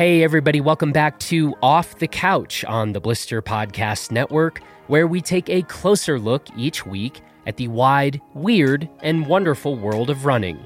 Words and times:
Hey, 0.00 0.22
everybody, 0.22 0.62
welcome 0.62 0.92
back 0.92 1.18
to 1.18 1.54
Off 1.62 1.98
the 1.98 2.08
Couch 2.08 2.64
on 2.64 2.92
the 2.94 3.00
Blister 3.02 3.42
Podcast 3.42 4.10
Network, 4.10 4.62
where 4.86 5.06
we 5.06 5.20
take 5.20 5.50
a 5.50 5.60
closer 5.64 6.18
look 6.18 6.46
each 6.56 6.86
week 6.86 7.20
at 7.46 7.58
the 7.58 7.68
wide, 7.68 8.18
weird, 8.32 8.88
and 9.02 9.26
wonderful 9.26 9.76
world 9.76 10.08
of 10.08 10.24
running. 10.24 10.58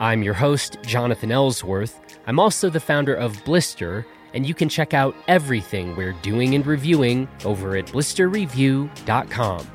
I'm 0.00 0.24
your 0.24 0.34
host, 0.34 0.76
Jonathan 0.82 1.30
Ellsworth. 1.30 2.00
I'm 2.26 2.40
also 2.40 2.68
the 2.68 2.80
founder 2.80 3.14
of 3.14 3.44
Blister, 3.44 4.04
and 4.34 4.44
you 4.44 4.54
can 4.54 4.68
check 4.68 4.92
out 4.92 5.14
everything 5.28 5.94
we're 5.94 6.10
doing 6.14 6.56
and 6.56 6.66
reviewing 6.66 7.28
over 7.44 7.76
at 7.76 7.86
blisterreview.com. 7.86 9.70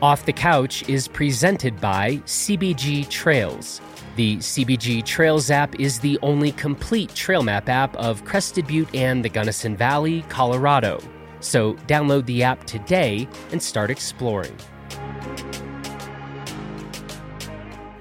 Off 0.00 0.24
the 0.24 0.32
Couch 0.32 0.88
is 0.88 1.06
presented 1.06 1.78
by 1.82 2.16
CBG 2.24 3.10
Trails. 3.10 3.82
The 4.14 4.36
CBG 4.36 5.06
Trails 5.06 5.50
app 5.50 5.80
is 5.80 5.98
the 5.98 6.18
only 6.20 6.52
complete 6.52 7.14
trail 7.14 7.42
map 7.42 7.70
app 7.70 7.96
of 7.96 8.22
Crested 8.26 8.66
Butte 8.66 8.94
and 8.94 9.24
the 9.24 9.28
Gunnison 9.30 9.74
Valley, 9.74 10.22
Colorado. 10.28 11.00
So 11.40 11.74
download 11.86 12.26
the 12.26 12.42
app 12.42 12.64
today 12.64 13.26
and 13.52 13.62
start 13.62 13.90
exploring. 13.90 14.54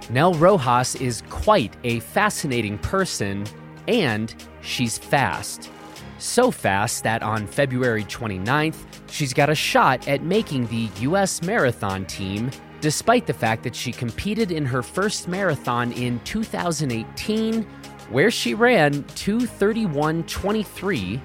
Nell 0.09 0.33
Rojas 0.33 0.95
is 0.95 1.23
quite 1.29 1.77
a 1.85 2.01
fascinating 2.01 2.77
person, 2.79 3.45
and 3.87 4.35
she's 4.59 4.97
fast. 4.97 5.69
So 6.17 6.51
fast 6.51 7.03
that 7.03 7.23
on 7.23 7.47
February 7.47 8.03
29th, 8.03 8.83
she's 9.09 9.33
got 9.33 9.49
a 9.49 9.55
shot 9.55 10.05
at 10.09 10.23
making 10.23 10.67
the 10.67 10.89
U.S. 11.03 11.41
marathon 11.41 12.05
team, 12.05 12.51
despite 12.81 13.25
the 13.27 13.33
fact 13.33 13.63
that 13.63 13.75
she 13.75 13.91
competed 13.91 14.51
in 14.51 14.65
her 14.65 14.81
first 14.81 15.27
marathon 15.27 15.91
in 15.93 16.19
2018, 16.21 17.63
where 18.09 18.31
she 18.31 18.53
ran 18.53 19.03
231.23, 19.03 21.21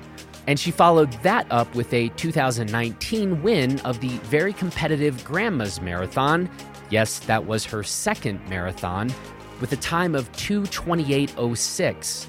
and 0.46 0.60
she 0.60 0.70
followed 0.70 1.12
that 1.22 1.46
up 1.50 1.74
with 1.74 1.92
a 1.92 2.08
2019 2.10 3.42
win 3.42 3.80
of 3.80 4.00
the 4.00 4.16
very 4.18 4.52
competitive 4.52 5.24
Grandma's 5.24 5.80
Marathon. 5.80 6.48
Yes, 6.90 7.18
that 7.20 7.44
was 7.44 7.64
her 7.64 7.82
second 7.82 8.40
marathon, 8.48 9.12
with 9.60 9.72
a 9.72 9.76
time 9.76 10.14
of 10.14 10.30
228.06. 10.32 12.28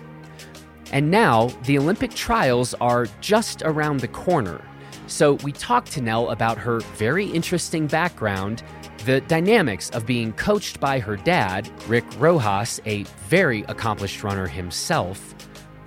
And 0.92 1.12
now 1.12 1.50
the 1.66 1.78
Olympic 1.78 2.16
trials 2.16 2.74
are 2.76 3.08
just 3.22 3.62
around 3.64 4.00
the 4.00 4.08
corner. 4.08 4.62
So 5.08 5.34
we 5.36 5.54
talked 5.54 5.92
to 5.94 6.02
Nell 6.02 6.32
about 6.32 6.58
her 6.58 6.82
very 6.98 7.26
interesting 7.26 7.88
background, 7.88 8.62
the 9.06 9.22
dynamics 9.22 9.90
of 9.92 10.06
being 10.06 10.34
coached 10.34 10.82
by 10.82 11.00
her 11.00 11.16
dad, 11.16 11.72
Rick 11.88 12.04
Rojas, 12.18 12.82
a 12.86 13.04
very 13.30 13.64
accomplished 13.70 14.22
runner 14.22 14.48
himself, 14.48 15.34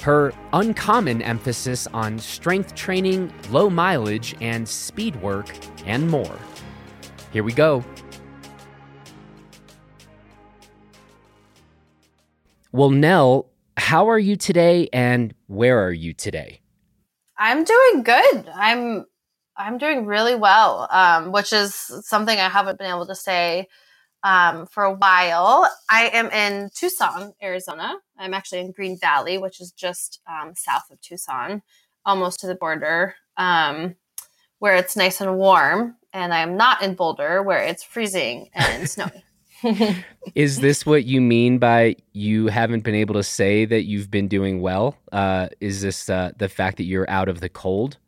her 0.00 0.32
uncommon 0.54 1.20
emphasis 1.20 1.86
on 1.88 2.18
strength 2.18 2.74
training, 2.74 3.30
low 3.50 3.68
mileage, 3.68 4.34
and 4.40 4.66
speed 4.66 5.14
work, 5.16 5.54
and 5.84 6.08
more. 6.08 6.38
Here 7.30 7.44
we 7.44 7.52
go. 7.52 7.84
Well, 12.72 12.90
Nell, 12.90 13.50
how 13.76 14.08
are 14.08 14.18
you 14.18 14.36
today 14.36 14.88
and 14.94 15.34
where 15.46 15.84
are 15.84 15.92
you 15.92 16.14
today? 16.14 16.60
I'm 17.36 17.64
doing 17.64 18.02
good. 18.02 18.48
I'm 18.54 19.06
I'm 19.60 19.76
doing 19.76 20.06
really 20.06 20.34
well, 20.34 20.88
um, 20.90 21.32
which 21.32 21.52
is 21.52 21.74
something 21.74 22.38
I 22.38 22.48
haven't 22.48 22.78
been 22.78 22.90
able 22.90 23.06
to 23.06 23.14
say 23.14 23.68
um, 24.22 24.66
for 24.66 24.84
a 24.84 24.94
while. 24.94 25.68
I 25.90 26.08
am 26.14 26.30
in 26.30 26.70
Tucson, 26.74 27.34
Arizona. 27.42 27.94
I'm 28.18 28.32
actually 28.32 28.60
in 28.60 28.72
Green 28.72 28.98
Valley, 28.98 29.36
which 29.36 29.60
is 29.60 29.70
just 29.72 30.20
um, 30.26 30.54
south 30.56 30.90
of 30.90 31.00
Tucson, 31.02 31.62
almost 32.06 32.40
to 32.40 32.46
the 32.46 32.54
border, 32.54 33.14
um, 33.36 33.96
where 34.60 34.76
it's 34.76 34.96
nice 34.96 35.20
and 35.20 35.36
warm. 35.36 35.96
And 36.12 36.32
I'm 36.32 36.56
not 36.56 36.82
in 36.82 36.94
Boulder, 36.94 37.42
where 37.42 37.62
it's 37.62 37.84
freezing 37.84 38.48
and 38.54 38.88
snowy. 38.90 39.24
is 40.34 40.60
this 40.60 40.86
what 40.86 41.04
you 41.04 41.20
mean 41.20 41.58
by 41.58 41.96
you 42.12 42.46
haven't 42.46 42.82
been 42.82 42.94
able 42.94 43.14
to 43.14 43.22
say 43.22 43.66
that 43.66 43.84
you've 43.84 44.10
been 44.10 44.26
doing 44.26 44.62
well? 44.62 44.96
Uh, 45.12 45.48
is 45.60 45.82
this 45.82 46.08
uh, 46.08 46.32
the 46.38 46.48
fact 46.48 46.78
that 46.78 46.84
you're 46.84 47.08
out 47.10 47.28
of 47.28 47.40
the 47.40 47.50
cold? 47.50 47.98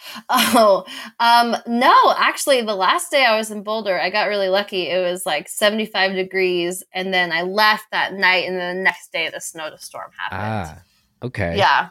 Oh, 0.30 0.84
um, 1.20 1.56
no, 1.66 1.94
actually, 2.16 2.62
the 2.62 2.74
last 2.74 3.10
day 3.10 3.24
I 3.24 3.36
was 3.36 3.50
in 3.50 3.62
Boulder, 3.62 3.98
I 3.98 4.10
got 4.10 4.28
really 4.28 4.48
lucky. 4.48 4.88
It 4.88 5.02
was 5.02 5.26
like 5.26 5.48
75 5.48 6.14
degrees, 6.14 6.82
and 6.92 7.12
then 7.12 7.32
I 7.32 7.42
left 7.42 7.86
that 7.92 8.14
night, 8.14 8.48
and 8.48 8.56
then 8.56 8.76
the 8.76 8.82
next 8.82 9.12
day 9.12 9.28
the 9.28 9.40
snowstorm 9.40 10.10
happened. 10.16 10.40
Ah, 10.40 11.26
okay. 11.26 11.56
Yeah. 11.56 11.88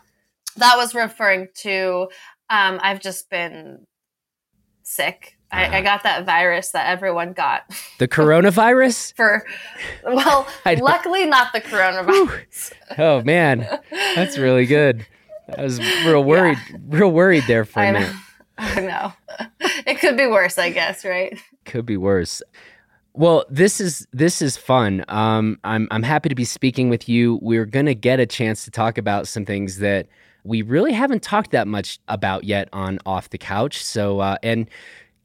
That 0.57 0.77
was 0.77 0.95
referring 0.95 1.49
to 1.57 2.07
um, 2.49 2.79
I've 2.81 3.01
just 3.01 3.29
been 3.29 3.85
sick 4.83 5.37
I, 5.51 5.63
I, 5.63 5.67
uh-huh. 5.67 5.81
got 5.81 6.03
that 6.03 6.25
virus 6.25 6.71
that 6.71 6.87
everyone 6.87 7.31
got. 7.33 7.63
The 7.99 8.07
coronavirus? 8.07 9.13
For 9.15 9.45
well, 10.03 10.47
luckily 10.65 11.25
not 11.25 11.53
the 11.53 11.61
coronavirus. 11.61 12.73
oh 12.97 13.21
man, 13.21 13.67
that's 14.15 14.37
really 14.37 14.65
good. 14.65 15.05
I 15.55 15.63
was 15.63 15.79
real 15.79 16.23
worried, 16.23 16.57
yeah. 16.69 16.77
real 16.87 17.11
worried 17.11 17.43
there 17.47 17.65
for 17.65 17.81
a 17.81 17.93
minute. 17.93 18.15
I 18.57 18.81
know. 18.81 19.13
It 19.85 19.99
could 19.99 20.17
be 20.17 20.25
worse, 20.25 20.57
I 20.57 20.71
guess, 20.71 21.05
right? 21.05 21.39
Could 21.65 21.85
be 21.85 21.97
worse. 21.97 22.41
Well, 23.13 23.45
this 23.49 23.79
is 23.79 24.07
this 24.13 24.41
is 24.41 24.57
fun. 24.57 25.03
Um, 25.07 25.59
I'm 25.63 25.87
I'm 25.91 26.03
happy 26.03 26.29
to 26.29 26.35
be 26.35 26.45
speaking 26.45 26.89
with 26.89 27.07
you. 27.07 27.39
We're 27.41 27.65
gonna 27.65 27.93
get 27.93 28.19
a 28.19 28.25
chance 28.25 28.65
to 28.65 28.71
talk 28.71 28.97
about 28.97 29.27
some 29.27 29.45
things 29.45 29.79
that 29.79 30.07
we 30.43 30.61
really 30.61 30.93
haven't 30.93 31.23
talked 31.23 31.51
that 31.51 31.67
much 31.67 31.99
about 32.07 32.43
yet 32.43 32.69
on 32.73 32.99
off 33.05 33.29
the 33.29 33.37
couch. 33.37 33.83
So, 33.83 34.19
uh, 34.19 34.37
and 34.43 34.69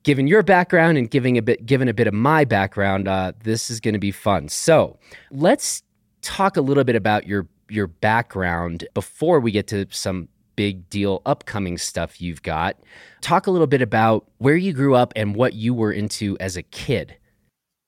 given 0.02 0.26
your 0.26 0.42
background 0.42 0.98
and 0.98 1.10
giving 1.10 1.38
a 1.38 1.42
bit 1.42 1.64
given 1.64 1.88
a 1.88 1.94
bit 1.94 2.06
of 2.06 2.14
my 2.14 2.44
background, 2.44 3.08
uh, 3.08 3.32
this 3.44 3.70
is 3.70 3.80
going 3.80 3.94
to 3.94 4.00
be 4.00 4.10
fun. 4.10 4.48
So 4.48 4.98
let's 5.30 5.82
talk 6.22 6.56
a 6.56 6.60
little 6.60 6.84
bit 6.84 6.96
about 6.96 7.26
your 7.26 7.46
your 7.72 7.86
background 7.86 8.86
before 8.94 9.40
we 9.40 9.50
get 9.50 9.66
to 9.68 9.86
some 9.90 10.28
big 10.56 10.88
deal 10.90 11.22
upcoming 11.26 11.78
stuff 11.78 12.20
you've 12.20 12.42
got. 12.42 12.76
Talk 13.20 13.46
a 13.46 13.50
little 13.50 13.66
bit 13.66 13.82
about 13.82 14.28
where 14.38 14.56
you 14.56 14.72
grew 14.72 14.94
up 14.94 15.12
and 15.16 15.34
what 15.34 15.54
you 15.54 15.74
were 15.74 15.92
into 15.92 16.36
as 16.40 16.56
a 16.56 16.62
kid. 16.62 17.16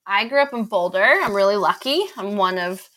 I 0.07 0.27
grew 0.29 0.41
up 0.41 0.53
in 0.53 0.65
Boulder. 0.65 1.05
I'm 1.05 1.35
really 1.35 1.57
lucky. 1.57 2.05
I'm 2.17 2.37
one 2.37 2.59
of 2.59 2.89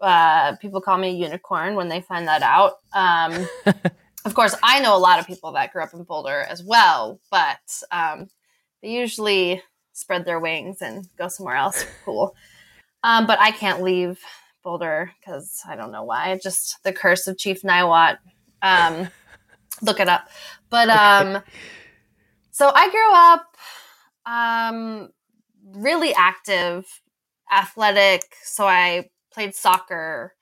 uh, 0.00 0.56
people 0.56 0.80
call 0.80 0.98
me 0.98 1.08
a 1.08 1.12
unicorn 1.12 1.74
when 1.74 1.88
they 1.88 2.00
find 2.00 2.26
that 2.28 2.42
out. 2.42 2.74
Um, 2.92 3.46
of 4.24 4.34
course, 4.34 4.54
I 4.62 4.80
know 4.80 4.96
a 4.96 4.98
lot 4.98 5.18
of 5.18 5.26
people 5.26 5.52
that 5.52 5.72
grew 5.72 5.82
up 5.82 5.94
in 5.94 6.02
Boulder 6.04 6.42
as 6.42 6.62
well, 6.62 7.20
but 7.30 7.82
um, 7.90 8.28
they 8.82 8.90
usually 8.90 9.62
spread 9.92 10.24
their 10.24 10.40
wings 10.40 10.82
and 10.82 11.06
go 11.16 11.28
somewhere 11.28 11.56
else 11.56 11.84
cool. 12.04 12.34
Um, 13.04 13.26
but 13.26 13.38
I 13.40 13.50
can't 13.50 13.82
leave 13.82 14.20
Boulder 14.62 15.10
because 15.20 15.60
I 15.66 15.76
don't 15.76 15.92
know 15.92 16.04
why. 16.04 16.38
Just 16.42 16.82
the 16.82 16.92
curse 16.92 17.26
of 17.26 17.38
Chief 17.38 17.62
Niwot. 17.62 18.18
Um, 18.62 19.08
look 19.82 20.00
it 20.00 20.08
up. 20.08 20.28
But 20.70 20.88
um, 20.88 21.42
so 22.50 22.70
I 22.74 22.90
grew 22.90 23.12
up 23.12 23.56
um, 24.26 25.10
really 25.74 26.14
active, 26.14 26.86
athletic. 27.52 28.22
So 28.42 28.66
I 28.66 29.10
played 29.32 29.54
soccer, 29.54 30.34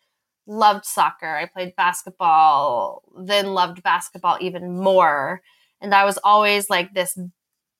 loved 0.46 0.84
soccer. 0.84 1.36
I 1.36 1.46
played 1.46 1.74
basketball, 1.76 3.02
then 3.18 3.54
loved 3.54 3.82
basketball 3.82 4.38
even 4.40 4.76
more. 4.76 5.42
And 5.80 5.94
I 5.94 6.04
was 6.04 6.18
always 6.22 6.68
like 6.68 6.92
this 6.92 7.18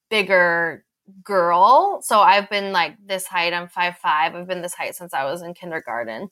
bigger 0.09 0.85
girl. 1.25 2.01
So 2.03 2.21
I've 2.21 2.49
been 2.51 2.73
like 2.73 2.97
this 3.05 3.27
height. 3.27 3.53
I'm 3.53 3.69
five 3.69 3.97
five. 3.99 4.35
I've 4.35 4.47
been 4.47 4.63
this 4.63 4.75
height 4.75 4.95
since 4.95 5.15
I 5.15 5.25
was 5.25 5.43
in 5.43 5.55
kindergarten. 5.55 6.29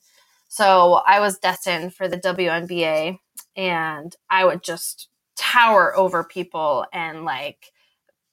So 0.47 1.01
I 1.05 1.19
was 1.19 1.37
destined 1.37 1.93
for 1.93 2.07
the 2.07 2.17
WNBA 2.17 3.19
and 3.55 4.15
I 4.29 4.45
would 4.45 4.63
just 4.63 5.09
tower 5.35 5.95
over 5.95 6.23
people 6.23 6.85
and 6.91 7.23
like 7.23 7.71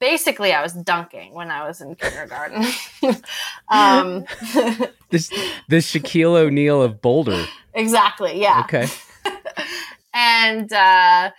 basically 0.00 0.52
I 0.52 0.62
was 0.62 0.72
dunking 0.72 1.34
when 1.34 1.50
I 1.50 1.66
was 1.66 1.80
in 1.80 1.94
kindergarten. 1.94 2.64
um, 3.68 4.24
this 5.10 5.28
the 5.68 5.76
Shaquille 5.76 6.36
O'Neal 6.36 6.82
of 6.82 7.00
Boulder. 7.00 7.44
Exactly. 7.74 8.40
Yeah. 8.40 8.60
Okay. 8.64 8.88
and 10.14 10.72
uh, 10.72 11.30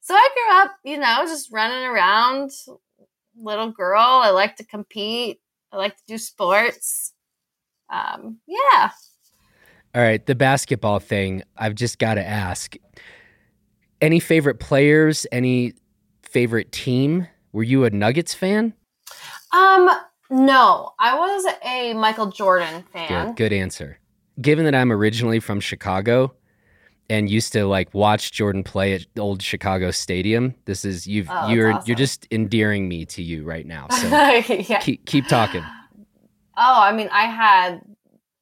so 0.00 0.14
I 0.14 0.28
grew 0.34 0.56
up, 0.58 0.76
you 0.84 0.98
know, 0.98 1.24
just 1.26 1.52
running 1.52 1.84
around, 1.84 2.50
little 3.40 3.70
girl. 3.70 4.00
I 4.00 4.30
like 4.30 4.56
to 4.56 4.64
compete. 4.64 5.40
I 5.72 5.76
like 5.76 5.96
to 5.96 6.02
do 6.06 6.18
sports. 6.18 7.12
Um, 7.90 8.38
yeah. 8.46 8.90
All 9.94 10.02
right, 10.02 10.24
the 10.24 10.34
basketball 10.34 10.98
thing. 10.98 11.42
I've 11.56 11.74
just 11.74 11.98
got 11.98 12.14
to 12.14 12.26
ask. 12.26 12.76
Any 14.00 14.20
favorite 14.20 14.60
players? 14.60 15.26
Any 15.32 15.74
favorite 16.22 16.70
team? 16.70 17.28
Were 17.52 17.62
you 17.62 17.84
a 17.84 17.90
Nuggets 17.90 18.34
fan? 18.34 18.74
Um, 19.52 19.88
no. 20.30 20.92
I 20.98 21.16
was 21.16 21.46
a 21.64 21.94
Michael 21.94 22.26
Jordan 22.26 22.84
fan. 22.92 23.28
Good, 23.28 23.36
good 23.36 23.52
answer. 23.54 23.98
Given 24.40 24.66
that 24.66 24.74
I'm 24.74 24.92
originally 24.92 25.40
from 25.40 25.60
Chicago, 25.60 26.34
and 27.08 27.30
used 27.30 27.52
to 27.52 27.66
like 27.66 27.92
watch 27.94 28.32
Jordan 28.32 28.62
play 28.62 28.94
at 28.94 29.06
old 29.18 29.42
Chicago 29.42 29.90
Stadium. 29.90 30.54
This 30.64 30.84
is 30.84 31.06
you've 31.06 31.28
Oh, 31.30 31.48
you're 31.48 31.72
that's 31.72 31.88
you're 31.88 31.96
just 31.96 32.26
endearing 32.30 32.88
me 32.88 33.04
to 33.06 33.22
you 33.22 33.44
right 33.44 33.66
now. 33.66 33.88
So 33.88 34.08
yeah. 34.08 34.80
keep 34.80 35.04
keep 35.06 35.26
talking. 35.26 35.62
Oh, 36.56 36.80
I 36.80 36.92
mean, 36.92 37.08
I 37.12 37.24
had 37.24 37.80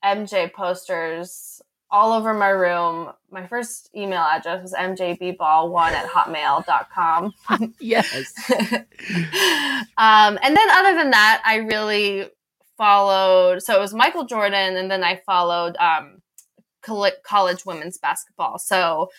MJ 0.04 0.52
posters 0.52 1.60
all 1.90 2.12
over 2.12 2.34
my 2.34 2.48
room. 2.48 3.12
My 3.30 3.46
first 3.46 3.88
email 3.94 4.22
address 4.22 4.62
was 4.62 4.72
mjbball1 4.72 5.90
at 5.92 6.08
hotmail.com. 6.08 7.32
Yes. 7.80 8.32
um, 9.96 10.38
and 10.42 10.56
then 10.56 10.70
other 10.70 10.96
than 10.96 11.10
that, 11.10 11.40
I 11.44 11.56
really 11.56 12.28
followed. 12.76 13.62
So 13.62 13.76
it 13.76 13.80
was 13.80 13.94
Michael 13.94 14.24
Jordan, 14.24 14.76
and 14.76 14.90
then 14.90 15.04
I 15.04 15.22
followed 15.24 15.76
um, 15.76 16.20
college 16.84 17.64
women's 17.66 17.98
basketball. 17.98 18.58
So, 18.58 19.10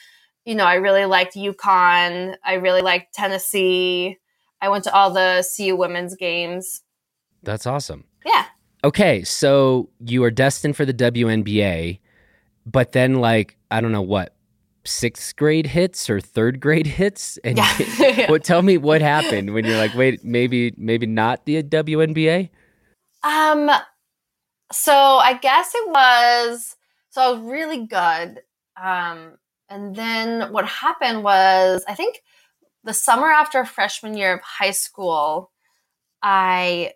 you 0.46 0.56
know, 0.56 0.66
I 0.66 0.76
really 0.76 1.06
liked 1.06 1.36
UConn. 1.36 2.36
I 2.44 2.54
really 2.54 2.82
liked 2.82 3.14
Tennessee. 3.14 4.18
I 4.62 4.70
went 4.70 4.84
to 4.86 4.94
all 4.94 5.12
the 5.12 5.46
CU 5.56 5.76
women's 5.76 6.16
games. 6.16 6.82
That's 7.44 7.66
awesome. 7.66 8.06
Yeah. 8.26 8.46
Okay, 8.84 9.24
so 9.24 9.90
you 10.06 10.24
are 10.24 10.32
destined 10.32 10.76
for 10.76 10.86
the 10.86 10.94
WNBA, 10.94 12.00
but 12.66 12.92
then 12.92 13.16
like 13.16 13.58
I 13.72 13.82
don't 13.82 13.92
know 13.92 14.02
what 14.02 14.36
sixth 14.84 15.36
grade 15.36 15.66
hits 15.66 16.10
or 16.10 16.20
third 16.20 16.60
grade 16.60 16.88
hits, 16.88 17.38
and 17.44 17.58
Yeah. 17.58 18.26
what? 18.30 18.44
Tell 18.44 18.62
me 18.62 18.78
what 18.78 19.02
happened 19.02 19.54
when 19.54 19.66
you're 19.66 19.78
like, 19.78 19.96
wait, 19.96 20.24
maybe 20.24 20.74
maybe 20.78 21.06
not 21.06 21.46
the 21.46 21.64
WNBA. 21.64 22.50
Um, 23.24 23.72
so 24.72 24.94
I 24.94 25.34
guess 25.34 25.74
it 25.74 25.90
was. 25.90 26.76
So 27.16 27.22
I 27.22 27.32
was 27.32 27.50
really 27.50 27.88
good. 27.88 28.42
Um, 28.76 29.38
and 29.70 29.96
then 29.96 30.52
what 30.52 30.66
happened 30.66 31.24
was, 31.24 31.82
I 31.88 31.96
think 31.96 32.22
the 32.84 32.94
summer 32.94 33.32
after 33.32 33.64
freshman 33.64 34.18
year 34.18 34.34
of 34.34 34.42
high 34.42 34.72
school, 34.72 35.50
I 36.22 36.92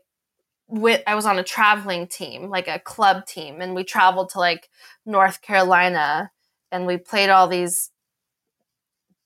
went. 0.68 1.04
I 1.08 1.16
was 1.16 1.26
on 1.26 1.40
a 1.40 1.44
traveling 1.44 2.06
team, 2.06 2.50
like 2.50 2.68
a 2.68 2.80
club 2.80 3.28
team, 3.28 3.62
and 3.62 3.74
we 3.74 3.86
traveled 3.86 4.32
to 4.32 4.40
like 4.40 4.68
North 5.06 5.42
Carolina, 5.42 6.32
and 6.70 6.86
we 6.86 6.98
played 6.98 7.30
all 7.30 7.48
these 7.48 7.90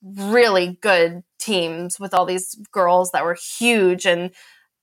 really 0.04 0.78
good 0.80 1.24
teams 1.40 2.00
with 2.00 2.13
all 2.13 2.28
these 2.28 2.54
girls 2.72 3.10
that 3.13 3.25
were 3.25 3.38
huge 3.57 4.06
and 4.06 4.30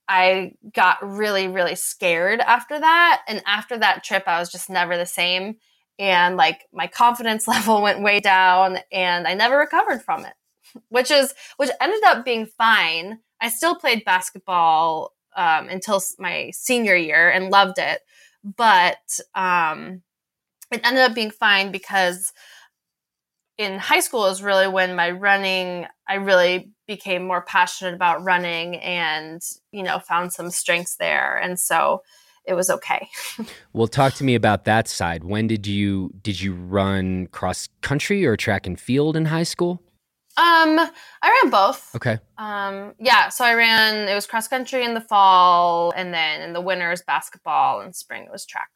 I 0.09 0.53
got 0.73 0.97
really, 1.01 1.47
really 1.47 1.75
scared 1.75 2.41
after 2.41 2.77
that. 2.77 3.21
And 3.29 3.41
after 3.45 3.77
that 3.77 4.03
trip, 4.03 4.23
I 4.27 4.39
was 4.39 4.51
just 4.51 4.69
never 4.69 4.97
the 4.97 5.05
same. 5.05 5.55
And 6.01 6.35
like 6.35 6.67
my 6.73 6.87
confidence 6.87 7.47
level 7.47 7.81
went 7.81 8.01
way 8.01 8.19
down 8.19 8.79
and 8.91 9.27
I 9.27 9.35
never 9.35 9.57
recovered 9.57 10.01
from 10.01 10.25
it, 10.25 10.33
which 10.89 11.11
is, 11.11 11.33
which 11.57 11.69
ended 11.79 12.03
up 12.05 12.25
being 12.25 12.47
fine. 12.47 13.19
I 13.39 13.49
still 13.49 13.75
played 13.75 14.03
basketball 14.03 15.13
um, 15.37 15.69
until 15.69 16.01
my 16.19 16.51
senior 16.53 16.95
year 16.95 17.29
and 17.29 17.51
loved 17.51 17.77
it. 17.77 18.01
But 18.43 18.97
um, 19.35 20.01
it 20.71 20.81
ended 20.83 21.03
up 21.03 21.13
being 21.13 21.31
fine 21.31 21.71
because 21.71 22.33
in 23.57 23.77
high 23.77 23.99
school 23.99 24.25
is 24.25 24.41
really 24.41 24.67
when 24.67 24.95
my 24.95 25.11
running 25.11 25.85
i 26.07 26.15
really 26.15 26.71
became 26.87 27.27
more 27.27 27.43
passionate 27.43 27.93
about 27.93 28.23
running 28.23 28.77
and 28.77 29.41
you 29.71 29.83
know 29.83 29.99
found 29.99 30.33
some 30.33 30.49
strengths 30.49 30.95
there 30.95 31.37
and 31.37 31.59
so 31.59 32.01
it 32.45 32.53
was 32.53 32.69
okay 32.69 33.09
Well, 33.73 33.87
talk 33.87 34.13
to 34.15 34.23
me 34.23 34.35
about 34.35 34.65
that 34.65 34.87
side. 34.87 35.23
When 35.23 35.47
did 35.47 35.67
you 35.67 36.11
did 36.21 36.41
you 36.41 36.53
run 36.53 37.27
cross 37.27 37.69
country 37.81 38.25
or 38.25 38.35
track 38.37 38.67
and 38.67 38.79
field 38.79 39.15
in 39.15 39.25
high 39.25 39.43
school? 39.43 39.81
um 40.37 40.79
i 41.21 41.41
ran 41.43 41.51
both 41.51 41.93
Okay. 41.95 42.19
um 42.37 42.93
yeah 42.99 43.29
so 43.29 43.43
i 43.45 43.53
ran 43.53 44.07
it 44.07 44.15
was 44.15 44.25
cross 44.25 44.47
country 44.47 44.83
in 44.85 44.93
the 44.93 45.01
fall 45.01 45.91
and 45.95 46.13
then 46.13 46.41
in 46.41 46.53
the 46.53 46.61
winter 46.61 46.85
winters 46.85 47.03
basketball 47.05 47.81
and 47.81 47.95
spring 47.95 48.23
it 48.23 48.31
was 48.31 48.45
track 48.45 48.69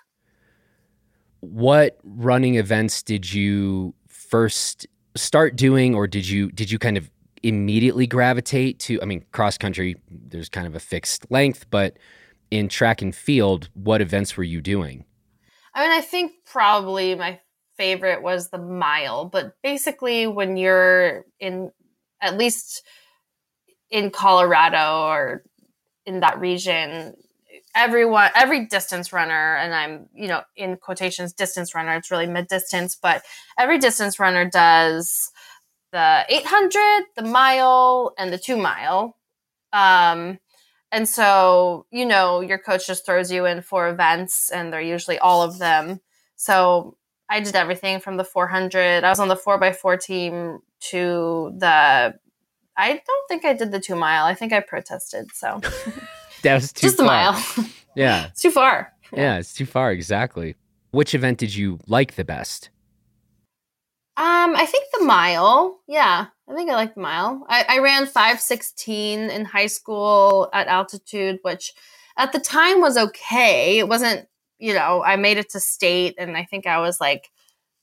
What 1.41 1.97
running 2.03 2.55
events 2.55 3.03
did 3.03 3.31
you 3.33 3.93
first 4.07 4.87
start 5.15 5.55
doing 5.55 5.95
or 5.95 6.07
did 6.07 6.27
you 6.27 6.51
did 6.51 6.71
you 6.71 6.79
kind 6.79 6.97
of 6.97 7.09
immediately 7.43 8.07
gravitate 8.07 8.79
to 8.79 9.01
I 9.01 9.05
mean 9.05 9.23
cross 9.31 9.57
country 9.57 9.95
there's 10.09 10.49
kind 10.49 10.67
of 10.67 10.75
a 10.75 10.79
fixed 10.79 11.29
length 11.31 11.65
but 11.69 11.97
in 12.51 12.69
track 12.69 13.01
and 13.01 13.15
field 13.15 13.69
what 13.73 14.01
events 14.01 14.37
were 14.37 14.43
you 14.43 14.61
doing? 14.61 15.05
I 15.73 15.81
mean, 15.81 15.91
I 15.91 16.01
think 16.01 16.31
probably 16.45 17.15
my 17.15 17.39
favorite 17.77 18.21
was 18.21 18.49
the 18.49 18.57
mile, 18.57 19.25
but 19.25 19.55
basically, 19.61 20.27
when 20.27 20.57
you're 20.57 21.25
in, 21.39 21.71
at 22.21 22.37
least 22.37 22.83
in 23.89 24.09
Colorado 24.09 25.01
or 25.07 25.43
in 26.05 26.21
that 26.21 26.39
region, 26.39 27.15
everyone, 27.75 28.29
every 28.35 28.65
distance 28.67 29.11
runner, 29.11 29.57
and 29.57 29.73
I'm, 29.73 30.07
you 30.13 30.27
know, 30.27 30.41
in 30.55 30.77
quotations, 30.77 31.33
distance 31.33 31.75
runner, 31.75 31.95
it's 31.95 32.11
really 32.11 32.27
mid 32.27 32.47
distance, 32.47 32.95
but 32.95 33.23
every 33.59 33.77
distance 33.77 34.19
runner 34.19 34.49
does 34.49 35.31
the 35.91 36.25
800, 36.29 37.05
the 37.15 37.23
mile, 37.23 38.13
and 38.17 38.31
the 38.31 38.37
two 38.37 38.57
mile. 38.57 39.17
Um, 39.71 40.39
and 40.95 41.09
so, 41.09 41.85
you 41.91 42.05
know, 42.05 42.39
your 42.39 42.57
coach 42.57 42.87
just 42.87 43.05
throws 43.05 43.29
you 43.29 43.45
in 43.45 43.61
for 43.61 43.89
events, 43.89 44.49
and 44.49 44.71
they're 44.71 44.79
usually 44.79 45.19
all 45.19 45.41
of 45.41 45.59
them. 45.59 45.99
So 46.37 46.95
I 47.29 47.41
did 47.41 47.53
everything 47.53 47.99
from 47.99 48.15
the 48.15 48.23
400. 48.23 49.03
I 49.03 49.09
was 49.09 49.19
on 49.19 49.27
the 49.27 49.35
4x4 49.35 50.01
team 50.01 50.59
to 50.91 51.53
the. 51.57 52.15
I 52.77 52.89
don't 52.89 53.27
think 53.27 53.43
I 53.43 53.51
did 53.51 53.73
the 53.73 53.79
two 53.81 53.95
mile. 53.95 54.23
I 54.23 54.35
think 54.35 54.53
I 54.53 54.61
protested. 54.61 55.31
So 55.33 55.59
That 56.43 56.53
was 56.55 56.71
too 56.71 56.87
just 56.87 56.97
far. 56.97 57.05
mile. 57.07 57.43
Yeah. 57.95 58.27
it's 58.31 58.41
too 58.41 58.51
far. 58.51 58.93
Yeah, 59.11 59.37
it's 59.37 59.53
too 59.53 59.65
far 59.65 59.91
exactly. 59.91 60.55
Which 60.91 61.13
event 61.13 61.39
did 61.39 61.53
you 61.53 61.79
like 61.87 62.15
the 62.15 62.23
best? 62.23 62.69
Um, 64.17 64.55
I 64.55 64.65
think 64.65 64.85
the 64.93 65.03
mile. 65.03 65.81
Yeah, 65.87 66.27
I 66.49 66.55
think 66.55 66.69
I 66.69 66.75
like 66.75 66.95
the 66.95 67.01
mile. 67.01 67.45
I, 67.49 67.65
I 67.67 67.79
ran 67.79 68.05
five 68.05 68.39
sixteen 68.39 69.29
in 69.29 69.43
high 69.43 69.67
school 69.67 70.49
at 70.53 70.67
altitude, 70.67 71.39
which 71.41 71.73
at 72.17 72.31
the 72.31 72.39
time 72.39 72.79
was 72.79 72.97
okay. 72.97 73.77
It 73.77 73.89
wasn't, 73.89 74.27
you 74.57 74.73
know, 74.73 75.03
I 75.03 75.17
made 75.17 75.37
it 75.37 75.49
to 75.51 75.59
state, 75.59 76.15
and 76.17 76.37
I 76.37 76.45
think 76.45 76.65
I 76.65 76.79
was 76.79 77.01
like 77.01 77.29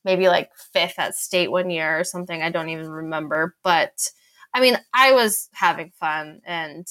maybe 0.05 0.29
like 0.29 0.51
fifth 0.73 0.99
at 0.99 1.15
state 1.17 1.51
one 1.51 1.69
year 1.71 1.99
or 2.01 2.05
something. 2.05 2.43
I 2.43 2.51
don't 2.51 2.71
even 2.71 2.89
remember, 2.89 3.55
but 3.63 4.11
I 4.55 4.61
mean, 4.61 4.79
I 4.95 5.13
was 5.13 5.51
having 5.53 5.93
fun, 6.01 6.41
and 6.47 6.87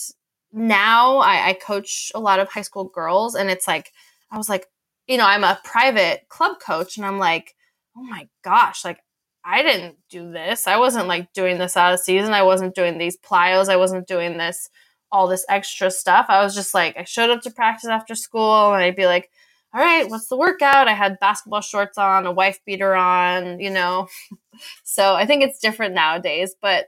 now 0.54 1.18
I, 1.18 1.50
I 1.50 1.54
coach 1.54 2.12
a 2.14 2.20
lot 2.20 2.40
of 2.40 2.50
high 2.50 2.62
school 2.62 2.86
girls, 2.86 3.34
and 3.36 3.50
it's 3.50 3.68
like 3.68 3.92
I 4.30 4.38
was 4.38 4.50
like, 4.50 4.68
you 5.08 5.18
know, 5.18 5.26
I'm 5.26 5.44
a 5.44 5.60
private 5.64 6.30
club 6.30 6.58
coach, 6.64 6.98
and 6.98 7.06
I'm 7.08 7.18
like, 7.18 7.56
oh 7.98 8.04
my 8.04 8.30
gosh, 8.44 8.86
like 8.86 9.00
I 9.44 9.64
didn't 9.64 9.98
do 10.10 10.32
this. 10.32 10.68
I 10.68 10.78
wasn't 10.78 11.08
like 11.08 11.34
doing 11.34 11.58
this 11.58 11.76
out 11.76 11.94
of 11.94 12.00
season. 12.00 12.34
I 12.34 12.44
wasn't 12.44 12.76
doing 12.76 12.98
these 12.98 13.18
plyos. 13.18 13.70
I 13.70 13.78
wasn't 13.78 14.08
doing 14.08 14.38
this 14.38 14.70
all 15.12 15.28
this 15.28 15.46
extra 15.50 15.92
stuff. 15.92 16.28
I 16.30 16.44
was 16.44 16.56
just 16.56 16.74
like 16.74 16.96
I 16.98 17.04
showed 17.04 17.30
up 17.30 17.42
to 17.42 17.52
practice 17.52 17.90
after 17.90 18.16
school 18.16 18.74
and 18.74 18.84
I'd 18.84 18.96
be 18.96 19.08
like, 19.08 19.30
"All 19.74 19.82
right, 19.82 20.10
what's 20.10 20.28
the 20.28 20.38
workout?" 20.38 20.88
I 20.88 20.94
had 20.94 21.20
basketball 21.20 21.62
shorts 21.62 21.98
on, 21.98 22.26
a 22.26 22.32
wife 22.32 22.60
beater 22.66 22.96
on, 22.96 23.60
you 23.60 23.70
know. 23.70 24.08
so, 24.84 25.16
I 25.16 25.26
think 25.26 25.44
it's 25.44 25.60
different 25.60 25.96
nowadays, 25.96 26.56
but 26.62 26.88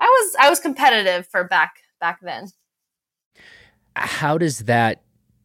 I 0.00 0.06
was 0.06 0.36
I 0.40 0.50
was 0.50 0.60
competitive 0.60 1.26
for 1.28 1.44
back 1.44 1.76
back 2.00 2.20
then. 2.22 2.48
How 3.96 4.38
does 4.38 4.60
that 4.60 5.02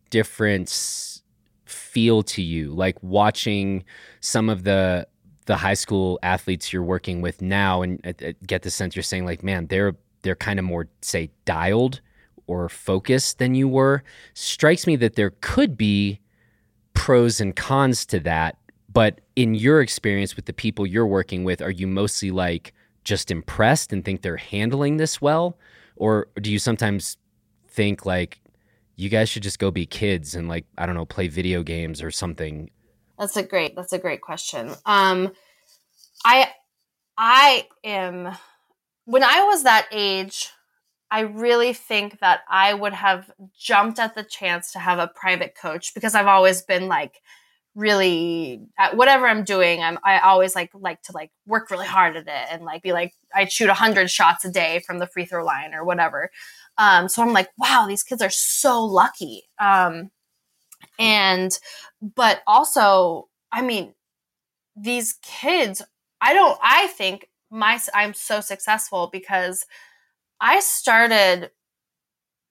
difference 0.10 1.22
feel 1.66 2.24
to 2.24 2.42
you? 2.42 2.72
Like 2.72 3.02
watching 3.02 3.86
some 4.20 4.50
of 4.50 4.64
the 4.64 5.08
the 5.50 5.58
high 5.58 5.74
school 5.74 6.20
athletes 6.22 6.72
you're 6.72 6.84
working 6.84 7.22
with 7.22 7.42
now, 7.42 7.82
and 7.82 8.00
uh, 8.06 8.14
uh, 8.24 8.34
get 8.46 8.62
the 8.62 8.70
sense 8.70 8.96
you're 8.96 9.02
saying 9.02 9.26
like, 9.26 9.42
man, 9.42 9.66
they're 9.66 9.96
they're 10.22 10.36
kind 10.36 10.60
of 10.60 10.66
more 10.66 10.88
say 11.02 11.32
dialed 11.46 12.02
or 12.46 12.70
focused 12.70 13.40
than 13.40 13.56
you 13.56 13.68
were. 13.68 14.04
Strikes 14.36 14.86
me 14.86 14.96
that 14.98 15.16
there 15.16 15.32
could 15.42 15.76
be 15.76 16.20
pros 16.94 17.42
and 17.42 17.56
cons 17.56 18.06
to 18.06 18.20
that. 18.20 18.58
But 18.94 19.22
in 19.36 19.56
your 19.56 19.82
experience 19.82 20.36
with 20.36 20.46
the 20.46 20.54
people 20.54 20.86
you're 20.86 21.08
working 21.08 21.44
with, 21.44 21.64
are 21.64 21.72
you 21.72 21.88
mostly 21.88 22.30
like 22.30 22.72
just 23.04 23.32
impressed 23.32 23.92
and 23.92 24.06
think 24.06 24.22
they're 24.22 24.38
handling 24.38 24.98
this 24.98 25.20
well? 25.20 25.58
Or 25.96 26.28
do 26.40 26.52
you 26.52 26.60
sometimes 26.60 27.18
think 27.68 28.06
like 28.06 28.40
you 28.98 29.10
guys 29.10 29.30
should 29.30 29.44
just 29.44 29.58
go 29.58 29.72
be 29.72 29.88
kids 29.88 30.36
and 30.36 30.48
like, 30.48 30.66
I 30.78 30.86
don't 30.86 30.94
know, 30.94 31.06
play 31.06 31.28
video 31.28 31.64
games 31.64 32.04
or 32.04 32.12
something? 32.12 32.70
That's 33.20 33.38
a 33.38 33.44
great 33.44 33.76
that's 33.76 33.94
a 33.94 34.00
great 34.00 34.22
question. 34.22 34.72
Um 34.86 35.34
I 36.26 36.52
I 37.18 37.68
am 37.84 38.34
when 39.06 39.24
I 39.24 39.44
was 39.44 39.64
that 39.64 39.88
age, 39.92 40.50
I 41.12 41.22
really 41.22 41.74
think 41.74 42.20
that 42.20 42.42
I 42.50 42.74
would 42.74 42.94
have 42.94 43.32
jumped 43.58 44.00
at 44.00 44.16
the 44.16 44.24
chance 44.24 44.72
to 44.74 44.80
have 44.80 45.00
a 45.00 45.08
private 45.08 45.56
coach 45.60 45.94
because 45.94 46.16
I've 46.16 46.28
always 46.28 46.62
been 46.62 46.88
like 46.88 47.22
really 47.76 48.62
at 48.78 48.96
whatever 48.96 49.28
I'm 49.28 49.44
doing, 49.44 49.82
I'm 49.82 49.98
I 50.04 50.20
always 50.20 50.56
like 50.56 50.72
like 50.74 51.02
to 51.04 51.12
like 51.12 51.32
work 51.46 51.72
really 51.72 51.88
hard 51.88 52.16
at 52.16 52.28
it 52.28 52.48
and 52.52 52.64
like 52.64 52.84
be 52.84 52.94
like 52.94 53.14
I'd 53.36 53.52
shoot 53.52 53.70
hundred 53.70 54.10
shots 54.10 54.46
a 54.46 54.52
day 54.52 54.82
from 54.86 55.00
the 55.00 55.08
free 55.08 55.26
throw 55.26 55.44
line 55.44 55.74
or 55.74 55.84
whatever. 55.84 56.30
Um, 56.78 57.10
so 57.10 57.22
I'm 57.22 57.34
like, 57.34 57.50
wow, 57.58 57.86
these 57.88 58.04
kids 58.04 58.22
are 58.22 58.30
so 58.30 58.84
lucky. 58.86 59.44
Um, 59.60 60.12
and 61.00 61.58
but 62.02 62.42
also, 62.48 63.30
I 63.52 63.64
mean, 63.64 63.96
these 64.76 65.16
kids, 65.24 65.82
I 66.22 66.34
don't. 66.34 66.60
I 66.64 66.88
think 66.88 67.30
my 67.52 67.80
I'm 67.94 68.14
so 68.16 68.42
successful 68.42 69.10
because 69.12 69.66
I 70.42 70.60
started 70.62 71.52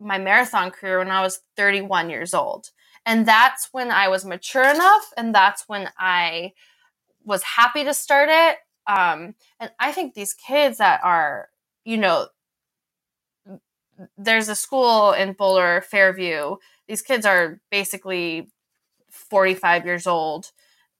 my 0.00 0.19
marathon 0.19 0.71
career 0.71 0.99
when 0.99 1.11
I 1.11 1.23
was 1.23 1.40
31 1.57 2.11
years 2.11 2.35
old. 2.35 2.71
And 3.07 3.26
that's 3.26 3.69
when 3.73 3.90
I 3.90 4.09
was 4.09 4.25
mature 4.25 4.64
enough 4.69 5.12
and 5.17 5.35
that's 5.35 5.64
when 5.69 5.88
I 5.99 6.52
was 7.25 7.43
happy 7.43 7.85
to 7.85 7.95
start 7.95 8.28
it. 8.31 8.59
Um, 8.87 9.35
and 9.61 9.71
I 9.81 9.93
think 9.93 10.14
these 10.14 10.35
kids 10.35 10.78
that 10.78 11.00
are, 11.05 11.49
you 11.85 11.97
know, 11.99 12.28
there's 14.19 14.49
a 14.49 14.55
school 14.57 15.12
in 15.12 15.33
Boulder, 15.33 15.83
Fairview. 15.90 16.57
These 16.88 17.02
kids 17.02 17.26
are 17.26 17.61
basically 17.71 18.50
45 19.11 19.85
years 19.85 20.07
old. 20.07 20.50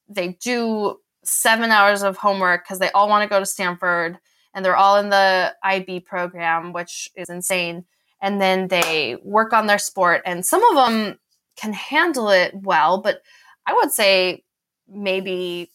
They 0.09 0.39
do 0.41 0.99
seven 1.25 1.71
hours 1.71 2.03
of 2.03 2.17
homework 2.17 2.65
because 2.65 2.79
they 2.79 2.91
all 2.91 3.09
want 3.09 3.23
to 3.23 3.29
go 3.29 3.41
to 3.41 3.47
Stanford 3.47 4.19
and 4.55 4.65
they're 4.65 4.77
all 4.77 4.97
in 4.97 5.11
the 5.11 5.55
IB 5.63 6.01
program, 6.01 6.73
which 6.73 7.11
is 7.17 7.29
insane. 7.29 7.85
And 8.21 8.41
then 8.41 8.69
they 8.69 9.17
work 9.23 9.53
on 9.53 9.69
their 9.69 9.79
sport, 9.79 10.23
and 10.27 10.45
some 10.45 10.65
of 10.65 10.75
them 10.75 11.21
can 11.57 11.73
handle 11.73 12.31
it 12.31 12.53
well, 12.53 13.01
but 13.01 13.23
I 13.65 13.75
would 13.75 13.93
say 13.93 14.43
maybe 14.89 15.71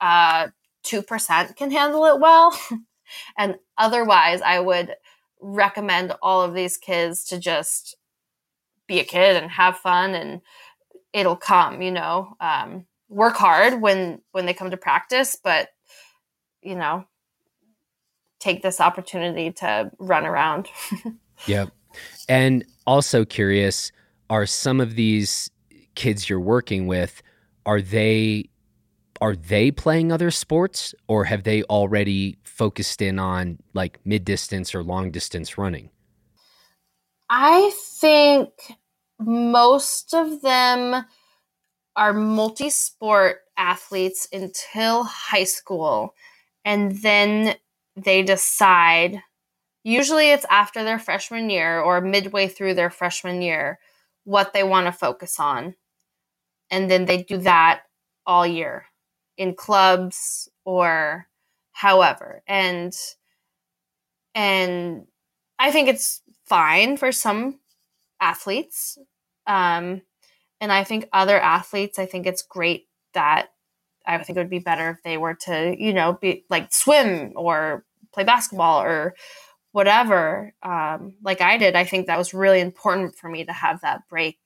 uh, 0.00 0.48
2% 0.84 1.56
can 1.56 1.70
handle 1.70 2.04
it 2.06 2.18
well. 2.18 2.58
and 3.38 3.56
otherwise, 3.78 4.42
I 4.42 4.58
would 4.58 4.96
recommend 5.40 6.14
all 6.22 6.42
of 6.42 6.54
these 6.54 6.76
kids 6.76 7.24
to 7.26 7.38
just 7.38 7.96
be 8.86 9.00
a 9.00 9.04
kid 9.04 9.36
and 9.36 9.50
have 9.50 9.78
fun 9.78 10.14
and 10.14 10.40
it'll 11.12 11.36
come 11.36 11.82
you 11.82 11.90
know 11.90 12.34
um, 12.40 12.86
work 13.08 13.36
hard 13.36 13.80
when 13.80 14.20
when 14.32 14.46
they 14.46 14.54
come 14.54 14.70
to 14.70 14.76
practice 14.76 15.36
but 15.42 15.68
you 16.62 16.74
know 16.74 17.04
take 18.40 18.62
this 18.62 18.80
opportunity 18.80 19.52
to 19.52 19.90
run 19.98 20.26
around 20.26 20.68
yep 21.46 21.70
and 22.28 22.64
also 22.86 23.24
curious 23.24 23.92
are 24.30 24.46
some 24.46 24.80
of 24.80 24.94
these 24.94 25.50
kids 25.94 26.28
you're 26.28 26.40
working 26.40 26.86
with 26.86 27.22
are 27.66 27.80
they 27.80 28.48
are 29.22 29.36
they 29.36 29.70
playing 29.70 30.10
other 30.10 30.32
sports 30.32 30.96
or 31.06 31.26
have 31.26 31.44
they 31.44 31.62
already 31.64 32.36
focused 32.42 33.00
in 33.00 33.20
on 33.20 33.56
like 33.72 34.00
mid 34.04 34.24
distance 34.24 34.74
or 34.74 34.82
long 34.82 35.12
distance 35.12 35.56
running? 35.56 35.90
I 37.32 37.72
think 37.76 38.50
most 39.20 40.14
of 40.14 40.42
them 40.42 41.06
are 41.96 42.12
multi 42.14 42.70
sport 42.70 43.38
athletes 43.56 44.28
until 44.32 45.04
high 45.04 45.44
school. 45.44 46.14
And 46.64 46.92
then 47.02 47.56
they 47.96 48.22
decide, 48.22 49.22
usually 49.84 50.30
it's 50.30 50.46
after 50.50 50.84
their 50.84 50.98
freshman 51.00 51.50
year 51.50 51.80
or 51.80 52.00
midway 52.00 52.48
through 52.48 52.74
their 52.74 52.90
freshman 52.90 53.42
year, 53.42 53.80
what 54.24 54.52
they 54.54 54.64
want 54.64 54.86
to 54.86 54.92
focus 54.92 55.40
on. 55.40 55.76
And 56.70 56.90
then 56.90 57.06
they 57.06 57.22
do 57.24 57.38
that 57.38 57.82
all 58.26 58.46
year 58.46 58.86
in 59.38 59.54
clubs 59.54 60.48
or 60.64 61.28
however 61.72 62.42
and 62.46 62.94
and 64.34 65.06
i 65.58 65.70
think 65.72 65.88
it's 65.88 66.22
fine 66.44 66.96
for 66.96 67.12
some 67.12 67.58
athletes 68.20 68.98
um 69.46 70.02
and 70.60 70.72
i 70.72 70.84
think 70.84 71.08
other 71.12 71.40
athletes 71.40 71.98
i 71.98 72.06
think 72.06 72.26
it's 72.26 72.42
great 72.42 72.86
that 73.14 73.48
i 74.06 74.16
think 74.18 74.36
it 74.36 74.40
would 74.40 74.50
be 74.50 74.58
better 74.58 74.90
if 74.90 75.02
they 75.02 75.16
were 75.16 75.34
to 75.34 75.74
you 75.78 75.92
know 75.92 76.14
be 76.14 76.44
like 76.50 76.72
swim 76.72 77.32
or 77.36 77.84
play 78.12 78.24
basketball 78.24 78.82
or 78.82 79.14
whatever 79.72 80.54
um, 80.62 81.14
like 81.22 81.40
i 81.40 81.56
did 81.56 81.74
i 81.74 81.84
think 81.84 82.06
that 82.06 82.18
was 82.18 82.34
really 82.34 82.60
important 82.60 83.16
for 83.16 83.28
me 83.28 83.44
to 83.44 83.52
have 83.52 83.80
that 83.80 84.06
break 84.08 84.38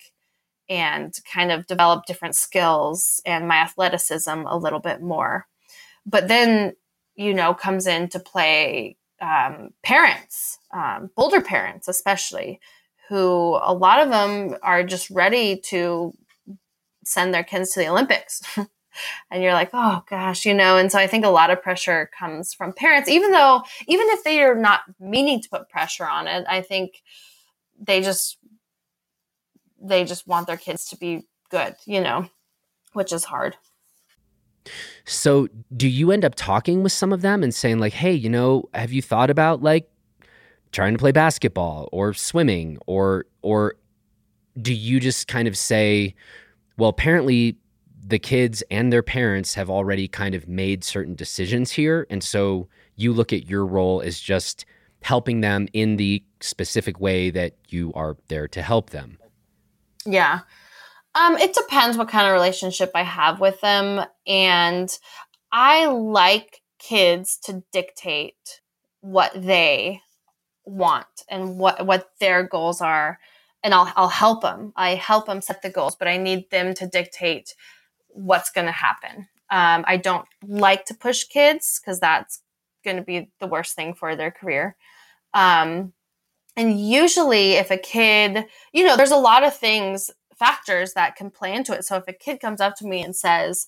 and 0.68 1.14
kind 1.32 1.52
of 1.52 1.66
develop 1.66 2.06
different 2.06 2.34
skills 2.34 3.20
and 3.24 3.46
my 3.46 3.56
athleticism 3.56 4.30
a 4.46 4.56
little 4.56 4.80
bit 4.80 5.00
more. 5.00 5.46
But 6.04 6.28
then, 6.28 6.74
you 7.14 7.34
know, 7.34 7.54
comes 7.54 7.86
into 7.86 8.18
play 8.18 8.96
um, 9.20 9.70
parents, 9.82 10.58
um, 10.72 11.10
Boulder 11.16 11.40
parents, 11.40 11.88
especially, 11.88 12.60
who 13.08 13.58
a 13.62 13.72
lot 13.72 14.00
of 14.00 14.10
them 14.10 14.56
are 14.62 14.82
just 14.82 15.10
ready 15.10 15.58
to 15.66 16.12
send 17.04 17.32
their 17.32 17.44
kids 17.44 17.72
to 17.72 17.80
the 17.80 17.88
Olympics. 17.88 18.42
and 19.30 19.42
you're 19.42 19.52
like, 19.52 19.70
oh 19.72 20.02
gosh, 20.08 20.44
you 20.44 20.54
know. 20.54 20.76
And 20.76 20.90
so 20.90 20.98
I 20.98 21.06
think 21.06 21.24
a 21.24 21.30
lot 21.30 21.50
of 21.50 21.62
pressure 21.62 22.10
comes 22.18 22.52
from 22.52 22.72
parents, 22.72 23.08
even 23.08 23.30
though, 23.30 23.62
even 23.86 24.06
if 24.10 24.24
they 24.24 24.42
are 24.42 24.54
not 24.54 24.80
meaning 24.98 25.40
to 25.40 25.48
put 25.48 25.68
pressure 25.68 26.06
on 26.06 26.26
it, 26.26 26.44
I 26.48 26.62
think 26.62 27.02
they 27.78 28.00
just 28.00 28.38
they 29.80 30.04
just 30.04 30.26
want 30.26 30.46
their 30.46 30.56
kids 30.56 30.86
to 30.86 30.96
be 30.96 31.26
good, 31.50 31.76
you 31.84 32.00
know, 32.00 32.28
which 32.92 33.12
is 33.12 33.24
hard. 33.24 33.56
So, 35.04 35.48
do 35.76 35.88
you 35.88 36.10
end 36.10 36.24
up 36.24 36.34
talking 36.34 36.82
with 36.82 36.92
some 36.92 37.12
of 37.12 37.22
them 37.22 37.42
and 37.42 37.54
saying, 37.54 37.78
like, 37.78 37.92
hey, 37.92 38.12
you 38.12 38.28
know, 38.28 38.68
have 38.74 38.92
you 38.92 39.02
thought 39.02 39.30
about 39.30 39.62
like 39.62 39.88
trying 40.72 40.94
to 40.94 40.98
play 40.98 41.12
basketball 41.12 41.88
or 41.92 42.12
swimming 42.12 42.78
or, 42.86 43.26
or 43.42 43.76
do 44.60 44.74
you 44.74 45.00
just 45.00 45.28
kind 45.28 45.48
of 45.48 45.56
say, 45.56 46.14
well, 46.76 46.90
apparently 46.90 47.56
the 48.06 48.18
kids 48.18 48.62
and 48.70 48.92
their 48.92 49.02
parents 49.02 49.54
have 49.54 49.68
already 49.68 50.06
kind 50.06 50.34
of 50.34 50.48
made 50.48 50.84
certain 50.84 51.14
decisions 51.14 51.72
here. 51.72 52.06
And 52.08 52.22
so 52.22 52.68
you 52.94 53.12
look 53.12 53.32
at 53.32 53.48
your 53.48 53.66
role 53.66 54.00
as 54.00 54.20
just 54.20 54.64
helping 55.02 55.40
them 55.40 55.68
in 55.72 55.96
the 55.96 56.22
specific 56.40 57.00
way 57.00 57.30
that 57.30 57.54
you 57.68 57.92
are 57.94 58.16
there 58.28 58.48
to 58.48 58.62
help 58.62 58.90
them. 58.90 59.18
Yeah. 60.04 60.40
Um, 61.16 61.38
it 61.38 61.54
depends 61.54 61.96
what 61.96 62.08
kind 62.08 62.26
of 62.26 62.34
relationship 62.34 62.90
I 62.94 63.02
have 63.02 63.40
with 63.40 63.60
them. 63.62 64.04
And 64.26 64.96
I 65.50 65.86
like 65.86 66.60
kids 66.78 67.38
to 67.44 67.64
dictate 67.72 68.60
what 69.00 69.32
they 69.34 70.02
want 70.64 71.06
and 71.30 71.58
what, 71.58 71.86
what 71.86 72.10
their 72.20 72.42
goals 72.42 72.82
are. 72.82 73.18
And 73.64 73.72
I'll, 73.72 73.90
I'll 73.96 74.08
help 74.08 74.42
them. 74.42 74.74
I 74.76 74.94
help 74.94 75.26
them 75.26 75.40
set 75.40 75.62
the 75.62 75.70
goals, 75.70 75.96
but 75.96 76.06
I 76.06 76.18
need 76.18 76.50
them 76.50 76.74
to 76.74 76.86
dictate 76.86 77.54
what's 78.08 78.50
going 78.50 78.66
to 78.66 78.72
happen. 78.72 79.28
Um, 79.50 79.84
I 79.86 79.96
don't 79.96 80.26
like 80.46 80.84
to 80.86 80.94
push 80.94 81.24
kids 81.24 81.80
because 81.80 81.98
that's 81.98 82.42
going 82.84 82.96
to 82.96 83.02
be 83.02 83.30
the 83.40 83.46
worst 83.46 83.74
thing 83.74 83.94
for 83.94 84.16
their 84.16 84.30
career. 84.30 84.76
Um, 85.32 85.94
and 86.56 86.80
usually, 86.80 87.52
if 87.52 87.70
a 87.70 87.76
kid, 87.76 88.46
you 88.72 88.84
know, 88.84 88.96
there's 88.96 89.10
a 89.10 89.16
lot 89.16 89.44
of 89.44 89.56
things, 89.56 90.10
factors 90.38 90.92
that 90.94 91.16
can 91.16 91.30
play 91.30 91.54
into 91.54 91.72
it. 91.72 91.84
So 91.84 91.96
if 91.96 92.04
a 92.08 92.12
kid 92.12 92.40
comes 92.40 92.60
up 92.60 92.76
to 92.76 92.86
me 92.86 93.02
and 93.02 93.14
says, 93.14 93.66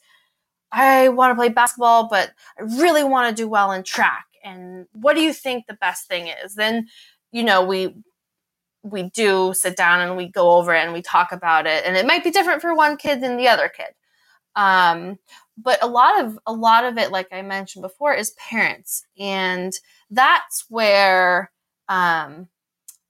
I 0.70 1.08
want 1.08 1.30
to 1.30 1.34
play 1.34 1.48
basketball, 1.48 2.08
but 2.08 2.32
I 2.58 2.62
really 2.62 3.04
want 3.04 3.34
to 3.34 3.42
do 3.42 3.48
well 3.48 3.72
in 3.72 3.82
track. 3.82 4.26
And 4.44 4.86
what 4.92 5.14
do 5.16 5.22
you 5.22 5.32
think 5.32 5.66
the 5.66 5.74
best 5.74 6.06
thing 6.08 6.28
is? 6.44 6.54
Then, 6.54 6.88
you 7.32 7.42
know, 7.42 7.64
we 7.64 7.94
we 8.82 9.10
do 9.10 9.52
sit 9.54 9.76
down 9.76 10.00
and 10.00 10.16
we 10.16 10.28
go 10.28 10.52
over 10.52 10.72
it 10.74 10.84
and 10.84 10.92
we 10.92 11.02
talk 11.02 11.32
about 11.32 11.66
it. 11.66 11.84
And 11.84 11.96
it 11.96 12.06
might 12.06 12.24
be 12.24 12.30
different 12.30 12.62
for 12.62 12.74
one 12.74 12.96
kid 12.96 13.20
than 13.20 13.36
the 13.36 13.48
other 13.48 13.68
kid. 13.68 13.88
Um, 14.54 15.18
but 15.56 15.82
a 15.82 15.86
lot 15.86 16.24
of 16.24 16.38
a 16.46 16.52
lot 16.52 16.84
of 16.84 16.98
it, 16.98 17.10
like 17.10 17.28
I 17.32 17.42
mentioned 17.42 17.82
before, 17.82 18.14
is 18.14 18.32
parents, 18.32 19.04
and 19.18 19.72
that's 20.10 20.64
where 20.68 21.50
um, 21.88 22.48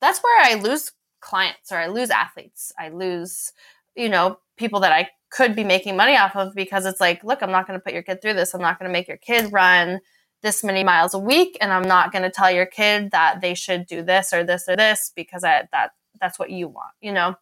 that's 0.01 0.21
where 0.21 0.45
I 0.45 0.55
lose 0.55 0.93
clients 1.21 1.73
or 1.73 1.79
I 1.79 1.87
lose 1.87 2.11
athletes. 2.11 2.73
I 2.79 2.89
lose, 2.89 3.53
you 3.97 4.09
know, 4.09 4.39
people 4.57 4.81
that 4.81 4.93
I 4.93 5.11
could 5.31 5.55
be 5.55 5.65
making 5.65 5.97
money 5.97 6.17
off 6.17 6.37
of 6.37 6.55
because 6.55 6.87
it's 6.87 7.01
like, 7.01 7.23
look, 7.23 7.43
I'm 7.43 7.51
not 7.51 7.67
going 7.67 7.79
to 7.79 7.83
put 7.83 7.93
your 7.93 8.03
kid 8.03 8.23
through 8.23 8.35
this. 8.35 8.55
I'm 8.55 8.61
not 8.61 8.79
going 8.79 8.89
to 8.89 8.93
make 8.93 9.09
your 9.09 9.17
kid 9.17 9.53
run 9.53 10.01
this 10.43 10.63
many 10.63 10.85
miles 10.85 11.15
a 11.15 11.19
week 11.19 11.59
and 11.61 11.73
I'm 11.73 11.83
not 11.83 12.13
going 12.13 12.23
to 12.23 12.31
tell 12.31 12.51
your 12.51 12.67
kid 12.67 13.11
that 13.11 13.41
they 13.41 13.55
should 13.55 13.87
do 13.87 14.03
this 14.03 14.33
or 14.33 14.45
this 14.45 14.69
or 14.69 14.77
this 14.77 15.13
because 15.15 15.45
I, 15.45 15.69
that 15.73 15.93
that's 16.21 16.39
what 16.39 16.51
you 16.51 16.69
want, 16.69 16.93
you 17.01 17.13
know. 17.13 17.37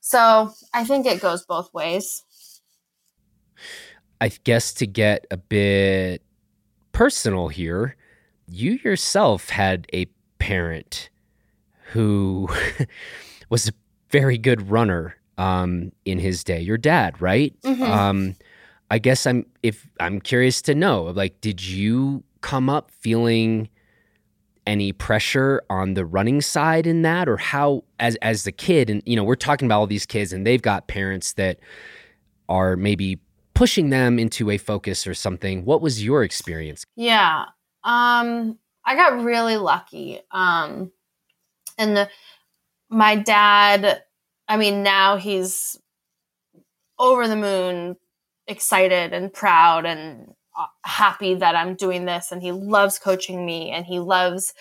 So, 0.00 0.52
I 0.72 0.84
think 0.84 1.04
it 1.06 1.20
goes 1.20 1.44
both 1.44 1.72
ways. 1.74 2.22
I 4.20 4.28
guess 4.28 4.72
to 4.74 4.86
get 4.86 5.26
a 5.30 5.36
bit 5.36 6.22
personal 6.92 7.48
here, 7.48 7.96
you 8.46 8.78
yourself 8.84 9.50
had 9.50 9.86
a 9.92 10.06
parent 10.38 11.10
who 11.92 12.48
was 13.50 13.68
a 13.68 13.72
very 14.10 14.38
good 14.38 14.70
runner. 14.70 15.16
um, 15.38 15.92
in 16.06 16.18
his 16.18 16.42
day, 16.42 16.60
your 16.62 16.78
dad, 16.78 17.20
right? 17.20 17.54
Mhm. 17.62 17.82
Um, 17.86 18.36
I 18.90 18.98
guess 18.98 19.26
I'm 19.26 19.44
if 19.62 19.86
I'm 20.00 20.18
curious 20.18 20.62
to 20.62 20.74
know, 20.74 21.02
like, 21.04 21.42
did 21.42 21.62
you 21.62 22.24
come 22.40 22.70
up 22.70 22.90
feeling 22.90 23.68
any 24.66 24.92
pressure 24.92 25.62
on 25.68 25.92
the 25.92 26.06
running 26.06 26.40
side 26.40 26.86
in 26.86 27.02
that, 27.02 27.28
or 27.28 27.36
how 27.36 27.84
as 28.00 28.16
as 28.22 28.44
the 28.44 28.52
kid, 28.52 28.88
and 28.88 29.02
you 29.04 29.14
know, 29.14 29.24
we're 29.24 29.34
talking 29.36 29.66
about 29.66 29.80
all 29.80 29.86
these 29.86 30.06
kids, 30.06 30.32
and 30.32 30.46
they've 30.46 30.62
got 30.62 30.88
parents 30.88 31.34
that 31.34 31.58
are 32.48 32.74
maybe 32.76 33.18
pushing 33.52 33.90
them 33.90 34.18
into 34.18 34.50
a 34.50 34.56
focus 34.56 35.06
or 35.06 35.12
something. 35.12 35.66
What 35.66 35.82
was 35.82 36.02
your 36.02 36.22
experience? 36.24 36.84
Yeah. 36.96 37.44
Um 37.84 38.58
I 38.86 38.94
got 38.94 39.22
really 39.22 39.58
lucky. 39.58 40.20
Um 40.30 40.92
and 41.78 42.08
my 42.88 43.16
dad, 43.16 44.02
I 44.48 44.56
mean 44.56 44.82
now 44.82 45.16
he's 45.16 45.78
over 46.98 47.28
the 47.28 47.36
moon 47.36 47.96
excited 48.46 49.12
and 49.12 49.32
proud 49.32 49.84
and 49.86 50.32
uh, 50.56 50.66
happy 50.84 51.34
that 51.34 51.56
I'm 51.56 51.74
doing 51.74 52.04
this 52.04 52.32
and 52.32 52.42
he 52.42 52.52
loves 52.52 52.98
coaching 52.98 53.44
me 53.44 53.70
and 53.70 53.84
he 53.84 53.98
loves 53.98 54.54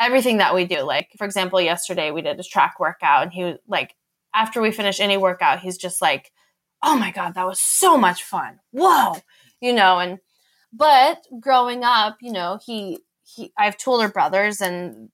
everything 0.00 0.38
that 0.38 0.54
we 0.54 0.64
do. 0.66 0.82
Like 0.82 1.10
for 1.16 1.24
example, 1.24 1.60
yesterday 1.60 2.10
we 2.10 2.22
did 2.22 2.38
a 2.38 2.44
track 2.44 2.78
workout 2.80 3.22
and 3.22 3.32
he 3.32 3.44
was 3.44 3.56
like 3.66 3.94
after 4.34 4.60
we 4.60 4.70
finish 4.70 5.00
any 5.00 5.16
workout, 5.16 5.60
he's 5.60 5.78
just 5.78 6.02
like, 6.02 6.32
"Oh 6.82 6.96
my 6.96 7.10
god, 7.10 7.34
that 7.34 7.46
was 7.46 7.60
so 7.60 7.96
much 7.96 8.22
fun." 8.22 8.60
Whoa. 8.72 9.16
You 9.60 9.72
know, 9.72 9.98
and 9.98 10.18
but 10.72 11.26
growing 11.40 11.84
up, 11.84 12.18
you 12.20 12.32
know, 12.32 12.58
he 12.64 12.98
he 13.24 13.52
I 13.58 13.64
have 13.64 13.76
two 13.76 13.90
older 13.90 14.08
brothers 14.08 14.60
and 14.60 15.10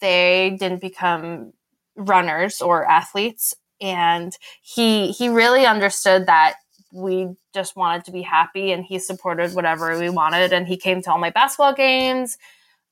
they 0.00 0.56
didn't 0.58 0.80
become 0.80 1.52
runners 1.96 2.60
or 2.60 2.88
athletes. 2.88 3.54
And 3.80 4.36
he 4.62 5.10
he 5.12 5.28
really 5.28 5.66
understood 5.66 6.26
that 6.26 6.54
we 6.92 7.28
just 7.54 7.74
wanted 7.74 8.04
to 8.04 8.12
be 8.12 8.22
happy 8.22 8.70
and 8.72 8.84
he 8.84 8.98
supported 8.98 9.54
whatever 9.54 9.98
we 9.98 10.10
wanted. 10.10 10.52
And 10.52 10.66
he 10.68 10.76
came 10.76 11.02
to 11.02 11.10
all 11.10 11.18
my 11.18 11.30
basketball 11.30 11.74
games. 11.74 12.38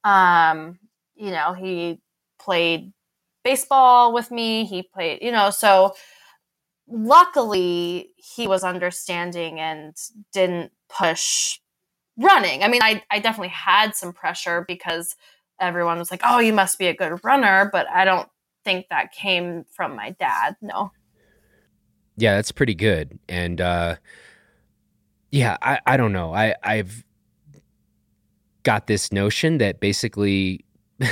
Um 0.04 0.78
you 1.14 1.30
know 1.30 1.52
he 1.54 2.00
played 2.40 2.92
baseball 3.44 4.12
with 4.12 4.30
me. 4.30 4.64
He 4.64 4.82
played 4.82 5.22
you 5.22 5.32
know 5.32 5.50
so 5.50 5.94
luckily 6.88 8.10
he 8.16 8.48
was 8.48 8.64
understanding 8.64 9.60
and 9.60 9.96
didn't 10.32 10.72
push 10.88 11.58
running. 12.16 12.64
I 12.64 12.68
mean 12.68 12.82
i, 12.82 13.02
I 13.10 13.20
definitely 13.20 13.48
had 13.48 13.94
some 13.94 14.12
pressure 14.12 14.64
because 14.66 15.14
everyone 15.60 15.98
was 15.98 16.10
like 16.10 16.22
oh 16.24 16.38
you 16.38 16.52
must 16.52 16.78
be 16.78 16.86
a 16.86 16.94
good 16.94 17.20
runner 17.22 17.68
but 17.72 17.86
i 17.90 18.04
don't 18.04 18.28
think 18.64 18.86
that 18.90 19.12
came 19.12 19.64
from 19.70 19.94
my 19.96 20.10
dad 20.18 20.56
no 20.60 20.90
Yeah, 22.16 22.34
that's 22.36 22.52
pretty 22.52 22.74
good. 22.74 23.18
And 23.28 23.60
uh 23.60 23.96
yeah, 25.30 25.56
I, 25.62 25.78
I 25.86 25.96
don't 25.96 26.12
know. 26.12 26.34
I, 26.34 26.54
I've 26.62 27.04
got 28.64 28.86
this 28.88 29.12
notion 29.12 29.58
that 29.58 29.78
basically 29.80 30.64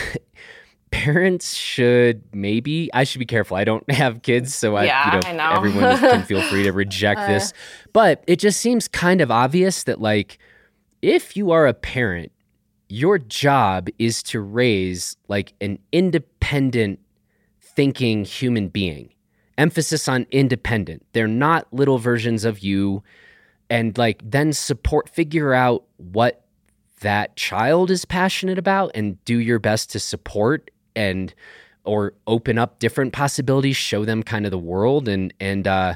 parents 0.90 1.55
should 1.55 2.23
maybe 2.35 2.90
I 2.93 3.05
should 3.05 3.21
be 3.21 3.26
careful. 3.26 3.57
I 3.57 3.64
don't 3.64 3.88
have 3.90 4.23
kids, 4.23 4.55
so 4.55 4.76
I 4.76 4.85
Yeah, 4.85 5.14
you 5.14 5.21
know, 5.23 5.28
I 5.28 5.33
know. 5.33 5.57
everyone 5.57 5.97
can 5.99 6.25
feel 6.25 6.43
free 6.43 6.64
to 6.64 6.73
reject 6.85 7.21
Uh. 7.21 7.26
this. 7.28 7.52
But 7.93 8.25
it 8.26 8.37
just 8.38 8.61
seems 8.61 8.88
kind 8.88 9.21
of 9.21 9.31
obvious 9.31 9.85
that 9.85 10.00
like 10.00 10.38
if 11.00 11.37
you 11.37 11.50
are 11.52 11.67
a 11.67 11.75
parent, 11.75 12.33
your 12.88 13.18
job 13.18 13.88
is 13.99 14.23
to 14.25 14.40
raise 14.40 15.16
like 15.28 15.52
an 15.61 15.78
independent 15.92 16.99
thinking 17.61 18.25
human 18.25 18.68
being. 18.68 19.12
Emphasis 19.59 20.09
on 20.09 20.26
independent. 20.30 21.04
They're 21.12 21.26
not 21.28 21.73
little 21.73 21.99
versions 21.99 22.45
of 22.45 22.61
you. 22.61 23.02
And 23.68 23.97
like 23.99 24.23
then 24.25 24.52
support, 24.52 25.09
figure 25.09 25.52
out 25.52 25.85
what 25.97 26.45
that 27.00 27.37
child 27.37 27.90
is 27.90 28.04
passionate 28.04 28.59
about 28.59 28.90
and 28.95 29.23
do 29.25 29.38
your 29.38 29.58
best 29.58 29.91
to 29.91 30.00
support 30.00 30.71
and 30.97 31.34
or 31.84 32.15
open 32.26 32.58
up 32.58 32.78
different 32.78 33.13
possibilities, 33.13 33.76
show 33.76 34.04
them 34.04 34.23
kind 34.23 34.45
of 34.45 34.50
the 34.50 34.58
world 34.58 35.08
and 35.08 35.32
and 35.39 35.67
uh 35.67 35.95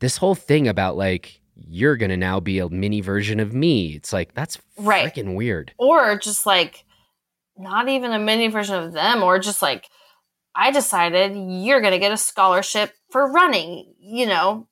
this 0.00 0.18
whole 0.18 0.34
thing 0.34 0.68
about 0.68 0.96
like 0.96 1.40
you're 1.56 1.96
gonna 1.96 2.16
now 2.16 2.40
be 2.40 2.58
a 2.58 2.68
mini 2.68 3.00
version 3.00 3.40
of 3.40 3.52
me. 3.54 3.94
It's 3.94 4.12
like 4.12 4.34
that's 4.34 4.58
Right. 4.76 5.12
freaking 5.12 5.34
weird. 5.36 5.72
or 5.78 6.18
just 6.18 6.46
like 6.46 6.84
not 7.56 7.88
even 7.88 8.12
a 8.12 8.18
mini 8.18 8.48
version 8.48 8.74
of 8.74 8.92
them 8.92 9.22
or 9.22 9.38
just 9.38 9.62
like 9.62 9.86
i 10.56 10.72
decided 10.72 11.32
you're 11.36 11.80
going 11.80 11.92
to 11.92 12.00
get 12.00 12.10
a 12.10 12.16
scholarship 12.16 12.92
for 13.10 13.30
running 13.30 13.94
you 14.00 14.26
know 14.26 14.66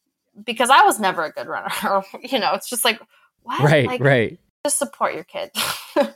because 0.44 0.68
i 0.68 0.82
was 0.82 0.98
never 0.98 1.24
a 1.24 1.30
good 1.30 1.46
runner 1.46 1.70
or 1.88 2.04
you 2.20 2.40
know 2.40 2.52
it's 2.54 2.68
just 2.68 2.84
like 2.84 3.00
what 3.44 3.60
Right, 3.62 3.86
like 3.86 4.00
right. 4.00 4.40
just 4.66 4.78
support 4.78 5.14
your 5.14 5.22
kid 5.22 5.50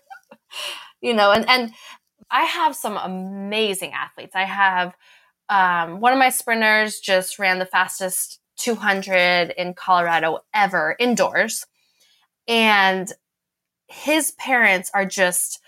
you 1.00 1.14
know 1.14 1.30
and 1.30 1.48
and 1.48 1.72
i 2.30 2.42
have 2.42 2.74
some 2.74 2.96
amazing 2.96 3.92
athletes 3.92 4.34
i 4.34 4.44
have 4.44 4.94
um, 5.48 6.00
one 6.00 6.12
of 6.12 6.18
my 6.18 6.30
sprinters 6.30 6.98
just 6.98 7.38
ran 7.38 7.60
the 7.60 7.66
fastest 7.66 8.40
200 8.66 9.54
in 9.56 9.74
colorado 9.74 10.40
ever 10.52 10.96
indoors. 10.98 11.66
And 12.48 13.12
his 13.86 14.32
parents 14.32 14.90
are 14.92 15.06
just 15.06 15.60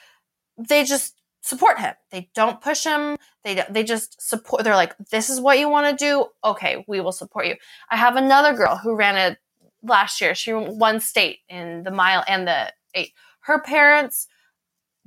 they 0.56 0.82
just 0.82 1.14
support 1.40 1.78
him. 1.78 1.94
They 2.11 2.28
don't 2.34 2.61
push 2.61 2.82
him. 2.82 3.16
They 3.44 3.64
they 3.70 3.84
just 3.84 4.20
support 4.20 4.64
they're 4.64 4.74
like 4.74 4.96
this 5.12 5.30
is 5.30 5.40
what 5.40 5.61
you 5.61 5.68
want 5.68 5.96
to 5.96 6.04
do? 6.04 6.26
Okay 6.44 6.84
we 6.88 7.00
will 7.00 7.12
support 7.12 7.46
you. 7.46 7.54
I 7.88 7.96
have 7.96 8.16
another 8.16 8.52
girl 8.52 8.76
who 8.76 8.96
ran 8.96 9.16
it 9.16 9.38
last 9.84 10.20
year. 10.20 10.34
She 10.34 10.52
won 10.52 10.98
state 10.98 11.38
in 11.48 11.84
the 11.84 11.92
mile 11.92 12.24
and 12.26 12.48
the 12.48 12.72
eight. 12.94 13.12
Her 13.42 13.61
parents 13.61 14.26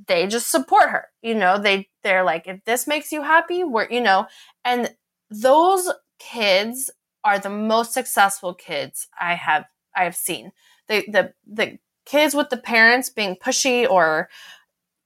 they 0.08 0.27
just 0.27 0.49
support 0.49 0.89
her. 0.91 1.10
You 1.21 1.36
know 1.36 1.58
they 1.58 1.89
they're 2.04 2.23
like 2.23 2.47
if 2.47 2.63
this 2.63 2.88
makes 2.88 3.12
you 3.12 3.21
happy 3.21 3.65
we're 3.65 3.89
you 3.89 3.99
know? 3.99 4.27
And 4.63 4.95
those 5.30 5.91
kids 6.17 6.89
are 7.23 7.39
the 7.39 7.49
most 7.49 7.93
successful 7.93 8.53
kids 8.53 9.07
i 9.19 9.36
have 9.36 9.65
i 9.95 10.03
have 10.03 10.15
seen. 10.15 10.51
The 10.88 11.05
the 11.07 11.34
the 11.45 11.79
kids 12.05 12.34
with 12.34 12.49
the 12.49 12.57
parents 12.57 13.10
being 13.10 13.36
pushy 13.36 13.89
or 13.89 14.29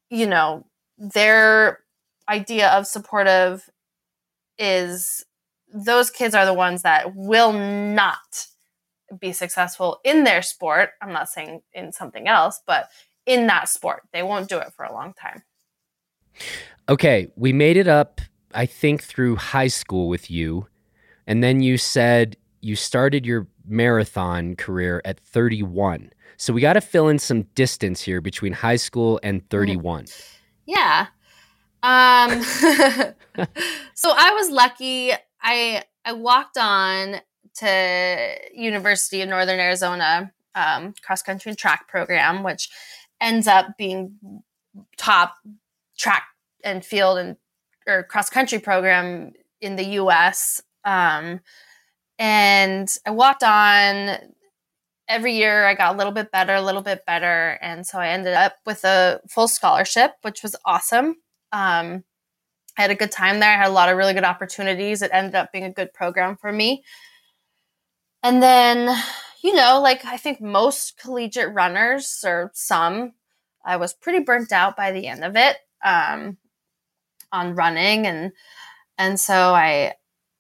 you 0.10 0.28
know 0.28 0.66
their 0.98 1.80
idea 2.30 2.70
of 2.70 2.88
supportive 2.88 3.70
is 4.58 5.26
those 5.74 6.10
kids 6.10 6.34
are 6.34 6.46
the 6.46 6.54
ones 6.54 6.84
that 6.84 7.16
will 7.16 7.52
not 7.52 8.48
be 9.20 9.34
successful 9.34 10.00
in 10.04 10.24
their 10.24 10.42
sport. 10.42 10.92
I'm 11.02 11.12
not 11.12 11.30
saying 11.30 11.62
in 11.74 11.92
something 11.92 12.28
else 12.28 12.62
but 12.66 12.90
in 13.26 13.48
that 13.48 13.70
sport 13.70 14.04
they 14.14 14.24
won't 14.24 14.50
do 14.50 14.58
it 14.58 14.74
for 14.74 14.86
a 14.86 14.94
long 14.94 15.14
time. 15.14 15.44
Okay, 16.88 17.28
we 17.36 17.52
made 17.52 17.78
it 17.78 17.88
up, 17.88 18.22
I 18.54 18.66
think, 18.66 19.02
through 19.02 19.38
high 19.38 19.68
school 19.68 20.08
with 20.08 20.30
you. 20.30 20.68
And 21.28 21.44
then 21.44 21.62
you 21.62 21.78
said 21.78 22.38
you 22.62 22.76
started 22.76 23.26
your 23.26 23.48
marathon 23.68 24.56
career 24.56 25.02
at 25.06 25.20
31. 25.20 26.12
So 26.38 26.54
we 26.54 26.62
got 26.62 26.74
to 26.74 26.82
fill 26.82 27.08
in 27.08 27.20
some 27.20 27.44
distance 27.56 28.02
here 28.02 28.22
between 28.22 28.54
high 28.54 28.76
school 28.76 29.20
and 29.24 29.48
31. 29.50 30.06
Yeah. 30.66 31.08
Um 31.84 32.42
so 33.94 34.12
I 34.12 34.32
was 34.34 34.50
lucky. 34.50 35.12
I 35.42 35.84
I 36.04 36.14
walked 36.14 36.58
on 36.58 37.22
to 37.58 38.36
University 38.54 39.22
of 39.22 39.30
Northern 39.30 39.60
Arizona 39.60 40.32
um, 40.56 40.94
cross 41.02 41.22
country 41.22 41.50
and 41.50 41.58
track 41.58 41.88
program, 41.88 42.44
which 42.44 42.70
ends 43.22 43.48
up 43.48 43.78
being 43.78 44.18
top 44.98 45.36
track 45.98 46.24
and 46.64 46.84
field 46.84 47.18
and 47.18 47.38
or 47.88 48.04
cross 48.04 48.30
country 48.30 48.60
program 48.60 49.34
in 49.62 49.76
the 49.76 49.86
U.S. 50.00 50.62
Um, 50.86 51.42
and 52.18 52.88
I 53.06 53.12
walked 53.12 53.44
on 53.44 54.18
every 55.08 55.36
year. 55.36 55.66
I 55.66 55.74
got 55.74 55.94
a 55.94 55.98
little 55.98 56.14
bit 56.14 56.32
better, 56.32 56.54
a 56.54 56.62
little 56.62 56.82
bit 56.82 57.06
better, 57.06 57.58
and 57.62 57.86
so 57.86 58.00
I 58.00 58.10
ended 58.10 58.34
up 58.34 58.56
with 58.66 58.84
a 58.86 59.20
full 59.30 59.48
scholarship, 59.48 60.14
which 60.22 60.44
was 60.44 60.56
awesome. 60.66 61.18
Um, 61.52 62.04
I 62.78 62.82
had 62.82 62.92
a 62.92 62.96
good 62.96 63.12
time 63.12 63.40
there. 63.40 63.50
I 63.50 63.58
had 63.58 63.68
a 63.68 63.74
lot 63.74 63.90
of 63.90 63.98
really 63.98 64.14
good 64.14 64.24
opportunities. 64.24 65.02
It 65.02 65.12
ended 65.14 65.36
up 65.36 65.52
being 65.52 65.64
a 65.64 65.72
good 65.72 65.94
program 65.94 66.36
for 66.38 66.52
me. 66.52 66.84
And 68.24 68.42
then, 68.42 68.96
you 69.44 69.54
know, 69.54 69.80
like 69.82 70.04
I 70.06 70.18
think 70.18 70.42
most 70.42 70.98
collegiate 70.98 71.54
runners, 71.54 72.24
or 72.26 72.52
some, 72.54 73.14
I 73.64 73.78
was 73.78 73.94
pretty 73.94 74.20
burnt 74.20 74.52
out 74.52 74.76
by 74.76 74.92
the 74.92 75.08
end 75.08 75.24
of 75.24 75.36
it 75.36 75.58
um, 75.84 76.38
on 77.32 77.56
running, 77.56 78.08
and 78.08 78.32
and 78.98 79.20
so 79.20 79.54
I 79.54 79.94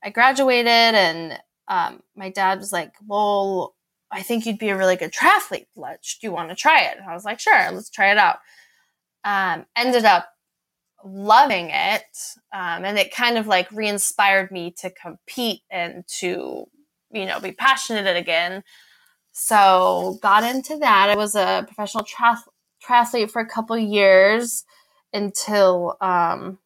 I 0.05 0.09
graduated, 0.11 0.67
and 0.67 1.39
um, 1.67 2.01
my 2.15 2.29
dad 2.29 2.59
was 2.59 2.71
like, 2.71 2.93
"Well, 3.05 3.75
I 4.11 4.21
think 4.21 4.45
you'd 4.45 4.59
be 4.59 4.69
a 4.69 4.77
really 4.77 4.95
good 4.95 5.11
triathlete. 5.11 5.67
Let's, 5.75 6.17
do 6.17 6.27
you 6.27 6.31
want 6.31 6.49
to 6.49 6.55
try 6.55 6.83
it?" 6.83 6.97
And 6.97 7.09
I 7.09 7.13
was 7.13 7.25
like, 7.25 7.39
"Sure, 7.39 7.71
let's 7.71 7.89
try 7.89 8.11
it 8.11 8.17
out." 8.17 8.37
Um, 9.25 9.65
ended 9.75 10.05
up 10.05 10.27
loving 11.03 11.71
it, 11.71 12.03
um, 12.53 12.85
and 12.85 12.97
it 12.97 13.13
kind 13.13 13.37
of 13.37 13.47
like 13.47 13.71
re-inspired 13.71 14.51
me 14.51 14.71
to 14.79 14.91
compete 14.91 15.61
and 15.71 16.07
to 16.19 16.67
you 17.15 17.25
know, 17.25 17.39
be 17.39 17.51
passionate 17.51 18.17
again. 18.17 18.63
So 19.31 20.19
got 20.21 20.43
into 20.43 20.77
that. 20.77 21.09
I 21.09 21.15
was 21.15 21.35
a 21.35 21.63
professional 21.65 22.03
triath- 22.03 22.47
triathlete 22.85 23.31
for 23.31 23.41
a 23.41 23.47
couple 23.47 23.77
years 23.77 24.65
until 25.13 25.97
um, 26.01 26.59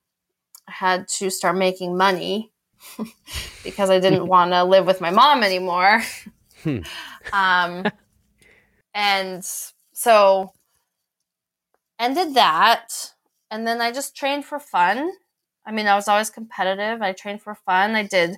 I 0.68 0.72
had 0.72 1.08
to 1.20 1.30
start 1.30 1.56
making 1.56 1.96
money 1.96 2.52
because 3.64 3.90
I 3.90 4.00
didn't 4.00 4.28
want 4.36 4.52
to 4.52 4.64
live 4.64 4.86
with 4.86 5.02
my 5.02 5.12
mom 5.12 5.44
anymore. 5.44 6.02
Hmm. 6.64 6.80
um, 7.34 7.86
and 8.94 9.44
so 9.94 10.54
ended 12.00 12.34
that. 12.36 13.14
And 13.52 13.68
then 13.68 13.82
I 13.82 13.92
just 13.92 14.16
trained 14.16 14.46
for 14.46 14.60
fun. 14.60 15.12
I 15.66 15.72
mean, 15.72 15.88
I 15.88 15.96
was 15.96 16.08
always 16.08 16.30
competitive. 16.30 17.02
I 17.02 17.14
trained 17.14 17.42
for 17.42 17.56
fun. 17.56 17.96
I 17.96 18.04
did, 18.04 18.38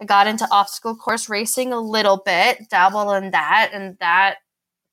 I 0.00 0.04
got 0.04 0.26
into 0.26 0.48
obstacle 0.50 0.96
course 0.96 1.28
racing 1.28 1.72
a 1.72 1.80
little 1.80 2.22
bit, 2.24 2.68
dabble 2.70 3.12
in 3.12 3.30
that. 3.32 3.70
And 3.72 3.96
that 4.00 4.36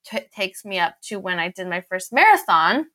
t- 0.04 0.20
takes 0.34 0.64
me 0.64 0.78
up 0.78 0.96
to 1.04 1.18
when 1.18 1.38
I 1.38 1.50
did 1.50 1.68
my 1.68 1.80
first 1.80 2.12
marathon. 2.12 2.86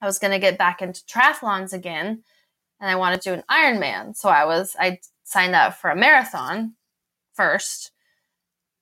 I 0.00 0.06
was 0.06 0.18
going 0.18 0.32
to 0.32 0.38
get 0.38 0.58
back 0.58 0.80
into 0.80 1.02
triathlons 1.04 1.72
again 1.72 2.22
and 2.80 2.90
I 2.90 2.96
wanted 2.96 3.20
to 3.22 3.30
do 3.30 3.34
an 3.34 3.44
Ironman. 3.50 4.16
So 4.16 4.28
I 4.28 4.44
was, 4.44 4.76
I 4.78 5.00
signed 5.24 5.54
up 5.54 5.74
for 5.74 5.90
a 5.90 5.96
marathon 5.96 6.74
first 7.34 7.92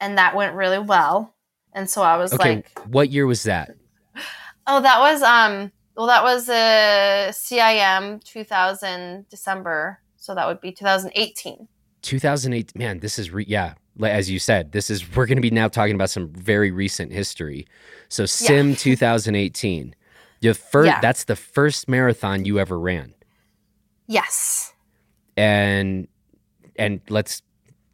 and 0.00 0.18
that 0.18 0.34
went 0.34 0.54
really 0.54 0.78
well. 0.78 1.34
And 1.72 1.88
so 1.88 2.02
I 2.02 2.16
was 2.16 2.32
okay, 2.32 2.56
like, 2.56 2.86
what 2.86 3.10
year 3.10 3.26
was 3.26 3.42
that? 3.44 3.76
Oh, 4.68 4.82
that 4.82 4.98
was, 4.98 5.22
um, 5.22 5.70
well, 5.96 6.08
that 6.08 6.24
was 6.24 6.48
a 6.48 7.28
CIM 7.30 8.20
2000 8.24 9.28
December. 9.28 10.00
So 10.16 10.34
that 10.34 10.48
would 10.48 10.60
be 10.60 10.72
2018. 10.72 11.68
2008 12.02 12.76
man 12.76 13.00
this 13.00 13.18
is 13.18 13.32
re- 13.32 13.44
yeah 13.48 13.74
as 14.04 14.30
you 14.30 14.38
said 14.38 14.70
this 14.70 14.90
is 14.90 15.16
we're 15.16 15.26
going 15.26 15.36
to 15.36 15.42
be 15.42 15.50
now 15.50 15.66
talking 15.66 15.94
about 15.94 16.08
some 16.08 16.28
very 16.28 16.70
recent 16.70 17.12
history 17.12 17.66
so 18.08 18.22
CIM 18.22 18.70
yeah. 18.70 18.76
2018 18.76 19.94
the 20.40 20.54
first 20.54 20.86
yeah. 20.86 21.00
that's 21.00 21.24
the 21.24 21.34
first 21.34 21.88
marathon 21.88 22.44
you 22.44 22.60
ever 22.60 22.78
ran 22.78 23.12
yes 24.06 24.72
and 25.36 26.08
and 26.76 27.00
let's 27.08 27.42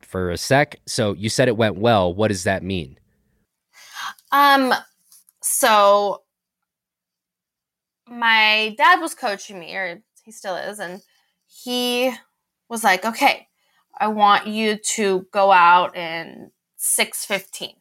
for 0.01 0.31
a 0.31 0.37
sec 0.37 0.81
so 0.87 1.13
you 1.15 1.29
said 1.29 1.49
it 1.49 1.57
went 1.57 1.77
well 1.77 2.13
what 2.13 2.29
does 2.29 2.45
that 2.45 2.63
mean 2.63 2.99
um 4.31 4.73
so 5.43 6.23
my 8.09 8.75
dad 8.77 9.01
was 9.01 9.15
coaching 9.15 9.59
me 9.59 9.75
or 9.75 10.03
he 10.25 10.31
still 10.31 10.57
is 10.57 10.79
and 10.79 11.03
he 11.47 12.13
was 12.69 12.85
like 12.85 13.05
okay 13.05 13.49
I 13.99 14.09
want 14.09 14.47
you 14.47 14.79
to 14.95 15.27
go 15.33 15.53
out 15.53 15.97
in 15.97 16.51
615 16.77 17.77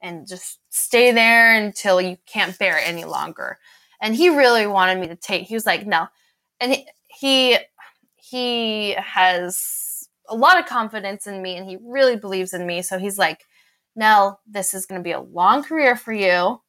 and 0.00 0.26
just 0.26 0.58
stay 0.70 1.12
there 1.12 1.54
until 1.54 2.00
you 2.00 2.16
can't 2.26 2.58
bear 2.58 2.78
it 2.78 2.88
any 2.88 3.04
longer. 3.04 3.58
And 4.00 4.16
he 4.16 4.28
really 4.28 4.66
wanted 4.66 4.98
me 4.98 5.06
to 5.08 5.16
take, 5.16 5.44
he 5.44 5.54
was 5.54 5.66
like, 5.66 5.86
no. 5.86 6.08
And 6.60 6.72
he, 6.72 6.86
he, 7.14 7.58
he 8.16 8.92
has 8.92 10.08
a 10.28 10.36
lot 10.36 10.58
of 10.58 10.66
confidence 10.66 11.26
in 11.26 11.42
me 11.42 11.56
and 11.56 11.68
he 11.68 11.78
really 11.82 12.16
believes 12.16 12.54
in 12.54 12.66
me. 12.66 12.82
So 12.82 12.98
he's 12.98 13.18
like, 13.18 13.44
Nell, 13.94 14.40
this 14.46 14.72
is 14.74 14.86
going 14.86 15.00
to 15.00 15.04
be 15.04 15.12
a 15.12 15.20
long 15.20 15.62
career 15.62 15.96
for 15.96 16.12
you. 16.12 16.60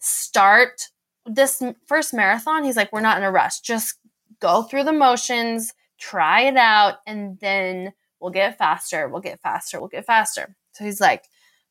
Start 0.00 0.88
this 1.24 1.62
first 1.86 2.12
marathon. 2.12 2.64
He's 2.64 2.76
like, 2.76 2.92
we're 2.92 3.00
not 3.00 3.16
in 3.18 3.24
a 3.24 3.30
rush. 3.30 3.60
Just 3.60 3.98
go 4.40 4.62
through 4.62 4.84
the 4.84 4.92
motions, 4.92 5.72
try 5.98 6.42
it 6.42 6.56
out, 6.56 6.96
and 7.06 7.38
then 7.40 7.92
We'll 8.24 8.32
get 8.32 8.56
faster. 8.56 9.06
We'll 9.06 9.20
get 9.20 9.42
faster. 9.42 9.78
We'll 9.78 9.90
get 9.90 10.06
faster. 10.06 10.56
So 10.72 10.82
he's 10.82 10.98
like, 10.98 11.24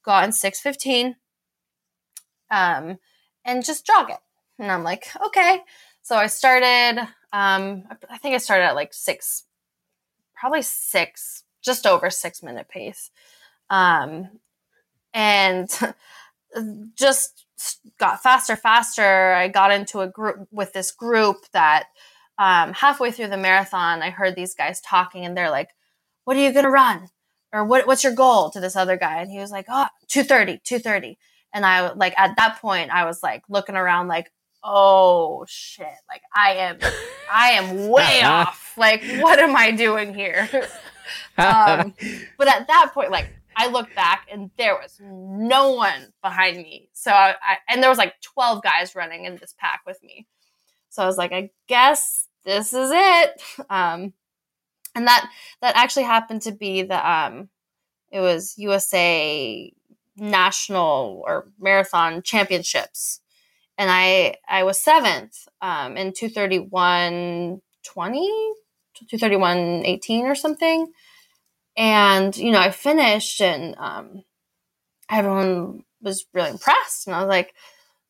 go 0.05 0.12
out 0.12 0.25
in 0.25 0.31
615 0.31 1.15
um, 2.51 2.99
and 3.43 3.65
just 3.65 3.88
jog 3.88 4.12
it. 4.12 4.19
And 4.59 4.71
I'm 4.71 4.83
like, 4.83 5.07
okay. 5.25 5.62
So 6.03 6.17
I 6.17 6.27
started, 6.27 6.99
um, 7.31 7.83
I 8.09 8.17
think 8.17 8.35
I 8.35 8.37
started 8.37 8.65
at 8.65 8.75
like 8.75 8.93
six, 8.93 9.45
probably 10.35 10.61
six, 10.61 11.45
just 11.63 11.87
over 11.87 12.09
six 12.09 12.43
minute 12.43 12.67
pace. 12.67 13.09
Um, 13.69 14.29
and 15.13 15.69
just 16.97 17.45
got 17.97 18.21
faster, 18.21 18.57
faster. 18.57 19.31
I 19.31 19.47
got 19.47 19.71
into 19.71 20.01
a 20.01 20.07
group 20.07 20.47
with 20.51 20.73
this 20.73 20.91
group 20.91 21.37
that 21.53 21.85
um, 22.37 22.73
halfway 22.73 23.11
through 23.11 23.29
the 23.29 23.37
marathon, 23.37 24.01
I 24.01 24.09
heard 24.09 24.35
these 24.35 24.55
guys 24.55 24.81
talking 24.81 25.25
and 25.25 25.37
they're 25.37 25.49
like, 25.49 25.69
what 26.25 26.35
are 26.35 26.41
you 26.41 26.51
going 26.51 26.65
to 26.65 26.71
run? 26.71 27.07
Or 27.53 27.63
what, 27.63 27.87
what's 27.87 28.03
your 28.03 28.13
goal 28.15 28.49
to 28.49 28.59
this 28.59 28.75
other 28.75 28.97
guy? 28.97 29.21
And 29.21 29.31
he 29.31 29.39
was 29.39 29.51
like, 29.51 29.67
oh, 29.69 29.87
230, 30.09 30.59
230. 30.65 31.17
And 31.53 31.65
I 31.65 31.93
like, 31.93 32.13
at 32.17 32.35
that 32.35 32.59
point, 32.59 32.91
I 32.91 33.05
was 33.05 33.23
like 33.23 33.43
looking 33.47 33.75
around 33.75 34.09
like, 34.09 34.31
oh 34.63 35.45
shit. 35.47 35.88
Like 36.10 36.21
I 36.36 36.54
am, 36.54 36.78
I 37.32 37.52
am 37.52 37.89
way 37.89 38.21
off. 38.23 38.73
Like, 38.78 39.04
what 39.19 39.39
am 39.39 39.56
I 39.56 39.71
doing 39.71 40.13
here? 40.13 40.49
um, 41.38 41.93
but 42.38 42.47
at 42.47 42.67
that 42.67 42.91
point, 42.93 43.12
like 43.12 43.30
I 43.56 43.67
looked 43.67 43.95
back 43.95 44.28
and 44.32 44.49
there 44.58 44.76
was 44.76 44.99
no 45.02 45.73
one 45.73 46.13
behind 46.21 46.58
me. 46.58 46.89
So 46.93 47.12
I, 47.12 47.36
I, 47.41 47.58
and 47.69 47.82
there 47.82 47.89
was 47.89 47.97
like 47.99 48.19
12 48.21 48.63
guys 48.63 48.95
running 48.95 49.26
in 49.26 49.38
this 49.38 49.54
pack 49.58 49.82
with 49.86 50.02
me. 50.04 50.28
So 50.89 51.04
I 51.04 51.06
was 51.06 51.17
like, 51.17 51.32
I 51.32 51.49
guess 51.67 52.28
this 52.45 52.73
is 52.73 52.91
it. 52.93 53.41
Um, 53.69 54.13
and 54.95 55.08
that 55.08 55.30
that 55.62 55.76
actually 55.76 56.04
happened 56.04 56.41
to 56.43 56.52
be 56.52 56.84
the 56.84 57.10
um 57.10 57.49
it 58.12 58.19
was 58.19 58.54
USA 58.58 59.73
national 60.17 61.23
or 61.26 61.47
marathon 61.60 62.21
championships 62.21 63.21
and 63.77 63.89
I 63.91 64.36
I 64.47 64.63
was 64.63 64.79
seventh 64.79 65.47
um, 65.62 65.97
in 65.97 66.13
231 66.13 67.62
20 67.83 68.53
231 68.95 69.86
18 69.86 70.25
or 70.25 70.36
something. 70.36 70.91
And 71.75 72.36
you 72.38 72.51
know 72.51 72.59
I 72.59 72.71
finished 72.71 73.41
and 73.41 73.75
um, 73.77 74.23
everyone 75.09 75.83
was 76.01 76.25
really 76.33 76.51
impressed. 76.51 77.07
And 77.07 77.15
I 77.15 77.19
was 77.19 77.29
like 77.29 77.53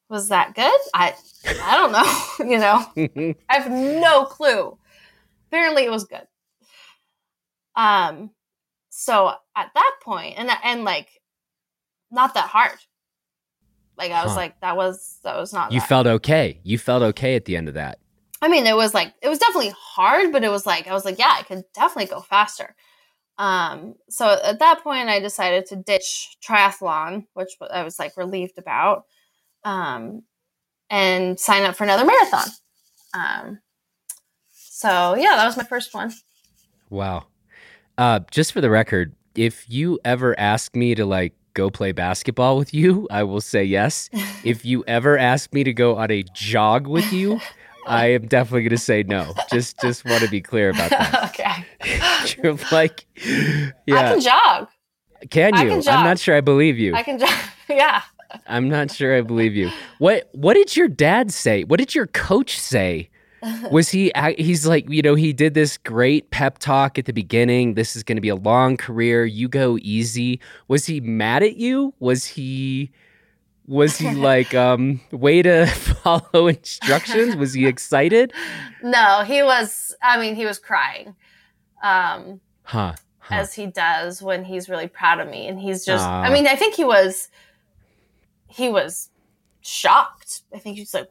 was 0.10 0.30
that 0.30 0.54
good? 0.54 0.80
I 0.94 1.16
I 1.46 1.78
don't 1.78 1.92
know 1.92 2.46
you 2.52 2.60
know? 2.60 3.36
I 3.50 3.60
have 3.60 3.72
no 3.72 4.26
clue. 4.26 4.78
Apparently 5.48 5.84
it 5.86 5.92
was 5.92 6.06
good. 6.06 6.28
Um, 7.76 8.32
so 8.90 9.34
at 9.56 9.72
that 9.74 9.96
point, 10.04 10.36
and 10.38 10.50
and 10.64 10.84
like, 10.84 11.10
not 12.12 12.36
that 12.36 12.50
hard. 12.50 12.78
Like 13.98 14.12
I 14.12 14.24
was 14.24 14.32
huh. 14.32 14.38
like, 14.38 14.60
that 14.62 14.76
was 14.76 15.20
that 15.24 15.38
was 15.38 15.54
not. 15.54 15.72
You 15.72 15.80
that. 15.80 15.90
felt 15.90 16.08
okay. 16.08 16.60
You 16.64 16.78
felt 16.78 17.04
okay 17.04 17.36
at 17.36 17.46
the 17.46 17.56
end 17.56 17.68
of 17.68 17.76
that. 17.76 18.00
I 18.42 18.50
mean, 18.50 18.66
it 18.66 18.76
was 18.76 18.94
like 18.94 19.14
it 19.22 19.30
was 19.30 19.40
definitely 19.40 19.74
hard, 19.78 20.32
but 20.32 20.44
it 20.44 20.50
was 20.50 20.66
like 20.66 20.88
I 20.88 20.94
was 20.94 21.06
like, 21.06 21.20
yeah, 21.20 21.34
I 21.38 21.44
could 21.44 21.64
definitely 21.74 22.10
go 22.10 22.20
faster. 22.22 22.76
Um, 23.38 23.96
so 24.10 24.38
at 24.44 24.60
that 24.60 24.84
point, 24.84 25.10
I 25.10 25.20
decided 25.20 25.66
to 25.68 25.76
ditch 25.76 26.38
triathlon, 26.46 27.26
which 27.34 27.50
I 27.72 27.84
was 27.84 27.98
like 27.98 28.18
relieved 28.18 28.58
about, 28.58 29.06
um, 29.64 30.24
and 30.90 31.40
sign 31.40 31.64
up 31.64 31.76
for 31.76 31.84
another 31.84 32.06
marathon. 32.06 32.48
Um, 33.14 33.60
so 34.52 35.16
yeah, 35.16 35.36
that 35.36 35.46
was 35.46 35.58
my 35.58 35.64
first 35.64 35.94
one. 35.94 36.12
Wow. 36.90 37.28
Uh, 37.98 38.20
just 38.30 38.52
for 38.52 38.62
the 38.62 38.70
record, 38.70 39.16
if 39.36 39.70
you 39.70 40.00
ever 40.04 40.38
ask 40.40 40.76
me 40.76 40.96
to 40.96 41.06
like 41.06 41.34
go 41.54 41.70
play 41.70 41.92
basketball 41.92 42.58
with 42.58 42.74
you, 42.74 43.08
I 43.10 43.24
will 43.24 43.42
say 43.42 43.64
yes. 43.64 44.10
if 44.44 44.66
you 44.66 44.84
ever 44.88 45.18
ask 45.18 45.54
me 45.54 45.64
to 45.64 45.74
go 45.74 45.96
on 45.98 46.12
a 46.12 46.24
jog 46.34 46.88
with 46.88 47.12
you, 47.14 47.40
I 47.86 48.08
am 48.14 48.28
definitely 48.28 48.64
going 48.64 48.70
to 48.72 48.78
say 48.78 49.04
no. 49.04 49.34
Just 49.52 49.80
just 49.80 50.06
want 50.06 50.24
to 50.24 50.30
be 50.30 50.42
clear 50.42 50.70
about 50.70 50.90
that. 50.90 51.24
okay. 51.30 52.36
You're 52.42 52.58
like, 52.72 53.06
yeah. 53.16 53.72
I 53.88 54.14
can 54.14 54.22
jog. 54.22 54.68
Can 55.30 55.56
you? 55.56 55.70
Can 55.70 55.82
jog. 55.82 55.96
I'm 55.96 56.06
not 56.06 56.20
sure 56.20 56.36
I 56.36 56.42
believe 56.42 56.78
you. 56.78 56.96
I 56.96 57.04
can 57.04 57.20
jog. 57.20 57.30
yeah. 57.70 58.02
I'm 58.48 58.68
not 58.68 58.90
sure 58.92 59.16
I 59.16 59.22
believe 59.22 59.56
you. 59.56 59.70
What 60.00 60.30
What 60.34 60.56
did 60.56 60.76
your 60.76 60.88
dad 60.88 61.32
say? 61.32 61.64
What 61.64 61.78
did 61.78 61.94
your 61.94 62.08
coach 62.08 62.60
say 62.60 63.10
was 63.72 63.90
he 63.90 64.12
he's 64.38 64.66
like 64.66 64.90
you 64.90 65.02
know 65.02 65.16
he 65.16 65.34
did 65.34 65.54
this 65.54 65.78
great 65.78 66.32
pep 66.32 66.60
talk 66.60 66.98
at 66.98 67.06
the 67.06 67.14
beginning. 67.14 67.74
This 67.74 67.96
is 67.96 68.04
going 68.04 68.18
to 68.18 68.22
be 68.22 68.30
a 68.30 68.36
long 68.36 68.78
career. 68.78 69.26
You 69.26 69.48
go 69.48 69.78
easy. 69.82 70.40
Was 70.68 70.86
he 70.86 71.02
mad 71.02 71.44
at 71.44 71.58
you? 71.58 71.94
Was 72.00 72.26
he 72.26 72.92
was 73.68 73.98
he 73.98 74.12
like 74.16 74.54
um 74.54 75.02
way 75.12 75.42
to 75.42 75.66
follow 76.04 76.48
instructions? 76.48 77.36
Was 77.36 77.54
he 77.54 77.66
excited? 77.66 78.34
No 78.82 79.24
he 79.24 79.44
was 79.44 79.96
i 80.02 80.20
mean 80.20 80.36
he 80.36 80.46
was 80.46 80.60
crying 80.60 81.16
um 81.82 82.40
huh, 82.64 82.94
huh. 83.20 83.36
as 83.36 83.54
he 83.54 83.68
does 83.68 84.22
when 84.22 84.46
he's 84.46 84.70
really 84.70 84.88
proud 84.88 85.20
of 85.20 85.30
me. 85.30 85.48
And 85.48 85.60
he's 85.60 85.86
just 85.86 86.06
uh, 86.06 86.10
i 86.12 86.32
mean 86.32 86.48
i 86.48 86.56
think 86.56 86.76
he 86.76 86.84
was 86.84 87.30
he 88.48 88.70
was 88.70 89.10
shocked. 89.62 90.42
I 90.54 90.60
think 90.60 90.78
he's 90.78 90.94
like 90.94 91.10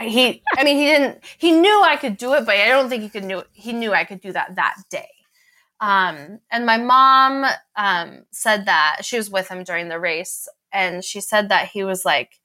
he 0.00 0.42
i 0.56 0.64
mean 0.64 0.76
he 0.76 0.84
didn't 0.86 1.18
he 1.38 1.52
knew 1.52 1.82
i 1.84 1.96
could 1.96 2.16
do 2.16 2.32
it 2.34 2.46
but 2.46 2.56
i 2.56 2.68
don't 2.68 2.88
think 2.88 3.02
he 3.02 3.08
could 3.08 3.24
knew 3.24 3.42
he 3.52 3.72
knew 3.72 3.92
i 3.92 4.04
could 4.04 4.20
do 4.20 4.32
that 4.32 4.54
that 4.56 4.76
day 4.90 5.08
Um, 5.80 6.40
and 6.50 6.66
my 6.66 6.78
mom 6.78 7.44
um, 7.76 8.24
said 8.32 8.66
that 8.66 8.98
she 9.02 9.16
was 9.18 9.30
with 9.30 9.48
him 9.48 9.64
during 9.64 9.88
the 9.90 9.98
race, 10.00 10.48
and 10.72 11.04
she 11.04 11.20
said 11.20 11.48
that 11.50 11.70
he 11.74 11.84
was 11.84 12.04
like 12.04 12.40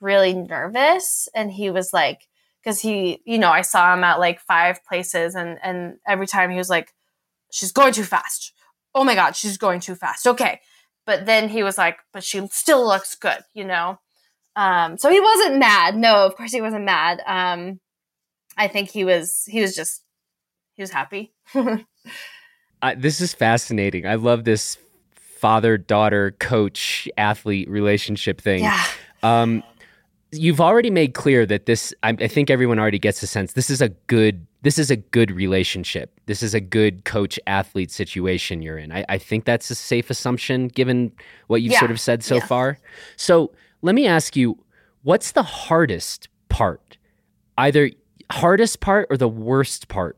really 0.00 0.34
nervous, 0.34 1.28
and 1.34 1.52
he 1.52 1.70
was 1.70 1.92
like, 1.92 2.28
because 2.62 2.80
he, 2.80 3.22
you 3.24 3.38
know, 3.38 3.50
I 3.50 3.62
saw 3.62 3.94
him 3.94 4.04
at 4.04 4.20
like 4.20 4.40
five 4.40 4.84
places, 4.84 5.34
and 5.34 5.58
and 5.62 5.98
every 6.06 6.26
time 6.26 6.50
he 6.50 6.58
was 6.58 6.70
like, 6.70 6.92
"She's 7.52 7.72
going 7.72 7.94
too 7.94 8.04
fast. 8.04 8.52
Oh 8.94 9.04
my 9.04 9.14
god, 9.16 9.36
she's 9.36 9.58
going 9.58 9.80
too 9.80 9.96
fast." 9.96 10.26
Okay, 10.26 10.60
but 11.06 11.26
then 11.26 11.48
he 11.50 11.62
was 11.64 11.78
like, 11.78 11.98
"But 12.12 12.24
she 12.24 12.46
still 12.48 12.86
looks 12.86 13.14
good," 13.16 13.42
you 13.54 13.64
know. 13.64 14.00
Um, 14.56 14.98
so 14.98 15.10
he 15.10 15.20
wasn't 15.20 15.58
mad. 15.58 15.96
No, 15.96 16.26
of 16.26 16.36
course 16.36 16.52
he 16.52 16.60
wasn't 16.60 16.84
mad. 16.84 17.22
Um, 17.26 17.80
I 18.56 18.68
think 18.68 18.90
he 18.90 19.04
was 19.04 19.44
he 19.46 19.60
was 19.60 19.74
just 19.74 20.02
he 20.74 20.82
was 20.82 20.90
happy. 20.90 21.32
uh, 21.54 22.94
this 22.96 23.20
is 23.20 23.32
fascinating. 23.34 24.06
I 24.06 24.16
love 24.16 24.44
this 24.44 24.76
father 25.14 25.76
daughter 25.78 26.32
coach 26.38 27.08
athlete 27.16 27.68
relationship 27.68 28.40
thing. 28.40 28.62
Yeah. 28.62 28.84
Um, 29.22 29.62
you've 30.32 30.60
already 30.60 30.90
made 30.90 31.14
clear 31.14 31.46
that 31.46 31.66
this. 31.66 31.94
I, 32.02 32.10
I 32.10 32.28
think 32.28 32.50
everyone 32.50 32.78
already 32.78 32.98
gets 32.98 33.22
a 33.22 33.26
sense. 33.26 33.52
This 33.54 33.70
is 33.70 33.80
a 33.80 33.88
good. 33.88 34.46
This 34.62 34.78
is 34.78 34.92
a 34.92 34.96
good 34.96 35.32
relationship. 35.32 36.20
This 36.26 36.40
is 36.42 36.54
a 36.54 36.60
good 36.60 37.04
coach 37.04 37.40
athlete 37.48 37.90
situation 37.90 38.62
you're 38.62 38.78
in. 38.78 38.92
I, 38.92 39.04
I 39.08 39.18
think 39.18 39.44
that's 39.44 39.68
a 39.70 39.74
safe 39.74 40.08
assumption 40.08 40.68
given 40.68 41.10
what 41.48 41.62
you've 41.62 41.72
Yeah. 41.72 41.80
sort 41.80 41.90
of 41.90 41.98
said 41.98 42.22
so 42.22 42.36
Yeah. 42.36 42.46
far. 42.46 42.78
So 43.16 43.50
let 43.82 43.94
me 43.94 44.06
ask 44.06 44.36
you, 44.36 44.64
what's 45.02 45.32
the 45.32 45.42
hardest 45.42 46.28
part? 46.48 46.96
Either 47.58 47.90
hardest 48.30 48.80
part 48.80 49.06
or 49.10 49.16
the 49.16 49.28
worst 49.28 49.88
part 49.88 50.16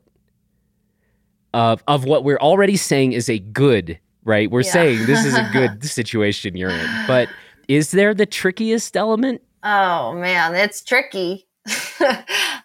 of 1.53 1.83
of 1.87 2.05
what 2.05 2.23
we're 2.23 2.37
already 2.39 2.77
saying 2.77 3.13
is 3.13 3.29
a 3.29 3.39
good, 3.39 3.99
right? 4.23 4.49
We're 4.49 4.61
Yeah. 4.61 4.71
saying 4.71 5.05
this 5.05 5.25
is 5.25 5.35
a 5.37 5.43
good 5.51 5.83
situation 5.83 6.55
you're 6.55 6.69
in. 6.69 6.99
But 7.07 7.29
is 7.67 7.91
there 7.91 8.13
the 8.13 8.25
trickiest 8.25 8.95
element? 8.95 9.41
Oh 9.63 10.13
man, 10.13 10.55
it's 10.55 10.83
tricky. 10.83 11.47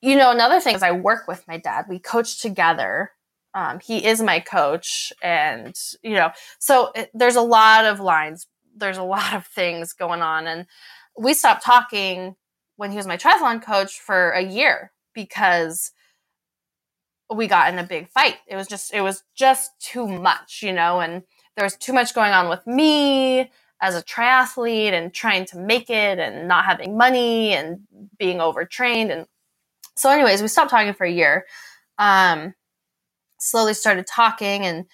You 0.02 0.16
know, 0.16 0.32
another 0.32 0.60
thing 0.60 0.76
is 0.76 0.84
I 0.84 0.92
work 0.92 1.28
with 1.28 1.48
my 1.48 1.58
dad. 1.58 1.86
We 1.90 2.00
coach 2.00 2.42
together. 2.42 3.12
Um, 3.54 3.80
he 3.80 4.06
is 4.06 4.22
my 4.22 4.40
coach. 4.40 5.12
And, 5.24 5.76
you 6.04 6.14
know, 6.14 6.32
so 6.60 6.92
it, 6.96 7.10
there's 7.14 7.36
a 7.36 7.42
lot 7.42 7.86
of 7.86 8.00
lines, 8.00 8.48
there's 8.76 8.98
a 8.98 9.04
lot 9.04 9.34
of 9.34 9.46
things 9.48 9.94
going 9.94 10.22
on. 10.22 10.48
And 10.48 10.68
we 11.18 11.34
stopped 11.34 11.64
talking 11.66 12.36
when 12.78 12.92
he 12.92 12.98
was 12.98 13.08
my 13.08 13.18
triathlon 13.18 13.62
coach 13.64 14.00
for 14.00 14.32
a 14.32 14.42
year 14.44 14.92
because 15.16 15.92
we 17.34 17.48
got 17.48 17.74
in 17.74 17.80
a 17.80 17.84
big 17.84 18.10
fight. 18.10 18.38
It 18.48 18.56
was 18.58 18.68
just, 18.68 18.94
it 18.94 19.02
was 19.02 19.24
just 19.36 19.72
too 19.82 20.08
much, 20.08 20.62
you 20.64 20.74
know, 20.74 21.00
and 21.02 21.24
there 21.58 21.66
was 21.66 21.78
too 21.78 21.94
much 21.94 22.14
going 22.16 22.34
on 22.34 22.50
with 22.50 22.68
me 22.68 23.52
as 23.82 23.96
a 23.96 24.04
triathlete 24.04 24.94
and 24.94 25.14
trying 25.14 25.46
to 25.46 25.58
make 25.58 25.90
it 25.90 26.20
and 26.20 26.48
not 26.48 26.66
having 26.66 26.98
money 26.98 27.54
and 27.54 27.80
being 28.18 28.42
overtrained 28.42 29.12
and 29.12 29.28
so 29.96 30.10
anyways 30.10 30.42
we 30.42 30.48
stopped 30.50 30.72
talking 30.72 30.94
for 30.94 31.06
a 31.06 31.12
year 31.12 31.46
um 32.00 32.54
slowly 33.40 33.74
started 33.74 34.08
talking 34.08 34.66
and 34.66 34.86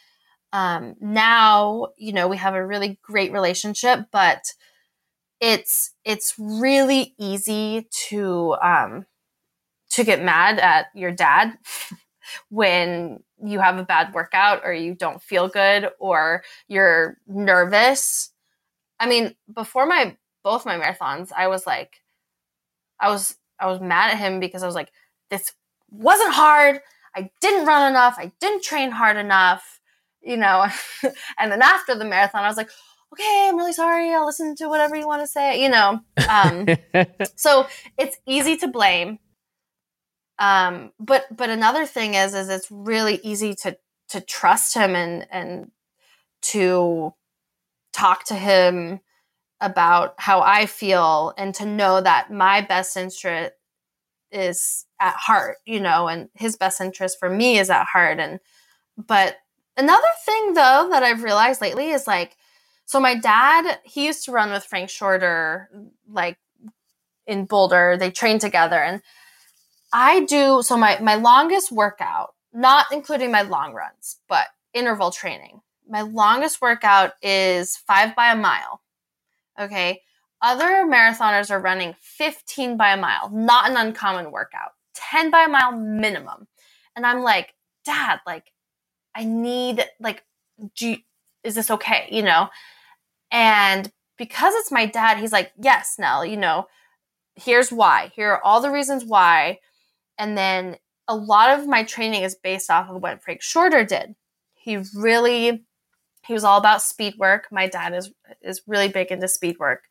um 0.54 0.96
now 1.02 1.88
you 1.98 2.14
know 2.14 2.28
we 2.28 2.38
have 2.38 2.56
a 2.56 2.66
really 2.66 3.00
great 3.04 3.32
relationship 3.34 4.02
but 4.12 4.54
it's 5.44 5.94
it's 6.06 6.36
really 6.40 7.16
easy 7.20 7.88
to 8.10 8.56
um 8.64 9.06
to 9.92 10.06
get 10.06 10.24
mad 10.24 10.60
at 10.60 10.88
your 10.96 11.12
dad 11.12 11.58
when 12.50 13.24
you 13.44 13.60
have 13.60 13.78
a 13.80 13.84
bad 13.84 14.14
workout 14.16 14.62
or 14.66 14.74
you 14.74 14.96
don't 14.96 15.22
feel 15.22 15.50
good 15.50 15.90
or 16.00 16.44
you're 16.70 17.18
nervous 17.28 18.32
I 19.00 19.08
mean, 19.08 19.36
before 19.54 19.86
my 19.86 20.18
both 20.44 20.66
my 20.66 20.78
marathons, 20.80 21.32
I 21.36 21.48
was 21.50 21.68
like, 21.68 22.02
I 23.00 23.10
was 23.10 23.36
I 23.60 23.68
was 23.68 23.82
mad 23.82 24.12
at 24.12 24.20
him 24.20 24.40
because 24.40 24.64
I 24.64 24.68
was 24.68 24.76
like, 24.76 24.92
this 25.30 25.54
wasn't 25.92 26.34
hard. 26.34 26.80
I 27.16 27.32
didn't 27.42 27.66
run 27.68 27.92
enough. 27.92 28.16
I 28.18 28.32
didn't 28.40 28.64
train 28.64 28.92
hard 28.92 29.18
enough, 29.18 29.82
you 30.22 30.38
know. 30.38 30.68
and 31.40 31.52
then 31.52 31.62
after 31.62 31.96
the 31.96 32.06
marathon, 32.06 32.44
I 32.46 32.48
was 32.48 32.58
like, 32.58 32.70
okay, 33.14 33.48
I'm 33.50 33.58
really 33.58 33.74
sorry. 33.74 34.14
I'll 34.14 34.26
listen 34.26 34.56
to 34.58 34.68
whatever 34.68 34.96
you 34.96 35.08
want 35.08 35.22
to 35.22 35.28
say, 35.28 35.62
you 35.64 35.70
know. 35.70 36.00
Um, 36.30 36.68
so 37.36 37.68
it's 37.98 38.18
easy 38.26 38.58
to 38.58 38.68
blame. 38.68 39.20
Um, 40.40 40.92
but 41.00 41.26
but 41.36 41.50
another 41.50 41.86
thing 41.86 42.16
is 42.16 42.34
is 42.34 42.50
it's 42.50 42.70
really 42.72 43.20
easy 43.24 43.54
to 43.62 43.78
to 44.10 44.22
trust 44.22 44.76
him 44.76 44.96
and 44.96 45.28
and 45.32 45.72
to 46.42 47.14
talk 47.94 48.26
to 48.26 48.36
him 48.36 49.00
about 49.62 50.16
how 50.18 50.42
I 50.42 50.66
feel 50.66 51.34
and 51.38 51.56
to 51.56 51.66
know 51.66 52.02
that 52.02 52.32
my 52.32 52.62
best 52.62 52.98
interest 52.98 53.54
is 54.32 54.86
at 55.00 55.16
heart, 55.16 55.58
you 55.66 55.80
know, 55.80 56.08
and 56.08 56.30
his 56.34 56.58
best 56.58 56.82
interest 56.82 57.18
for 57.20 57.30
me 57.30 57.60
is 57.60 57.70
at 57.70 57.86
heart. 57.86 58.20
And, 58.20 58.40
but 58.98 59.38
another 59.78 60.08
thing 60.26 60.54
though 60.54 60.90
that 60.92 61.04
I've 61.04 61.24
realized 61.24 61.62
lately 61.62 61.92
is 61.92 62.08
like, 62.08 62.36
so 62.86 63.00
my 63.00 63.16
dad, 63.16 63.80
he 63.84 64.06
used 64.06 64.26
to 64.26 64.32
run 64.32 64.52
with 64.52 64.64
Frank 64.64 64.90
Shorter, 64.90 65.70
like 66.10 66.38
in 67.26 67.46
Boulder. 67.46 67.98
They 67.98 68.12
trained 68.12 68.42
together. 68.42 68.78
And 68.78 69.02
I 69.92 70.22
do, 70.26 70.62
so 70.64 70.78
my, 70.78 71.00
my 71.00 71.16
longest 71.16 71.72
workout, 71.72 72.34
not 72.54 72.88
including 72.92 73.32
my 73.32 73.42
long 73.42 73.74
runs, 73.74 74.18
but 74.28 74.48
interval 74.74 75.12
training 75.12 75.62
my 75.88 76.02
longest 76.02 76.62
workout 76.62 77.14
is 77.22 77.78
five 77.78 78.16
by 78.16 78.32
a 78.32 78.36
mile. 78.36 78.82
Okay. 79.60 80.02
Other 80.42 80.86
marathoners 80.86 81.52
are 81.52 81.60
running 81.60 81.96
15 82.02 82.76
by 82.76 82.94
a 82.94 82.98
mile, 82.98 83.30
not 83.32 83.70
an 83.70 83.78
uncommon 83.78 84.32
workout, 84.32 84.72
10 84.94 85.32
by 85.32 85.46
a 85.46 85.50
mile 85.50 85.72
minimum. 85.72 86.48
And 86.96 87.06
I'm 87.06 87.22
like, 87.22 87.54
Dad, 87.86 88.20
like, 88.26 88.52
I 89.16 89.24
need, 89.24 89.86
like, 90.00 90.24
do 90.76 90.90
you, 90.90 90.98
is 91.44 91.56
this 91.56 91.72
okay? 91.72 92.08
You 92.12 92.24
know? 92.24 92.50
And 93.34 93.92
because 94.18 94.54
it's 94.54 94.72
my 94.72 94.86
dad, 94.86 95.18
he's 95.18 95.34
like, 95.34 95.52
Yes, 95.62 95.96
Nell, 96.00 96.26
you 96.26 96.38
know, 96.38 96.68
here's 97.36 97.72
why. 97.72 98.12
Here 98.16 98.32
are 98.32 98.44
all 98.44 98.62
the 98.62 98.72
reasons 98.72 99.04
why. 99.04 99.60
And 100.18 100.38
then 100.38 100.78
a 101.08 101.16
lot 101.16 101.60
of 101.60 101.68
my 101.68 101.84
training 101.84 102.24
is 102.24 102.36
based 102.36 102.70
off 102.70 102.90
of 102.90 103.02
what 103.02 103.22
Frank 103.22 103.42
Shorter 103.42 103.84
did. 103.84 104.16
He 104.54 104.78
really 104.96 105.66
he 106.26 106.34
was 106.34 106.46
all 106.46 106.58
about 106.58 106.82
speed 106.82 107.16
work. 107.18 107.48
My 107.52 107.68
dad 107.68 107.94
is 107.94 108.12
is 108.42 108.62
really 108.68 108.88
big 108.88 109.12
into 109.12 109.28
speed 109.28 109.58
work. 109.60 109.84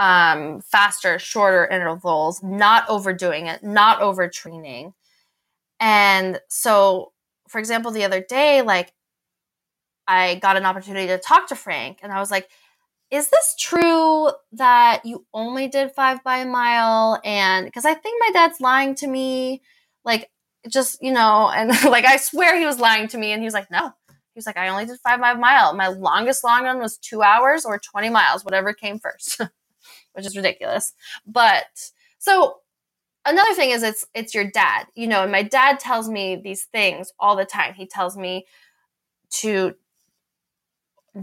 Um, 0.00 0.60
faster, 0.60 1.18
shorter 1.18 1.66
intervals, 1.66 2.42
not 2.42 2.88
overdoing 2.88 3.46
it, 3.46 3.62
not 3.64 4.00
overtraining. 4.00 4.92
And 5.80 6.40
so, 6.48 7.12
for 7.48 7.58
example, 7.58 7.90
the 7.90 8.04
other 8.04 8.20
day, 8.20 8.62
like 8.62 8.92
I 10.06 10.36
got 10.36 10.56
an 10.56 10.64
opportunity 10.64 11.08
to 11.08 11.18
talk 11.18 11.48
to 11.48 11.56
Frank, 11.56 11.98
and 12.02 12.12
I 12.12 12.20
was 12.20 12.30
like, 12.30 12.48
"Is 13.10 13.28
this 13.30 13.54
true 13.58 14.30
that 14.52 15.02
you 15.04 15.26
only 15.32 15.68
did 15.68 15.92
five 15.92 16.22
by 16.24 16.38
a 16.38 16.46
mile?" 16.46 17.20
And 17.24 17.66
because 17.66 17.84
I 17.84 17.94
think 17.94 18.20
my 18.20 18.30
dad's 18.32 18.60
lying 18.60 18.94
to 18.96 19.06
me, 19.06 19.62
like 20.04 20.30
just 20.68 20.98
you 21.02 21.12
know, 21.12 21.50
and 21.50 21.70
like 21.84 22.04
I 22.04 22.16
swear 22.16 22.58
he 22.58 22.66
was 22.66 22.78
lying 22.80 23.08
to 23.08 23.18
me, 23.18 23.32
and 23.32 23.42
he 23.42 23.46
was 23.46 23.54
like, 23.54 23.70
"No." 23.70 23.92
He 24.38 24.38
was 24.38 24.46
like, 24.46 24.56
I 24.56 24.68
only 24.68 24.86
did 24.86 25.00
five 25.00 25.20
by 25.20 25.32
a 25.32 25.36
mile. 25.36 25.74
My 25.74 25.88
longest 25.88 26.44
long 26.44 26.62
run 26.62 26.78
was 26.78 26.96
two 26.96 27.22
hours 27.22 27.64
or 27.64 27.80
20 27.80 28.08
miles, 28.08 28.44
whatever 28.44 28.72
came 28.72 29.00
first, 29.00 29.40
which 30.12 30.24
is 30.24 30.36
ridiculous. 30.36 30.92
But 31.26 31.66
so 32.20 32.58
another 33.24 33.52
thing 33.54 33.70
is 33.70 33.82
it's 33.82 34.06
it's 34.14 34.34
your 34.34 34.48
dad, 34.48 34.86
you 34.94 35.08
know, 35.08 35.24
and 35.24 35.32
my 35.32 35.42
dad 35.42 35.80
tells 35.80 36.08
me 36.08 36.36
these 36.36 36.66
things 36.66 37.12
all 37.18 37.34
the 37.34 37.44
time. 37.44 37.74
He 37.74 37.86
tells 37.86 38.16
me 38.16 38.46
to 39.40 39.74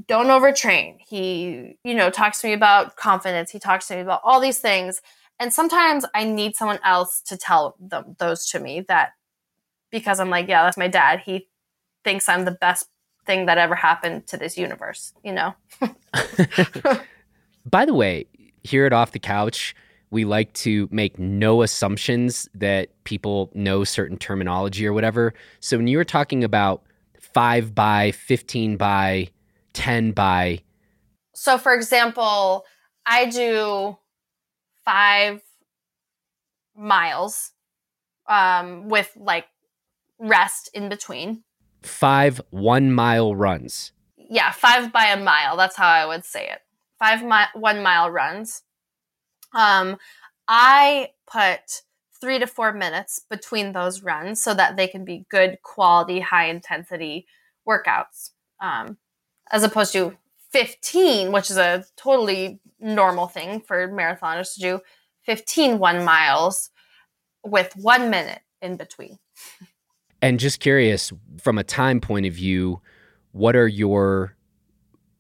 don't 0.07 0.27
overtrain. 0.27 0.97
He, 0.99 1.77
you 1.83 1.93
know, 1.93 2.09
talks 2.09 2.41
to 2.41 2.47
me 2.47 2.53
about 2.53 2.95
confidence. 2.95 3.51
He 3.51 3.59
talks 3.59 3.87
to 3.87 3.95
me 3.95 4.01
about 4.01 4.21
all 4.23 4.39
these 4.39 4.59
things. 4.59 5.01
And 5.39 5.53
sometimes 5.53 6.05
I 6.13 6.23
need 6.23 6.55
someone 6.55 6.79
else 6.83 7.21
to 7.27 7.37
tell 7.37 7.75
them 7.79 8.15
those 8.19 8.47
to 8.51 8.59
me 8.59 8.81
that 8.87 9.11
because 9.91 10.19
I'm 10.19 10.29
like, 10.29 10.47
yeah, 10.47 10.63
that's 10.63 10.77
my 10.77 10.87
dad. 10.87 11.21
He 11.25 11.47
thinks 12.03 12.29
I'm 12.29 12.45
the 12.45 12.51
best 12.51 12.87
thing 13.25 13.47
that 13.47 13.57
ever 13.57 13.75
happened 13.75 14.27
to 14.27 14.37
this 14.37 14.57
universe, 14.57 15.13
you 15.23 15.33
know? 15.33 15.55
By 17.65 17.85
the 17.85 17.93
way, 17.93 18.27
here 18.63 18.85
at 18.85 18.93
Off 18.93 19.11
the 19.11 19.19
Couch, 19.19 19.75
we 20.11 20.23
like 20.23 20.53
to 20.53 20.87
make 20.91 21.17
no 21.19 21.61
assumptions 21.61 22.47
that 22.53 22.89
people 23.03 23.51
know 23.53 23.83
certain 23.83 24.17
terminology 24.17 24.85
or 24.85 24.93
whatever. 24.93 25.33
So 25.59 25.77
when 25.77 25.87
you 25.87 25.97
were 25.97 26.05
talking 26.05 26.43
about 26.43 26.83
five 27.19 27.73
by, 27.75 28.11
15 28.11 28.77
by, 28.77 29.29
10 29.75 30.11
by. 30.11 30.61
So, 31.35 31.57
for 31.57 31.73
example, 31.73 32.65
I 33.05 33.25
do 33.25 33.97
five 34.83 35.41
miles 36.75 37.51
um, 38.27 38.89
with 38.89 39.11
like 39.15 39.45
rest 40.17 40.69
in 40.73 40.89
between. 40.89 41.43
Five 41.83 42.41
one 42.49 42.91
mile 42.91 43.35
runs. 43.35 43.91
Yeah, 44.17 44.51
five 44.51 44.91
by 44.91 45.05
a 45.05 45.21
mile. 45.21 45.55
That's 45.55 45.75
how 45.75 45.87
I 45.87 46.05
would 46.05 46.25
say 46.25 46.49
it. 46.49 46.59
Five 46.97 47.23
mi- 47.23 47.59
one 47.59 47.83
mile 47.83 48.09
runs. 48.09 48.63
Um, 49.53 49.97
I 50.47 51.09
put 51.31 51.83
three 52.19 52.39
to 52.39 52.47
four 52.47 52.73
minutes 52.73 53.21
between 53.29 53.73
those 53.73 54.01
runs 54.01 54.41
so 54.41 54.53
that 54.53 54.77
they 54.77 54.87
can 54.87 55.05
be 55.05 55.25
good 55.29 55.57
quality, 55.63 56.21
high 56.21 56.47
intensity 56.47 57.27
workouts, 57.67 58.31
um, 58.61 58.97
as 59.51 59.63
opposed 59.63 59.93
to 59.93 60.17
15, 60.51 61.31
which 61.31 61.49
is 61.49 61.57
a 61.57 61.85
totally 61.97 62.59
normal 62.79 63.27
thing 63.27 63.61
for 63.61 63.87
marathoners 63.89 64.53
to 64.53 64.59
do 64.59 64.81
15 65.25 65.79
one 65.79 66.03
miles 66.03 66.69
with 67.43 67.73
one 67.75 68.09
minute 68.09 68.41
in 68.61 68.77
between. 68.77 69.17
And 70.21 70.39
just 70.39 70.59
curious, 70.59 71.11
from 71.41 71.57
a 71.57 71.63
time 71.63 71.99
point 71.99 72.25
of 72.25 72.33
view, 72.33 72.81
what 73.31 73.55
are 73.55 73.67
your 73.67 74.35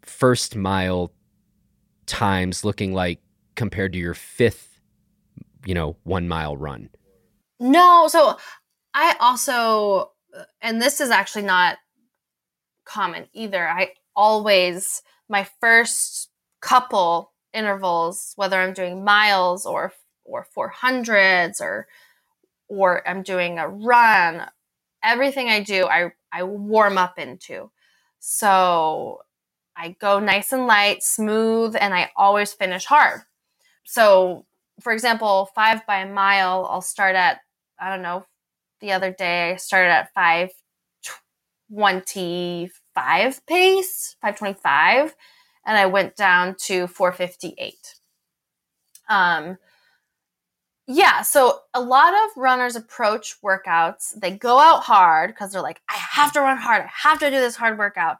first 0.01 0.55
mile 0.55 1.11
times 2.05 2.63
looking 2.63 2.93
like 2.93 3.19
compared 3.55 3.93
to 3.93 3.99
your 3.99 4.13
fifth, 4.13 4.79
you 5.65 5.73
know, 5.73 5.97
one 6.03 6.27
mile 6.27 6.55
run? 6.55 6.89
No, 7.59 8.07
so 8.07 8.37
I 8.93 9.15
also, 9.19 10.11
and 10.61 10.81
this 10.81 11.01
is 11.01 11.09
actually 11.09 11.43
not 11.43 11.77
common 12.85 13.27
either. 13.33 13.67
I 13.67 13.89
always, 14.15 15.01
my 15.29 15.47
first 15.61 16.29
couple 16.61 17.31
intervals, 17.53 18.33
whether 18.35 18.59
I'm 18.59 18.73
doing 18.73 19.03
miles 19.03 19.65
or 19.65 19.93
or 20.25 20.47
400s 20.55 21.61
or 21.61 21.87
or 22.67 23.07
I'm 23.07 23.23
doing 23.23 23.59
a 23.59 23.67
run, 23.67 24.47
everything 25.03 25.49
I 25.49 25.61
do, 25.61 25.85
I 25.87 26.11
I 26.31 26.43
warm 26.43 26.97
up 26.97 27.19
into. 27.19 27.71
So 28.19 29.21
I 29.77 29.91
go 29.99 30.19
nice 30.19 30.53
and 30.53 30.67
light, 30.67 31.03
smooth, 31.03 31.75
and 31.79 31.93
I 31.93 32.11
always 32.17 32.53
finish 32.53 32.85
hard. 32.85 33.21
So, 33.85 34.45
for 34.81 34.93
example, 34.93 35.49
five 35.55 35.85
by 35.87 35.99
a 36.01 36.11
mile, 36.13 36.67
I'll 36.69 36.81
start 36.81 37.15
at, 37.15 37.41
I 37.79 37.89
don't 37.89 38.01
know, 38.03 38.25
the 38.81 38.93
other 38.93 39.11
day 39.11 39.53
I 39.53 39.55
started 39.57 39.91
at 39.91 40.13
525 41.69 43.45
pace, 43.45 44.15
525, 44.21 45.15
and 45.65 45.77
I 45.77 45.85
went 45.85 46.15
down 46.15 46.55
to 46.65 46.87
458. 46.87 47.95
Um, 49.09 49.57
yeah, 50.87 51.23
so 51.23 51.61
a 51.73 51.81
lot 51.81 52.13
of 52.13 52.37
runners 52.37 52.75
approach 52.75 53.35
workouts, 53.43 54.13
they 54.19 54.31
go 54.31 54.59
out 54.59 54.83
hard 54.83 55.31
because 55.31 55.51
they're 55.51 55.61
like, 55.61 55.81
I 55.89 55.95
have 55.95 56.31
to 56.33 56.41
run 56.41 56.57
hard, 56.57 56.83
I 56.83 56.89
have 57.09 57.19
to 57.19 57.29
do 57.31 57.37
this 57.37 57.55
hard 57.55 57.77
workout. 57.79 58.17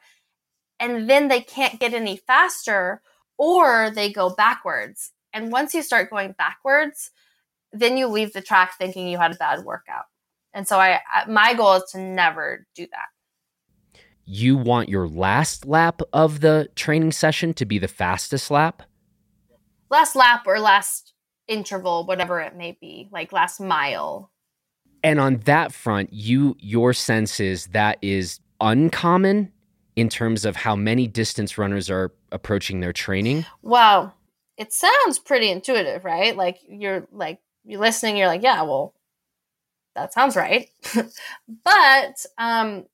And 0.80 1.10
then 1.10 1.28
they 1.28 1.42
can't 1.42 1.80
get 1.80 1.94
any 1.94 2.18
faster, 2.18 3.02
or 3.38 3.92
they 3.92 4.12
go 4.12 4.30
backwards. 4.30 5.12
And 5.32 5.52
once 5.52 5.74
you 5.74 5.82
start 5.82 6.10
going 6.10 6.34
backwards, 6.38 7.12
then 7.72 7.98
you 7.98 8.08
leave 8.08 8.34
the 8.34 8.42
track 8.42 8.78
thinking 8.78 9.08
you 9.08 9.18
had 9.18 9.34
a 9.34 9.38
bad 9.38 9.64
workout. 9.64 10.06
And 10.54 10.68
so 10.68 10.80
I 10.80 11.02
my 11.28 11.54
goal 11.54 11.74
is 11.74 11.84
to 11.92 12.00
never 12.00 12.66
do 12.76 12.88
that. 12.92 13.08
You 14.26 14.58
want 14.58 14.90
your 14.90 15.08
last 15.08 15.66
lap 15.66 16.02
of 16.12 16.42
the 16.42 16.70
training 16.76 17.12
session 17.12 17.54
to 17.56 17.66
be 17.66 17.78
the 17.78 17.88
fastest 17.88 18.50
lap? 18.50 18.84
Last 19.90 20.16
lap 20.16 20.44
or 20.48 20.60
last 20.60 21.14
interval, 21.48 22.06
whatever 22.06 22.40
it 22.42 22.56
may 22.56 22.78
be, 22.80 23.08
like 23.12 23.32
last 23.32 23.60
mile. 23.60 24.32
And 25.04 25.20
on 25.20 25.38
that 25.46 25.72
front, 25.72 26.12
you 26.12 26.58
your 26.60 26.92
sense 26.94 27.40
is 27.40 27.68
that 27.68 28.00
is 28.02 28.40
uncommon 28.60 29.52
in 29.96 30.10
terms 30.10 30.46
of 30.46 30.56
how 30.56 30.76
many 30.76 31.08
distance 31.08 31.58
runners 31.58 31.90
are 31.90 32.12
approaching 32.32 32.80
their 32.80 32.94
training? 32.94 33.46
Well, 33.62 34.14
it 34.58 34.74
sounds 34.74 35.20
pretty 35.20 35.50
intuitive, 35.50 36.04
right? 36.04 36.36
Like 36.36 36.60
you're 36.68 37.08
like 37.12 37.40
you're 37.64 37.80
listening, 37.80 38.18
you're 38.18 38.28
like, 38.28 38.44
yeah, 38.44 38.62
well, 38.64 38.94
that 39.96 40.14
sounds 40.14 40.36
right. 40.36 40.70
but 41.64 42.26
um 42.38 42.86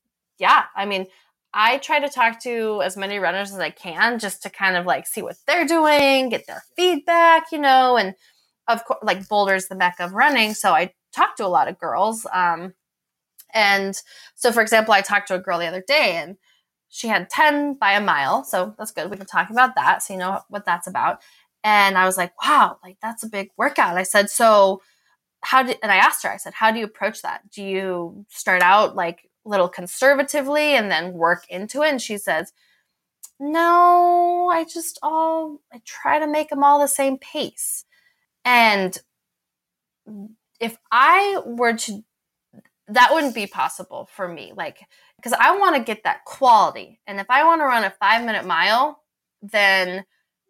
yeah, 0.41 0.65
I 0.75 0.85
mean, 0.85 1.07
I 1.53 1.79
try 1.79 2.01
to 2.01 2.09
talk 2.09 2.41
to 2.43 2.81
as 2.83 2.97
many 2.97 3.19
runners 3.19 3.53
as 3.53 3.59
I 3.59 3.71
can 3.71 4.19
just 4.19 4.43
to 4.43 4.49
kind 4.49 4.77
of 4.77 4.85
like 4.85 5.07
see 5.07 5.21
what 5.21 5.37
they're 5.47 5.67
doing, 5.67 6.29
get 6.29 6.47
their 6.47 6.63
feedback, 6.75 7.45
you 7.53 7.59
know, 7.59 7.97
and 7.97 8.15
of 8.67 8.85
course, 8.85 8.99
like 9.03 9.27
Boulder's 9.29 9.67
the 9.67 9.75
mecca 9.75 10.05
of 10.05 10.13
running, 10.13 10.53
so 10.53 10.73
I 10.73 10.93
talk 11.13 11.37
to 11.37 11.45
a 11.45 11.49
lot 11.49 11.69
of 11.69 11.79
girls. 11.79 12.27
Um, 12.33 12.73
and 13.53 13.99
so, 14.35 14.51
for 14.51 14.61
example, 14.61 14.93
I 14.93 15.01
talked 15.01 15.27
to 15.29 15.35
a 15.35 15.39
girl 15.39 15.59
the 15.59 15.67
other 15.67 15.83
day, 15.87 16.17
and 16.17 16.37
she 16.89 17.07
had 17.07 17.29
10 17.29 17.75
by 17.75 17.93
a 17.93 18.01
mile. 18.01 18.43
So 18.43 18.75
that's 18.77 18.91
good. 18.91 19.09
We 19.11 19.17
can 19.17 19.25
talk 19.25 19.49
about 19.49 19.75
that. 19.75 20.03
So 20.03 20.13
you 20.13 20.19
know 20.19 20.41
what 20.49 20.65
that's 20.65 20.87
about. 20.87 21.21
And 21.63 21.97
I 21.97 22.05
was 22.05 22.17
like, 22.17 22.33
wow, 22.43 22.77
like 22.83 22.97
that's 23.01 23.23
a 23.23 23.29
big 23.29 23.49
workout. 23.57 23.97
I 23.97 24.03
said, 24.03 24.29
so 24.29 24.81
how 25.41 25.63
did, 25.63 25.77
and 25.83 25.91
I 25.91 25.97
asked 25.97 26.23
her, 26.23 26.31
I 26.31 26.37
said, 26.37 26.53
how 26.53 26.71
do 26.71 26.79
you 26.79 26.85
approach 26.85 27.21
that? 27.21 27.49
Do 27.51 27.63
you 27.63 28.25
start 28.29 28.61
out 28.61 28.95
like 28.95 29.29
little 29.45 29.69
conservatively 29.69 30.75
and 30.75 30.91
then 30.91 31.13
work 31.13 31.45
into 31.49 31.81
it? 31.81 31.89
And 31.89 32.01
she 32.01 32.17
says, 32.17 32.53
no, 33.39 34.49
I 34.51 34.65
just 34.65 34.99
all, 35.01 35.61
I 35.73 35.81
try 35.83 36.19
to 36.19 36.27
make 36.27 36.49
them 36.49 36.63
all 36.63 36.79
the 36.79 36.87
same 36.87 37.17
pace. 37.17 37.85
And 38.45 38.97
if 40.59 40.77
I 40.91 41.41
were 41.45 41.73
to, 41.73 42.03
that 42.87 43.09
wouldn't 43.11 43.33
be 43.33 43.47
possible 43.47 44.07
for 44.13 44.27
me. 44.27 44.53
Like, 44.55 44.79
because 45.15 45.33
I 45.33 45.57
want 45.57 45.75
to 45.75 45.83
get 45.83 46.03
that 46.03 46.23
quality. 46.25 46.99
And 47.07 47.19
if 47.19 47.27
I 47.29 47.43
want 47.43 47.61
to 47.61 47.65
run 47.65 47.83
a 47.83 47.89
five 47.89 48.23
minute 48.23 48.45
mile, 48.45 49.01
then 49.41 50.05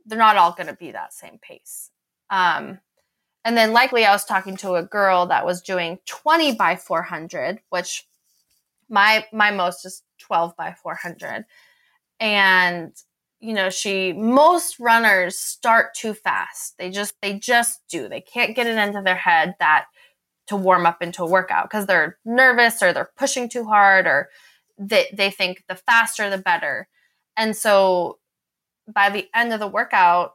they're 0.06 0.18
not 0.18 0.38
all 0.38 0.54
going 0.54 0.68
to 0.68 0.76
be 0.76 0.92
that 0.92 1.14
same 1.14 1.40
pace. 1.42 1.92
Um, 2.30 2.80
and 3.44 3.58
then 3.58 3.74
likely 3.74 4.06
I 4.06 4.12
was 4.12 4.26
talking 4.26 4.58
to 4.58 4.76
a 4.76 4.84
girl 4.84 5.28
that 5.28 5.46
was 5.46 5.62
doing 5.62 6.00
20 6.08 6.56
by 6.56 6.76
400, 6.76 7.60
which 7.70 8.08
my 8.92 9.26
my 9.34 9.52
most 9.52 9.86
is 9.86 10.04
12 10.20 10.56
by 10.58 10.76
400. 10.84 11.46
And 12.20 12.94
you 13.40 13.54
know, 13.54 13.72
she 13.72 14.14
most 14.14 14.80
runners 14.80 15.38
start 15.38 15.96
too 15.96 16.14
fast. 16.14 16.76
They 16.78 16.92
just 16.92 17.16
they 17.22 17.40
just 17.40 17.82
do. 17.90 18.08
They 18.08 18.22
can't 18.22 18.56
get 18.56 18.68
it 18.68 18.78
into 18.78 19.02
their 19.02 19.16
head 19.16 19.56
that 19.60 19.86
to 20.48 20.56
warm 20.56 20.86
up 20.86 21.02
into 21.02 21.24
a 21.24 21.30
workout 21.30 21.66
because 21.66 21.86
they're 21.86 22.18
nervous 22.26 22.84
or 22.84 22.94
they're 22.94 23.12
pushing 23.18 23.48
too 23.50 23.64
hard 23.64 24.06
or 24.06 24.30
they, 24.78 25.08
they 25.14 25.32
think 25.32 25.64
the 25.70 25.76
faster 25.76 26.30
the 26.30 26.38
better. 26.38 26.88
And 27.38 27.56
so 27.56 28.20
by 28.92 29.10
the 29.10 29.28
end 29.34 29.54
of 29.54 29.60
the 29.60 29.68
workout, 29.68 30.34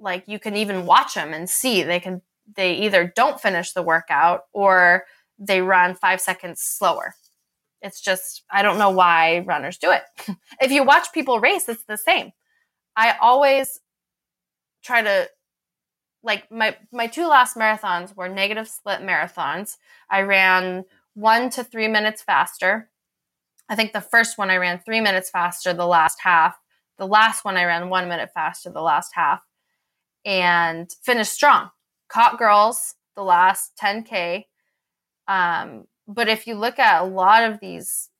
like 0.00 0.24
you 0.26 0.38
can 0.38 0.56
even 0.56 0.86
watch 0.86 1.14
them 1.14 1.32
and 1.32 1.48
see 1.48 1.82
they 1.82 2.00
can 2.00 2.22
they 2.56 2.74
either 2.74 3.12
don't 3.14 3.40
finish 3.40 3.72
the 3.72 3.82
workout 3.82 4.42
or 4.52 5.04
they 5.38 5.60
run 5.60 5.94
five 5.94 6.20
seconds 6.20 6.60
slower. 6.60 7.14
It's 7.84 8.00
just, 8.00 8.42
I 8.50 8.62
don't 8.62 8.78
know 8.78 8.90
why 8.90 9.40
runners 9.40 9.78
do 9.78 9.92
it. 9.92 10.02
if 10.60 10.72
you 10.72 10.82
watch 10.82 11.12
people 11.12 11.38
race, 11.38 11.68
it's 11.68 11.84
the 11.84 11.98
same. 11.98 12.32
I 12.96 13.16
always 13.20 13.80
try 14.82 15.02
to 15.02 15.28
like 16.22 16.50
my 16.50 16.76
my 16.90 17.06
two 17.06 17.26
last 17.26 17.56
marathons 17.56 18.16
were 18.16 18.28
negative 18.28 18.66
split 18.66 19.00
marathons. 19.00 19.76
I 20.10 20.22
ran 20.22 20.84
1 21.14 21.50
to 21.50 21.64
3 21.64 21.88
minutes 21.88 22.22
faster. 22.22 22.90
I 23.68 23.76
think 23.76 23.92
the 23.92 24.00
first 24.00 24.38
one 24.38 24.50
I 24.50 24.56
ran 24.56 24.80
3 24.80 25.00
minutes 25.00 25.30
faster 25.30 25.74
the 25.74 25.86
last 25.86 26.18
half. 26.22 26.56
The 26.96 27.06
last 27.06 27.44
one 27.44 27.56
I 27.56 27.64
ran 27.64 27.90
1 27.90 28.08
minute 28.08 28.30
faster 28.32 28.70
the 28.70 28.80
last 28.80 29.12
half 29.14 29.42
and 30.24 30.90
finished 31.02 31.32
strong. 31.32 31.70
Caught 32.08 32.38
girls 32.38 32.94
the 33.16 33.22
last 33.22 33.72
10k. 33.80 34.44
Um, 35.28 35.84
but 36.06 36.28
if 36.28 36.46
you 36.46 36.54
look 36.54 36.78
at 36.78 37.02
a 37.02 37.06
lot 37.06 37.42
of 37.42 37.60
these 37.60 38.10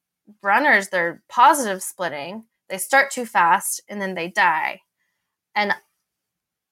runners, 0.43 0.89
they're 0.89 1.23
positive 1.29 1.83
splitting. 1.83 2.45
They 2.69 2.79
start 2.79 3.11
too 3.11 3.27
fast 3.27 3.83
and 3.89 4.01
then 4.01 4.15
they 4.15 4.29
die. 4.29 4.81
And 5.55 5.75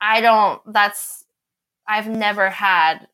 I 0.00 0.20
don't, 0.20 0.60
that's, 0.72 1.24
I've 1.86 2.08
never 2.08 2.50
had 2.50 3.08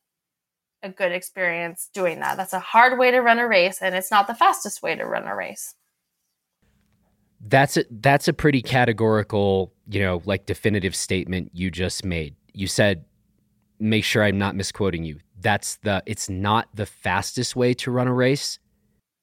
a 0.81 0.89
good 0.89 1.11
experience 1.11 1.89
doing 1.93 2.19
that. 2.19 2.37
That's 2.37 2.53
a 2.53 2.59
hard 2.59 2.97
way 2.97 3.11
to 3.11 3.19
run 3.19 3.39
a 3.39 3.47
race 3.47 3.79
and 3.81 3.93
it's 3.95 4.11
not 4.11 4.27
the 4.27 4.35
fastest 4.35 4.81
way 4.81 4.95
to 4.95 5.05
run 5.05 5.27
a 5.27 5.35
race. 5.35 5.75
That's 7.41 7.77
a 7.77 7.85
that's 7.89 8.27
a 8.27 8.33
pretty 8.33 8.61
categorical, 8.61 9.71
you 9.87 10.01
know, 10.01 10.21
like 10.25 10.45
definitive 10.45 10.93
statement 10.93 11.51
you 11.53 11.71
just 11.71 12.03
made. 12.03 12.35
You 12.53 12.67
said 12.67 13.05
make 13.79 14.03
sure 14.03 14.23
I'm 14.23 14.37
not 14.37 14.55
misquoting 14.55 15.05
you. 15.05 15.19
That's 15.41 15.77
the 15.77 16.03
it's 16.05 16.29
not 16.29 16.67
the 16.73 16.85
fastest 16.85 17.55
way 17.55 17.73
to 17.75 17.91
run 17.91 18.07
a 18.07 18.13
race. 18.13 18.59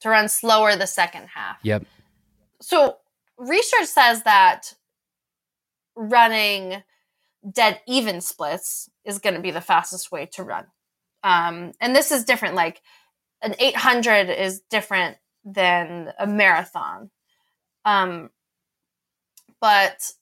To 0.00 0.10
run 0.10 0.28
slower 0.28 0.76
the 0.76 0.86
second 0.86 1.28
half. 1.34 1.58
Yep. 1.62 1.84
So 2.60 2.96
research 3.38 3.86
says 3.86 4.22
that 4.22 4.74
running 5.94 6.82
dead 7.50 7.80
even 7.86 8.20
splits 8.20 8.88
is 9.04 9.18
going 9.18 9.34
to 9.34 9.40
be 9.40 9.50
the 9.50 9.60
fastest 9.60 10.10
way 10.10 10.26
to 10.26 10.42
run. 10.42 10.66
Um, 11.22 11.72
and 11.80 11.94
this 11.94 12.12
is 12.12 12.24
different. 12.24 12.54
Like 12.54 12.82
an 13.42 13.54
800 13.58 14.30
is 14.30 14.60
different 14.70 15.16
than 15.44 16.12
a 16.18 16.26
marathon. 16.26 17.10
Um, 17.84 18.30
but 19.60 20.12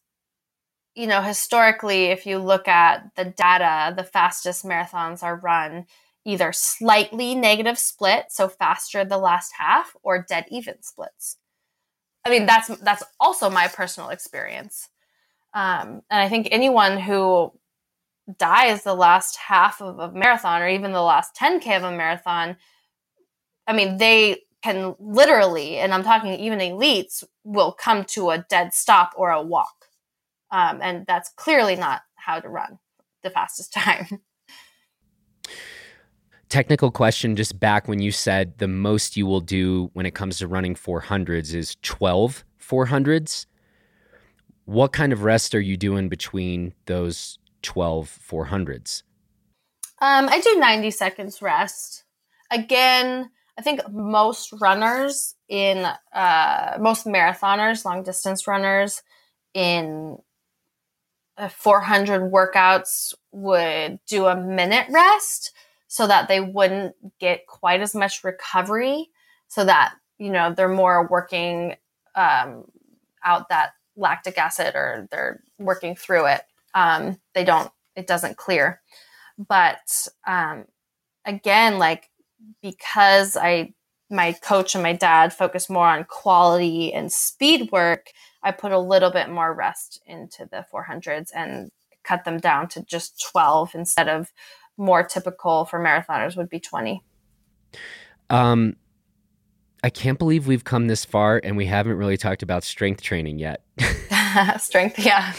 you 0.94 1.06
know, 1.06 1.22
historically, 1.22 2.06
if 2.06 2.26
you 2.26 2.38
look 2.38 2.68
at 2.68 3.10
the 3.16 3.24
data, 3.24 3.94
the 3.96 4.04
fastest 4.04 4.64
marathons 4.64 5.22
are 5.22 5.36
run 5.36 5.86
either 6.26 6.52
slightly 6.52 7.34
negative 7.34 7.78
split, 7.78 8.26
so 8.30 8.48
faster 8.48 9.04
the 9.04 9.18
last 9.18 9.52
half, 9.58 9.94
or 10.02 10.24
dead 10.26 10.46
even 10.50 10.82
splits. 10.82 11.36
I 12.24 12.30
mean, 12.30 12.46
that's 12.46 12.68
that's 12.78 13.02
also 13.20 13.50
my 13.50 13.68
personal 13.68 14.10
experience, 14.10 14.88
um, 15.54 16.02
and 16.10 16.20
I 16.20 16.28
think 16.28 16.48
anyone 16.50 16.98
who 16.98 17.52
dies 18.38 18.82
the 18.82 18.94
last 18.94 19.36
half 19.36 19.82
of 19.82 19.98
a 19.98 20.12
marathon 20.12 20.62
or 20.62 20.68
even 20.68 20.92
the 20.92 21.02
last 21.02 21.36
10k 21.36 21.76
of 21.76 21.84
a 21.84 21.92
marathon, 21.92 22.56
I 23.66 23.74
mean, 23.74 23.98
they 23.98 24.42
can 24.62 24.94
literally, 24.98 25.76
and 25.78 25.92
I'm 25.92 26.02
talking 26.02 26.32
even 26.34 26.58
elites, 26.58 27.24
will 27.44 27.72
come 27.72 28.04
to 28.06 28.30
a 28.30 28.38
dead 28.38 28.72
stop 28.74 29.12
or 29.16 29.30
a 29.30 29.42
walk 29.42 29.83
um, 30.54 30.78
and 30.80 31.04
that's 31.06 31.30
clearly 31.30 31.74
not 31.74 32.02
how 32.14 32.38
to 32.38 32.48
run 32.48 32.78
the 33.24 33.30
fastest 33.30 33.72
time. 33.74 34.20
Technical 36.48 36.92
question 36.92 37.34
just 37.34 37.58
back 37.58 37.88
when 37.88 38.00
you 38.00 38.12
said 38.12 38.58
the 38.58 38.68
most 38.68 39.16
you 39.16 39.26
will 39.26 39.40
do 39.40 39.90
when 39.94 40.06
it 40.06 40.14
comes 40.14 40.38
to 40.38 40.46
running 40.46 40.76
400s 40.76 41.52
is 41.52 41.76
12 41.82 42.44
400s. 42.60 43.46
What 44.64 44.92
kind 44.92 45.12
of 45.12 45.24
rest 45.24 45.54
are 45.54 45.60
you 45.60 45.76
doing 45.76 46.08
between 46.08 46.72
those 46.86 47.38
12 47.62 48.20
400s? 48.30 49.02
Um, 50.00 50.28
I 50.28 50.40
do 50.40 50.56
90 50.58 50.90
seconds 50.92 51.42
rest. 51.42 52.04
Again, 52.50 53.30
I 53.58 53.62
think 53.62 53.80
most 53.90 54.52
runners 54.60 55.34
in, 55.48 55.86
uh, 56.12 56.76
most 56.80 57.06
marathoners, 57.06 57.84
long 57.84 58.02
distance 58.04 58.46
runners 58.46 59.02
in 59.54 60.18
400 61.50 62.30
workouts 62.30 63.14
would 63.32 63.98
do 64.06 64.26
a 64.26 64.36
minute 64.36 64.86
rest 64.90 65.52
so 65.88 66.06
that 66.06 66.28
they 66.28 66.40
wouldn't 66.40 66.94
get 67.18 67.46
quite 67.46 67.80
as 67.80 67.94
much 67.94 68.24
recovery 68.24 69.10
so 69.48 69.64
that 69.64 69.94
you 70.18 70.30
know 70.30 70.52
they're 70.52 70.68
more 70.68 71.08
working 71.08 71.74
um, 72.14 72.64
out 73.24 73.48
that 73.48 73.72
lactic 73.96 74.38
acid 74.38 74.74
or 74.74 75.08
they're 75.10 75.42
working 75.58 75.96
through 75.96 76.26
it. 76.26 76.42
Um, 76.74 77.20
they 77.34 77.44
don't 77.44 77.70
it 77.96 78.06
doesn't 78.06 78.36
clear. 78.36 78.80
But 79.36 80.08
um, 80.26 80.66
again 81.24 81.78
like 81.78 82.10
because 82.62 83.36
i 83.36 83.72
my 84.10 84.32
coach 84.32 84.74
and 84.74 84.82
my 84.82 84.92
dad 84.92 85.32
focus 85.32 85.70
more 85.70 85.86
on 85.88 86.04
quality 86.04 86.92
and 86.92 87.10
speed 87.10 87.70
work 87.72 88.08
I 88.44 88.52
put 88.52 88.70
a 88.72 88.78
little 88.78 89.10
bit 89.10 89.30
more 89.30 89.52
rest 89.52 90.00
into 90.06 90.46
the 90.50 90.64
400s 90.72 91.30
and 91.34 91.70
cut 92.04 92.24
them 92.24 92.38
down 92.38 92.68
to 92.68 92.82
just 92.82 93.20
12 93.32 93.74
instead 93.74 94.08
of 94.08 94.30
more 94.76 95.02
typical 95.02 95.64
for 95.64 95.80
marathoners 95.80 96.36
would 96.36 96.50
be 96.50 96.60
20. 96.60 97.02
Um, 98.30 98.76
I 99.82 99.90
can't 99.90 100.18
believe 100.18 100.46
we've 100.46 100.64
come 100.64 100.86
this 100.86 101.04
far 101.04 101.40
and 101.42 101.56
we 101.56 101.66
haven't 101.66 101.96
really 101.96 102.16
talked 102.16 102.42
about 102.42 102.64
strength 102.64 103.02
training 103.02 103.38
yet. 103.38 103.62
strength, 104.58 104.98
yeah. 104.98 105.32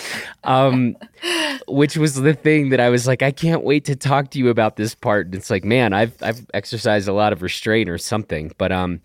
um, 0.44 0.96
which 1.68 1.98
was 1.98 2.16
the 2.16 2.34
thing 2.34 2.70
that 2.70 2.80
I 2.80 2.90
was 2.90 3.08
like, 3.08 3.22
I 3.22 3.32
can't 3.32 3.64
wait 3.64 3.86
to 3.86 3.96
talk 3.96 4.32
to 4.32 4.40
you 4.40 4.50
about 4.50 4.76
this 4.76 4.96
part. 4.96 5.28
And 5.28 5.36
it's 5.36 5.50
like, 5.50 5.64
man, 5.64 5.94
I've 5.94 6.16
I've 6.22 6.46
exercised 6.54 7.08
a 7.08 7.14
lot 7.14 7.34
of 7.34 7.42
restraint 7.42 7.90
or 7.90 7.98
something. 7.98 8.52
But 8.58 8.72
um, 8.72 9.02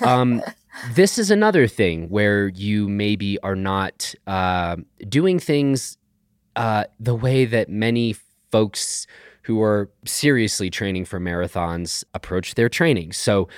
um, 0.00 0.42
this 0.92 1.18
is 1.18 1.30
another 1.30 1.66
thing 1.66 2.08
where 2.08 2.48
you 2.48 2.88
maybe 2.88 3.38
are 3.40 3.56
not 3.56 4.14
uh, 4.26 4.76
doing 5.08 5.38
things 5.38 5.98
uh, 6.56 6.84
the 6.98 7.14
way 7.14 7.44
that 7.44 7.68
many 7.68 8.16
folks 8.50 9.06
who 9.42 9.62
are 9.62 9.90
seriously 10.04 10.70
training 10.70 11.04
for 11.04 11.18
marathons 11.18 12.04
approach 12.14 12.54
their 12.54 12.68
training. 12.68 13.12
So, 13.12 13.48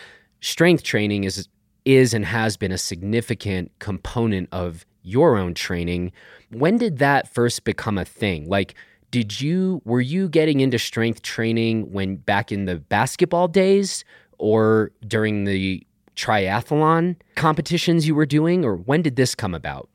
strength 0.41 0.83
training 0.83 1.25
is 1.25 1.49
is 1.85 2.13
and 2.15 2.27
has 2.27 2.57
been 2.57 2.73
a 2.73 2.79
significant 2.79 3.73
component 3.79 4.49
of 4.53 4.85
your 5.03 5.37
own 5.39 5.55
training. 5.55 6.13
When 6.51 6.77
did 6.77 6.99
that 6.99 7.27
first 7.27 7.65
become 7.65 7.97
a 7.97 8.05
thing? 8.05 8.49
Like, 8.49 8.75
did 9.11 9.41
you 9.41 9.81
were 9.85 10.01
you 10.01 10.29
getting 10.29 10.61
into 10.61 10.79
strength 10.79 11.23
training 11.23 11.91
when 11.91 12.17
back 12.17 12.53
in 12.53 12.67
the 12.67 12.77
basketball 12.77 13.49
days, 13.49 14.05
or 14.39 14.93
during 15.07 15.45
the 15.45 15.87
triathlon 16.17 17.17
competitions 17.35 18.07
you 18.07 18.15
were 18.15 18.27
doing, 18.27 18.65
or 18.65 18.77
when 18.77 19.03
did 19.03 19.17
this 19.17 19.35
come 19.35 19.55
about? 19.55 19.89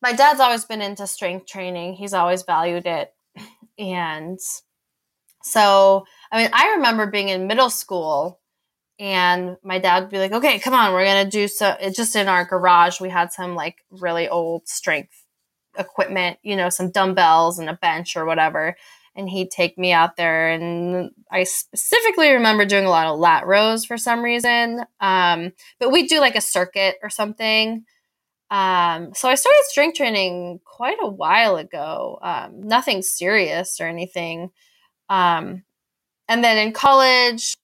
My 0.00 0.12
dad's 0.12 0.40
always 0.40 0.64
been 0.64 0.80
into 0.82 1.06
strength 1.06 1.46
training. 1.46 1.94
He's 1.94 2.14
always 2.14 2.42
valued 2.42 2.86
it. 2.86 3.12
And 3.78 4.38
so, 5.42 6.04
I 6.32 6.42
mean, 6.42 6.50
I 6.52 6.74
remember 6.76 7.06
being 7.06 7.28
in 7.28 7.46
middle 7.46 7.70
school 7.70 8.40
and 8.98 9.56
my 9.62 9.78
dad 9.78 10.02
would 10.02 10.10
be 10.10 10.18
like, 10.18 10.32
okay, 10.32 10.58
come 10.58 10.74
on, 10.74 10.92
we're 10.92 11.04
going 11.04 11.24
to 11.24 11.30
do 11.30 11.48
so. 11.48 11.76
Just 11.94 12.16
in 12.16 12.28
our 12.28 12.44
garage, 12.44 13.00
we 13.00 13.08
had 13.08 13.32
some 13.32 13.54
like 13.54 13.76
really 13.90 14.28
old 14.28 14.68
strength 14.68 15.24
equipment, 15.78 16.38
you 16.42 16.56
know, 16.56 16.68
some 16.68 16.90
dumbbells 16.90 17.58
and 17.58 17.68
a 17.68 17.74
bench 17.74 18.16
or 18.16 18.24
whatever 18.24 18.76
and 19.18 19.28
he'd 19.28 19.50
take 19.50 19.76
me 19.76 19.92
out 19.92 20.16
there 20.16 20.48
and 20.48 21.10
i 21.30 21.42
specifically 21.42 22.30
remember 22.30 22.64
doing 22.64 22.86
a 22.86 22.90
lot 22.90 23.08
of 23.08 23.18
lat 23.18 23.46
rows 23.46 23.84
for 23.84 23.98
some 23.98 24.22
reason 24.22 24.80
um, 25.00 25.52
but 25.80 25.90
we'd 25.90 26.08
do 26.08 26.20
like 26.20 26.36
a 26.36 26.40
circuit 26.40 26.96
or 27.02 27.10
something. 27.10 27.84
Um, 28.50 29.12
so 29.14 29.28
i 29.28 29.34
started 29.34 29.64
strength 29.64 29.96
training 29.96 30.60
quite 30.64 30.96
a 31.02 31.10
while 31.10 31.56
ago 31.56 32.18
um, 32.22 32.66
nothing 32.66 33.02
serious 33.02 33.80
or 33.80 33.86
anything. 33.88 34.50
Um, 35.10 35.64
and 36.28 36.42
then 36.42 36.56
in 36.56 36.72
college 36.72 37.54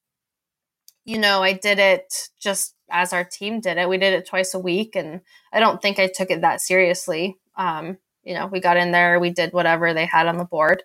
you 1.05 1.17
know 1.17 1.41
i 1.41 1.53
did 1.53 1.79
it 1.79 2.29
just 2.39 2.75
as 2.91 3.13
our 3.13 3.23
team 3.23 3.61
did 3.61 3.77
it. 3.77 3.89
We 3.89 3.97
did 3.97 4.13
it 4.13 4.27
twice 4.27 4.53
a 4.53 4.59
week 4.59 4.95
and 4.95 5.21
i 5.53 5.59
don't 5.59 5.81
think 5.81 5.99
i 5.99 6.07
took 6.13 6.29
it 6.29 6.41
that 6.41 6.61
seriously. 6.61 7.37
Um, 7.57 7.97
you 8.25 8.33
know 8.33 8.47
we 8.47 8.59
got 8.59 8.75
in 8.75 8.91
there 8.91 9.19
we 9.19 9.29
did 9.29 9.53
whatever 9.53 9.93
they 9.93 10.05
had 10.05 10.27
on 10.27 10.37
the 10.37 10.45
board 10.45 10.83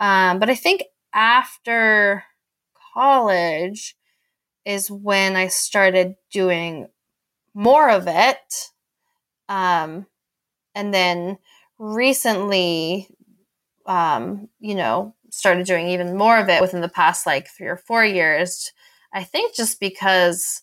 um, 0.00 0.38
but 0.38 0.50
I 0.50 0.54
think 0.54 0.84
after 1.12 2.24
college 2.94 3.96
is 4.64 4.90
when 4.90 5.36
I 5.36 5.48
started 5.48 6.16
doing 6.32 6.88
more 7.54 7.88
of 7.88 8.06
it. 8.08 8.70
Um, 9.48 10.06
and 10.74 10.92
then 10.92 11.38
recently, 11.78 13.08
um, 13.86 14.48
you 14.58 14.74
know, 14.74 15.14
started 15.30 15.66
doing 15.66 15.88
even 15.88 16.16
more 16.16 16.38
of 16.38 16.48
it 16.48 16.60
within 16.60 16.80
the 16.80 16.88
past 16.88 17.26
like 17.26 17.48
three 17.48 17.68
or 17.68 17.76
four 17.76 18.04
years. 18.04 18.72
I 19.12 19.24
think 19.24 19.54
just 19.54 19.78
because 19.78 20.62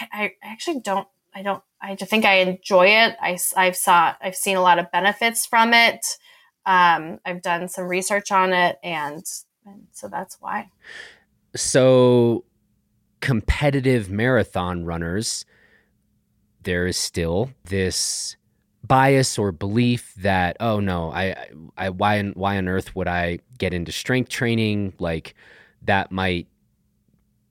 I, 0.00 0.06
I 0.12 0.32
actually 0.42 0.80
don't, 0.80 1.08
I 1.34 1.42
don't, 1.42 1.62
I 1.82 1.94
just 1.96 2.10
think 2.10 2.24
I 2.24 2.36
enjoy 2.36 2.86
it. 2.86 3.16
I, 3.20 3.36
I've 3.56 3.76
saw, 3.76 4.14
I've 4.20 4.36
seen 4.36 4.56
a 4.56 4.62
lot 4.62 4.78
of 4.78 4.90
benefits 4.92 5.44
from 5.44 5.74
it. 5.74 6.06
Um, 6.66 7.18
I've 7.24 7.42
done 7.42 7.68
some 7.68 7.86
research 7.86 8.32
on 8.32 8.52
it, 8.52 8.78
and, 8.82 9.24
and 9.66 9.86
so 9.92 10.08
that's 10.08 10.38
why. 10.40 10.70
So, 11.54 12.44
competitive 13.20 14.10
marathon 14.10 14.84
runners, 14.84 15.44
there 16.62 16.86
is 16.86 16.96
still 16.96 17.50
this 17.64 18.36
bias 18.86 19.38
or 19.38 19.50
belief 19.50 20.12
that 20.16 20.56
oh 20.60 20.78
no 20.78 21.10
I, 21.10 21.48
I 21.76 21.88
why 21.88 22.22
why 22.22 22.58
on 22.58 22.68
earth 22.68 22.94
would 22.94 23.08
I 23.08 23.38
get 23.58 23.72
into 23.72 23.92
strength 23.92 24.28
training? 24.28 24.92
Like 24.98 25.34
that 25.82 26.12
might 26.12 26.48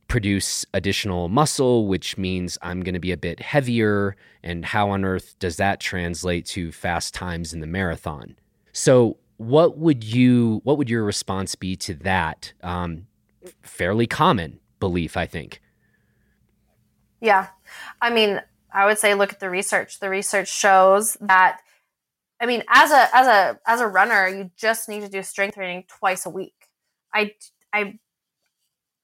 produce 0.08 0.64
additional 0.76 1.28
muscle 1.30 1.88
which 1.88 2.18
means 2.18 2.58
I'm 2.62 2.82
going 2.82 2.94
to 2.94 3.00
be 3.00 3.12
a 3.12 3.18
bit 3.18 3.40
heavier. 3.40 4.16
And 4.44 4.66
how 4.66 4.92
on 4.92 5.06
earth 5.06 5.36
does 5.40 5.58
that 5.58 5.80
translate 5.80 6.46
to 6.48 6.72
fast 6.72 7.14
times 7.14 7.54
in 7.54 7.62
the 7.62 7.68
marathon 7.68 8.36
so, 8.74 9.18
what 9.38 9.78
would 9.78 10.04
you 10.04 10.62
what 10.64 10.78
would 10.78 10.90
your 10.90 11.04
response 11.04 11.56
be 11.56 11.76
to 11.78 11.94
that 11.96 12.54
um, 12.62 13.08
fairly 13.62 14.08
common 14.08 14.60
belief? 14.80 15.16
I 15.16 15.26
think. 15.26 15.62
Yeah, 17.22 17.48
I 18.02 18.10
mean, 18.10 18.42
I 18.74 18.86
would 18.86 18.98
say 18.98 19.14
look 19.14 19.32
at 19.32 19.40
the 19.40 19.50
research. 19.50 20.00
The 20.00 20.10
research 20.10 20.50
shows 20.50 21.16
that 21.22 21.62
I 22.42 22.46
mean, 22.46 22.64
as 22.68 22.92
a 22.92 23.08
as 23.16 23.28
a 23.28 23.60
as 23.66 23.80
a 23.80 23.88
runner, 23.88 24.28
you 24.28 24.52
just 24.58 24.90
need 24.90 25.02
to 25.02 25.10
do 25.10 25.24
strength 25.24 25.56
training 25.56 25.86
twice 25.88 26.26
a 26.26 26.30
week. 26.30 26.68
I 27.14 27.36
I 27.72 28.00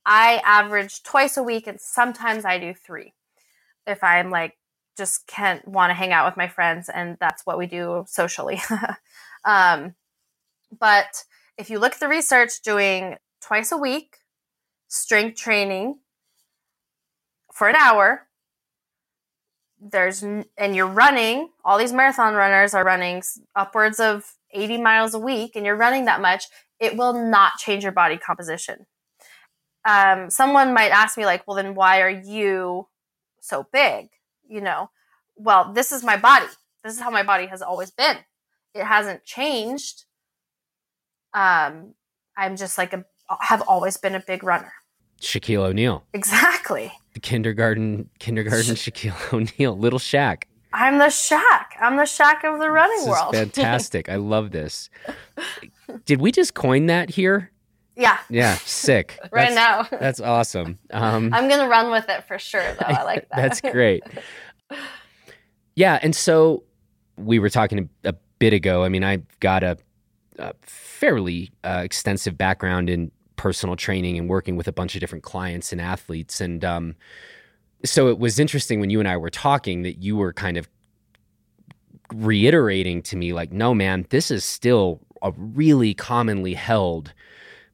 I 0.05 0.41
average 0.43 1.03
twice 1.03 1.37
a 1.37 1.43
week 1.43 1.67
and 1.67 1.79
sometimes 1.79 2.43
I 2.43 2.57
do 2.57 2.73
3. 2.73 3.13
If 3.85 4.03
I'm 4.03 4.31
like 4.31 4.57
just 4.97 5.27
can't 5.27 5.65
want 5.67 5.91
to 5.91 5.93
hang 5.93 6.11
out 6.11 6.25
with 6.25 6.35
my 6.35 6.47
friends 6.47 6.89
and 6.89 7.15
that's 7.19 7.45
what 7.45 7.57
we 7.57 7.67
do 7.67 8.03
socially. 8.07 8.59
um, 9.49 9.95
but 10.77 11.23
if 11.57 11.69
you 11.71 11.79
look 11.79 11.93
at 11.93 11.99
the 11.99 12.07
research 12.07 12.61
doing 12.63 13.15
twice 13.41 13.71
a 13.71 13.77
week 13.77 14.17
strength 14.87 15.37
training 15.39 15.99
for 17.53 17.67
an 17.67 17.75
hour 17.75 18.27
there's 19.81 20.21
and 20.23 20.75
you're 20.75 20.87
running 20.87 21.49
all 21.63 21.77
these 21.77 21.93
marathon 21.93 22.35
runners 22.35 22.73
are 22.73 22.83
running 22.83 23.23
upwards 23.55 23.99
of 23.99 24.35
80 24.51 24.81
miles 24.81 25.13
a 25.13 25.19
week 25.19 25.55
and 25.55 25.65
you're 25.65 25.75
running 25.75 26.05
that 26.05 26.21
much 26.21 26.45
it 26.79 26.95
will 26.95 27.13
not 27.13 27.57
change 27.57 27.83
your 27.83 27.91
body 27.91 28.17
composition. 28.17 28.85
Um, 29.85 30.29
someone 30.29 30.73
might 30.73 30.91
ask 30.91 31.17
me 31.17 31.25
like 31.25 31.47
well 31.47 31.55
then 31.55 31.75
why 31.75 32.01
are 32.01 32.09
you 32.09 32.87
so 33.41 33.67
big? 33.71 34.09
You 34.47 34.61
know 34.61 34.89
well 35.35 35.73
this 35.73 35.91
is 35.91 36.03
my 36.03 36.17
body. 36.17 36.47
This 36.83 36.93
is 36.93 36.99
how 36.99 37.09
my 37.09 37.23
body 37.23 37.47
has 37.47 37.61
always 37.61 37.91
been 37.91 38.17
it 38.73 38.83
hasn't 38.83 39.23
changed 39.23 40.05
um, 41.33 41.93
i'm 42.37 42.55
just 42.55 42.77
like 42.77 42.93
a 42.93 43.05
have 43.41 43.61
always 43.67 43.97
been 43.97 44.15
a 44.15 44.23
big 44.25 44.43
runner 44.43 44.73
Shaquille 45.21 45.65
O'Neal. 45.65 46.05
Exactly. 46.13 46.91
The 47.13 47.19
kindergarten 47.19 48.09
kindergarten 48.19 48.75
Shaquille 48.75 49.33
O'Neal, 49.59 49.77
little 49.77 49.99
Shaq. 49.99 50.43
I'm 50.73 50.99
the 50.99 51.05
Shaq. 51.05 51.65
I'm 51.79 51.97
the 51.97 52.03
Shaq 52.03 52.43
of 52.43 52.59
the 52.59 52.69
running 52.69 52.97
this 52.97 53.07
world. 53.07 53.35
fantastic. 53.35 54.07
I 54.09 54.17
love 54.17 54.51
this. 54.51 54.89
Did 56.05 56.21
we 56.21 56.31
just 56.31 56.53
coin 56.53 56.85
that 56.85 57.09
here? 57.09 57.51
Yeah. 57.95 58.17
Yeah, 58.29 58.55
sick. 58.65 59.19
right 59.31 59.53
that's, 59.53 59.91
now. 59.91 59.97
That's 59.97 60.19
awesome. 60.21 60.77
Um, 60.91 61.33
I'm 61.33 61.49
going 61.49 61.59
to 61.59 61.67
run 61.67 61.91
with 61.91 62.07
it 62.07 62.23
for 62.25 62.37
sure, 62.39 62.61
though. 62.61 62.85
I 62.85 63.03
like 63.03 63.27
that. 63.29 63.35
that's 63.35 63.61
great. 63.61 64.03
Yeah. 65.75 65.99
And 66.01 66.15
so 66.15 66.63
we 67.17 67.39
were 67.39 67.49
talking 67.49 67.89
bit 68.39 68.53
ago. 68.53 68.83
I 68.83 68.89
mean, 68.89 69.03
I've 69.03 69.39
got 69.39 69.63
a, 69.63 69.77
a 70.37 70.53
fairly 70.61 71.51
uh, 71.63 71.81
extensive 71.83 72.37
background 72.37 72.89
in 72.89 73.11
personal 73.35 73.75
training 73.75 74.17
and 74.17 74.27
working 74.27 74.57
with 74.57 74.67
a 74.67 74.71
bunch 74.73 74.95
of 74.95 75.01
different 75.01 75.23
clients 75.23 75.71
and 75.71 75.79
athletes. 75.79 76.41
And 76.41 76.65
um, 76.65 76.95
so 77.85 78.07
it 78.07 78.19
was 78.19 78.39
interesting 78.39 78.79
when 78.79 78.89
you 78.89 78.99
and 78.99 79.07
I 79.07 79.17
were 79.17 79.29
talking 79.29 79.83
that 79.83 80.01
you 80.01 80.17
were 80.17 80.33
kind 80.33 80.57
of 80.57 80.67
reiterating 82.13 83.01
to 83.03 83.15
me, 83.15 83.33
like, 83.33 83.51
no, 83.51 83.73
man, 83.73 84.05
this 84.09 84.31
is 84.31 84.43
still 84.43 84.99
a 85.21 85.31
really 85.37 85.93
commonly 85.93 86.53
held 86.53 87.13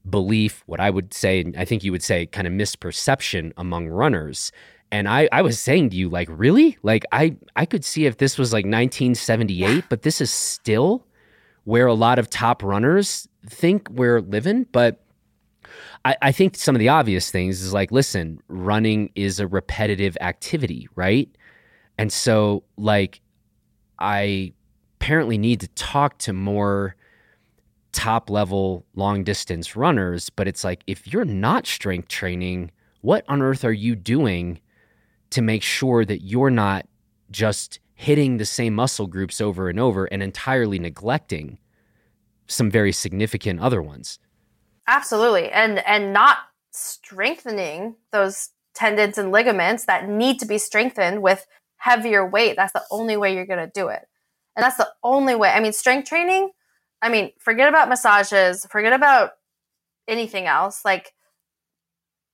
belief, 0.09 0.63
what 0.68 0.80
I 0.80 0.89
would 0.89 1.13
say, 1.13 1.51
I 1.57 1.66
think 1.66 1.84
you 1.84 1.91
would 1.91 2.03
say, 2.03 2.26
kind 2.28 2.45
of 2.45 2.53
misperception 2.53 3.53
among 3.57 3.88
runners. 3.88 4.51
And 4.96 5.10
I, 5.10 5.28
I 5.30 5.41
was 5.41 5.60
saying 5.60 5.89
to 5.89 5.98
you, 5.98 6.08
like, 6.08 6.30
really? 6.32 6.78
Like, 6.82 7.04
I, 7.12 7.36
I 7.58 7.66
could 7.66 7.84
see 7.84 8.06
if 8.06 8.16
this 8.16 8.38
was 8.38 8.54
like 8.54 8.64
1978, 8.64 9.84
but 9.89 10.04
this 10.04 10.22
is 10.22 10.32
still 10.32 11.06
where 11.66 11.86
a 11.86 11.93
lot 11.93 12.18
of 12.18 12.30
top 12.30 12.64
runners 12.64 13.28
think 13.46 13.89
we're 13.89 14.22
living. 14.22 14.68
But 14.72 15.04
I, 16.06 16.16
I 16.22 16.32
think 16.32 16.56
some 16.56 16.76
of 16.76 16.80
the 16.80 16.88
obvious 16.88 17.30
things 17.30 17.62
is 17.62 17.74
like, 17.74 17.91
listen, 17.91 18.39
running 18.48 19.10
is 19.16 19.41
a 19.41 19.48
repetitive 19.48 20.18
activity, 20.22 20.88
right? 20.96 21.30
And 21.98 22.10
so, 22.14 22.64
like, 22.78 23.20
I 24.00 24.54
apparently 25.02 25.38
need 25.38 25.60
to 25.60 25.68
talk 25.76 26.20
to 26.20 26.32
more 26.32 26.96
top 27.91 28.30
level 28.30 28.86
long 28.96 29.26
distance 29.26 29.76
runners, 29.76 30.30
but 30.30 30.48
it's 30.48 30.64
like, 30.64 30.86
if 30.88 31.06
you're 31.06 31.26
not 31.26 31.68
strength 31.68 32.08
training, 32.08 32.72
what 33.02 33.26
on 33.28 33.41
earth 33.41 33.66
are 33.66 33.74
you 33.74 33.93
doing 33.98 34.62
to 35.36 35.41
make 35.41 35.63
sure 35.63 36.05
that 36.05 36.23
you're 36.23 36.49
not 36.49 36.88
just 37.29 37.79
hitting 37.93 38.38
the 38.38 38.45
same 38.45 38.73
muscle 38.73 39.05
groups 39.05 39.41
over 39.41 39.67
and 39.67 39.79
over 39.79 40.05
and 40.05 40.23
entirely 40.23 40.79
neglecting 40.79 41.59
some 42.47 42.71
very 42.71 42.93
significant 42.93 43.59
other 43.59 43.81
ones? 43.81 44.17
Absolutely. 44.88 45.51
And 45.51 45.79
and 45.86 46.13
not 46.13 46.38
strengthening 46.71 47.95
those 48.13 48.49
tendons 48.75 49.17
and 49.17 49.31
ligaments 49.33 49.86
that 49.86 50.07
need 50.07 50.39
to 50.39 50.45
be 50.45 50.57
strengthened 50.57 51.21
with 51.21 51.45
heavier 51.77 52.25
weight. 52.25 52.55
That's 52.55 52.73
the 52.73 52.83
only 52.89 53.17
way 53.17 53.33
you're 53.33 53.45
going 53.45 53.59
to 53.59 53.71
do 53.73 53.89
it. 53.89 54.07
And 54.55 54.63
that's 54.63 54.77
the 54.77 54.89
only 55.03 55.36
way. 55.36 55.49
I 55.49 55.59
mean, 55.59 55.73
strength 55.73 56.07
training, 56.07 56.51
I 57.01 57.09
mean, 57.09 57.31
forget 57.39 57.67
about 57.67 57.89
massages, 57.89 58.65
forget 58.69 58.93
about 58.93 59.31
anything 60.07 60.45
else. 60.45 60.86
Like 60.86 61.11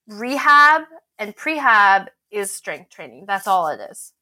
rehab 0.08 0.84
and 1.18 1.36
prehab 1.36 2.08
is 2.32 2.52
strength 2.52 2.90
training. 2.90 3.26
That's 3.28 3.48
all 3.48 3.68
it 3.68 3.80
is. 3.90 4.14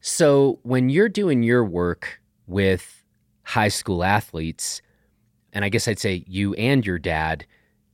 So, 0.00 0.58
when 0.62 0.90
you're 0.90 1.08
doing 1.08 1.42
your 1.42 1.64
work 1.64 2.20
with 2.46 3.02
high 3.42 3.68
school 3.68 4.04
athletes, 4.04 4.82
and 5.52 5.64
I 5.64 5.68
guess 5.68 5.88
I'd 5.88 5.98
say 5.98 6.24
you 6.26 6.54
and 6.54 6.86
your 6.86 6.98
dad, 6.98 7.46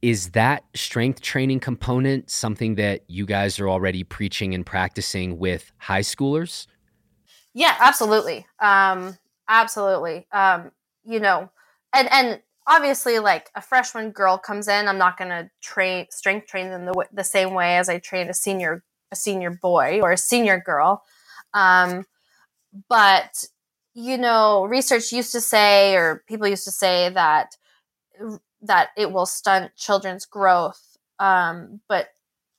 is 0.03 0.31
that 0.31 0.65
strength 0.75 1.23
training 1.23 1.61
component 1.61 2.31
something 2.31 2.75
that 2.75 3.05
you 3.09 3.25
guys 3.25 3.59
are 3.59 3.71
already 3.71 4.05
preaching 4.05 4.53
and 4.53 4.67
practicing 4.67 5.39
with 5.39 5.73
high 5.79 6.03
schoolers? 6.03 6.67
Yeah, 7.55 7.75
absolutely. 7.81 8.47
Um, 8.61 9.17
absolutely. 9.49 10.27
Um, 10.31 10.73
you 11.05 11.21
know, 11.21 11.51
and 11.95 12.13
and 12.13 12.43
obviously, 12.67 13.19
like 13.19 13.49
a 13.55 13.63
freshman 13.63 14.11
girl 14.11 14.37
comes 14.37 14.69
in, 14.69 14.89
I'm 14.89 14.99
not 14.99 15.17
going 15.17 15.31
to 15.31 15.51
train 15.63 16.07
strength 16.11 16.49
train 16.49 16.69
them 16.69 16.85
the 16.85 17.07
the 17.13 17.25
same 17.25 17.55
way 17.55 17.79
as 17.79 17.89
I 17.89 17.99
train 17.99 18.29
a 18.29 18.35
senior 18.35 18.85
a 19.13 19.17
senior 19.17 19.51
boy 19.51 20.01
or 20.03 20.13
a 20.13 20.19
senior 20.19 20.61
girl. 20.61 21.03
Um, 21.53 22.05
but 22.89 23.45
you 23.95 24.19
know, 24.19 24.65
research 24.65 25.13
used 25.13 25.33
to 25.33 25.41
say, 25.41 25.95
or 25.95 26.25
people 26.27 26.49
used 26.49 26.65
to 26.65 26.73
say 26.73 27.11
that 27.11 27.57
that 28.63 28.89
it 28.97 29.13
will 29.13 29.27
stunt 29.27 29.75
children's 29.77 30.27
growth. 30.27 30.97
Um, 31.19 31.81
but 31.89 32.09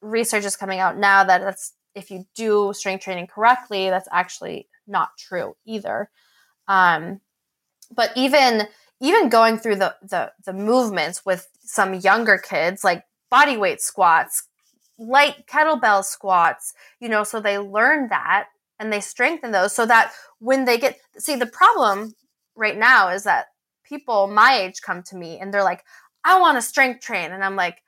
research 0.01 0.45
is 0.45 0.55
coming 0.55 0.79
out 0.79 0.97
now 0.97 1.23
that 1.23 1.41
that's 1.41 1.73
if 1.93 2.11
you 2.11 2.25
do 2.35 2.73
strength 2.73 3.03
training 3.03 3.27
correctly, 3.27 3.89
that's 3.89 4.07
actually 4.11 4.67
not 4.87 5.09
true 5.17 5.55
either. 5.65 6.09
Um, 6.67 7.21
but 7.93 8.11
even 8.15 8.67
even 9.01 9.29
going 9.29 9.57
through 9.57 9.75
the, 9.77 9.95
the 10.01 10.31
the 10.45 10.53
movements 10.53 11.25
with 11.25 11.47
some 11.59 11.93
younger 11.93 12.37
kids, 12.37 12.83
like 12.83 13.03
body 13.29 13.57
weight 13.57 13.81
squats, 13.81 14.47
light 14.97 15.45
kettlebell 15.47 16.03
squats, 16.03 16.73
you 16.99 17.09
know, 17.09 17.23
so 17.23 17.39
they 17.39 17.57
learn 17.57 18.09
that 18.09 18.47
and 18.79 18.91
they 18.91 18.99
strengthen 18.99 19.51
those 19.51 19.73
so 19.73 19.85
that 19.85 20.11
when 20.39 20.65
they 20.65 20.77
get 20.77 20.99
see 21.17 21.35
the 21.35 21.45
problem 21.45 22.13
right 22.55 22.77
now 22.77 23.09
is 23.09 23.23
that 23.23 23.47
people 23.83 24.27
my 24.27 24.57
age 24.57 24.81
come 24.81 25.03
to 25.03 25.15
me 25.15 25.39
and 25.39 25.53
they're 25.53 25.63
like 25.63 25.83
i 26.23 26.39
want 26.39 26.57
to 26.57 26.61
strength 26.61 27.01
train 27.01 27.31
and 27.31 27.43
i'm 27.43 27.55
like 27.55 27.81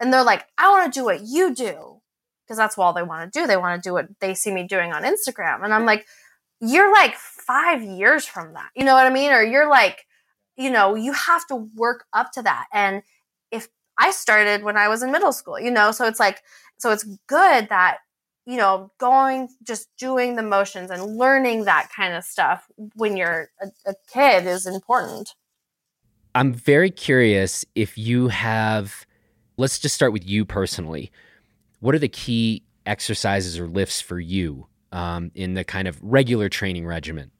and 0.00 0.12
they're 0.12 0.24
like 0.24 0.44
i 0.58 0.68
want 0.70 0.92
to 0.92 0.98
do 0.98 1.04
what 1.04 1.20
you 1.22 1.54
do 1.54 2.00
because 2.44 2.56
that's 2.56 2.76
all 2.76 2.92
they 2.92 3.02
want 3.02 3.32
to 3.32 3.40
do. 3.40 3.46
They 3.46 3.56
want 3.56 3.82
to 3.82 3.88
do 3.88 3.94
what 3.94 4.08
they 4.20 4.34
see 4.34 4.52
me 4.52 4.66
doing 4.66 4.92
on 4.92 5.02
instagram 5.02 5.64
and 5.64 5.72
i'm 5.72 5.86
like 5.86 6.06
you're 6.60 6.92
like 6.92 7.14
five 7.14 7.82
years 7.82 8.24
from 8.24 8.54
that 8.54 8.70
you 8.74 8.84
know 8.84 8.94
what 8.94 9.06
i 9.06 9.10
mean? 9.10 9.30
Or 9.32 9.42
you're 9.42 9.68
like 9.68 10.06
you 10.56 10.70
know 10.70 10.94
you 10.94 11.12
have 11.12 11.46
to 11.48 11.56
work 11.56 12.04
up 12.12 12.32
to 12.32 12.42
that 12.42 12.66
and 12.72 13.02
if 13.50 13.68
i 14.02 14.10
started 14.10 14.62
when 14.62 14.76
i 14.76 14.88
was 14.88 15.02
in 15.02 15.10
middle 15.10 15.32
school 15.32 15.58
you 15.58 15.70
know 15.70 15.90
so 15.92 16.06
it's 16.06 16.20
like 16.20 16.42
so 16.78 16.90
it's 16.90 17.04
good 17.26 17.68
that 17.68 17.98
you 18.46 18.56
know, 18.56 18.90
going, 18.98 19.48
just 19.62 19.88
doing 19.98 20.36
the 20.36 20.42
motions 20.42 20.90
and 20.90 21.16
learning 21.16 21.64
that 21.64 21.90
kind 21.94 22.14
of 22.14 22.24
stuff 22.24 22.66
when 22.94 23.16
you're 23.16 23.50
a, 23.60 23.68
a, 23.86 23.94
kid 24.12 24.46
is 24.46 24.66
important. 24.66 25.34
I'm 26.34 26.52
very 26.52 26.90
curious 26.90 27.64
if 27.74 27.96
you 27.96 28.28
have, 28.28 29.06
let's 29.58 29.78
just 29.78 29.94
start 29.94 30.12
with 30.12 30.26
you 30.26 30.44
personally. 30.44 31.12
What 31.80 31.94
are 31.94 32.00
the 32.00 32.08
key 32.08 32.64
exercises 32.84 33.58
or 33.58 33.68
lifts 33.68 34.00
for 34.00 34.18
you 34.18 34.66
um, 34.90 35.30
in 35.34 35.54
the 35.54 35.62
kind 35.62 35.86
of 35.86 35.98
regular 36.02 36.48
training 36.48 36.84
regimen? 36.84 37.30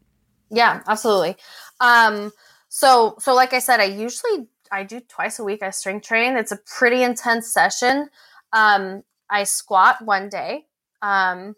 Yeah, 0.50 0.82
absolutely. 0.86 1.36
Um, 1.80 2.32
so, 2.68 3.16
so 3.18 3.34
like 3.34 3.52
I 3.54 3.58
said, 3.58 3.80
I 3.80 3.84
usually 3.84 4.46
I 4.72 4.82
do 4.82 5.00
twice 5.00 5.38
a 5.38 5.44
week. 5.44 5.62
I 5.62 5.70
strength 5.70 6.06
train. 6.08 6.36
It's 6.36 6.50
a 6.50 6.56
pretty 6.56 7.02
intense 7.02 7.46
session. 7.46 8.08
Um, 8.52 9.04
I 9.30 9.44
squat 9.44 10.02
one 10.04 10.28
day 10.28 10.66
um, 11.02 11.56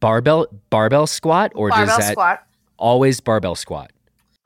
barbell 0.00 0.46
barbell 0.70 1.06
squat 1.06 1.52
or 1.54 1.70
barbell 1.70 1.86
does 1.86 2.06
that 2.06 2.12
squat. 2.12 2.46
always 2.78 3.20
barbell 3.20 3.54
squat? 3.54 3.90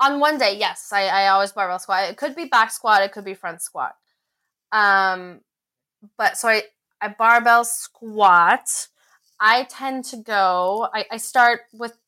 On 0.00 0.18
one 0.18 0.38
day, 0.38 0.57
yes, 0.59 0.90
I, 0.92 1.07
I 1.07 1.28
always 1.28 1.53
barbell 1.53 1.78
squat. 1.78 2.09
It 2.09 2.16
could 2.16 2.34
be 2.34 2.46
back 2.46 2.70
squat, 2.70 3.03
it 3.03 3.12
could 3.12 3.24
be 3.24 3.34
front 3.34 3.61
squat. 3.61 3.94
Um, 4.70 5.40
but 6.16 6.36
so 6.36 6.48
I 6.48 6.62
I 7.00 7.09
barbell 7.09 7.64
squat. 7.64 8.88
I 9.44 9.64
tend 9.64 10.05
to 10.07 10.16
go, 10.16 10.88
I, 10.94 11.05
I 11.11 11.16
start 11.16 11.62
with 11.72 11.98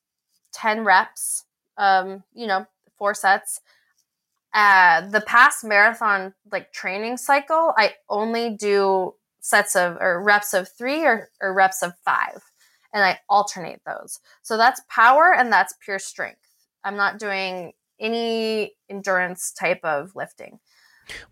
10 0.52 0.84
reps, 0.84 1.42
um, 1.76 2.22
you 2.32 2.46
know, 2.46 2.66
four 2.96 3.12
sets. 3.12 3.60
Uh, 4.54 5.00
the 5.08 5.20
past 5.20 5.64
marathon 5.64 6.32
like 6.52 6.72
training 6.72 7.16
cycle, 7.16 7.74
I 7.76 7.94
only 8.08 8.50
do 8.50 9.14
sets 9.40 9.74
of 9.76 9.98
or 10.00 10.22
reps 10.22 10.54
of 10.54 10.68
three 10.68 11.04
or, 11.04 11.28
or 11.40 11.52
reps 11.52 11.82
of 11.82 11.92
five, 12.04 12.40
and 12.92 13.04
I 13.04 13.18
alternate 13.28 13.82
those. 13.84 14.20
So 14.42 14.56
that's 14.56 14.80
power 14.88 15.34
and 15.36 15.52
that's 15.52 15.74
pure 15.84 15.98
strength. 15.98 16.38
I'm 16.84 16.96
not 16.96 17.18
doing 17.18 17.72
any 17.98 18.74
endurance 18.88 19.52
type 19.52 19.80
of 19.82 20.12
lifting. 20.14 20.60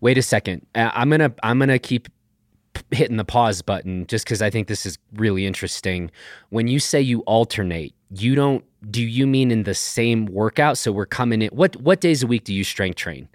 Wait 0.01 0.17
a 0.17 0.21
second. 0.21 0.65
I'm 0.75 1.09
gonna 1.09 1.33
I'm 1.41 1.59
gonna 1.59 1.79
keep 1.79 2.09
hitting 2.91 3.17
the 3.17 3.25
pause 3.25 3.61
button 3.61 4.05
just 4.07 4.25
because 4.25 4.41
I 4.41 4.49
think 4.49 4.67
this 4.67 4.85
is 4.85 4.97
really 5.13 5.45
interesting. 5.45 6.11
When 6.49 6.67
you 6.67 6.79
say 6.79 7.01
you 7.01 7.21
alternate, 7.21 7.93
you 8.15 8.35
don't. 8.35 8.63
Do 8.89 9.01
you 9.01 9.25
mean 9.25 9.51
in 9.51 9.63
the 9.63 9.73
same 9.73 10.25
workout? 10.25 10.77
So 10.77 10.91
we're 10.91 11.05
coming 11.05 11.41
in. 11.41 11.49
What 11.49 11.75
what 11.77 12.01
days 12.01 12.23
a 12.23 12.27
week 12.27 12.43
do 12.43 12.53
you 12.53 12.63
strength 12.63 12.97
train? 12.97 13.27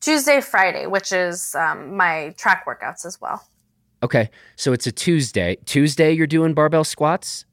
Tuesday, 0.00 0.40
Friday, 0.40 0.86
which 0.86 1.12
is 1.12 1.54
um, 1.54 1.96
my 1.96 2.34
track 2.36 2.64
workouts 2.66 3.04
as 3.04 3.20
well. 3.20 3.44
Okay, 4.02 4.30
so 4.54 4.72
it's 4.72 4.86
a 4.86 4.92
Tuesday. 4.92 5.56
Tuesday, 5.64 6.12
you're 6.12 6.28
doing 6.28 6.54
barbell 6.54 6.84
squats. 6.84 7.44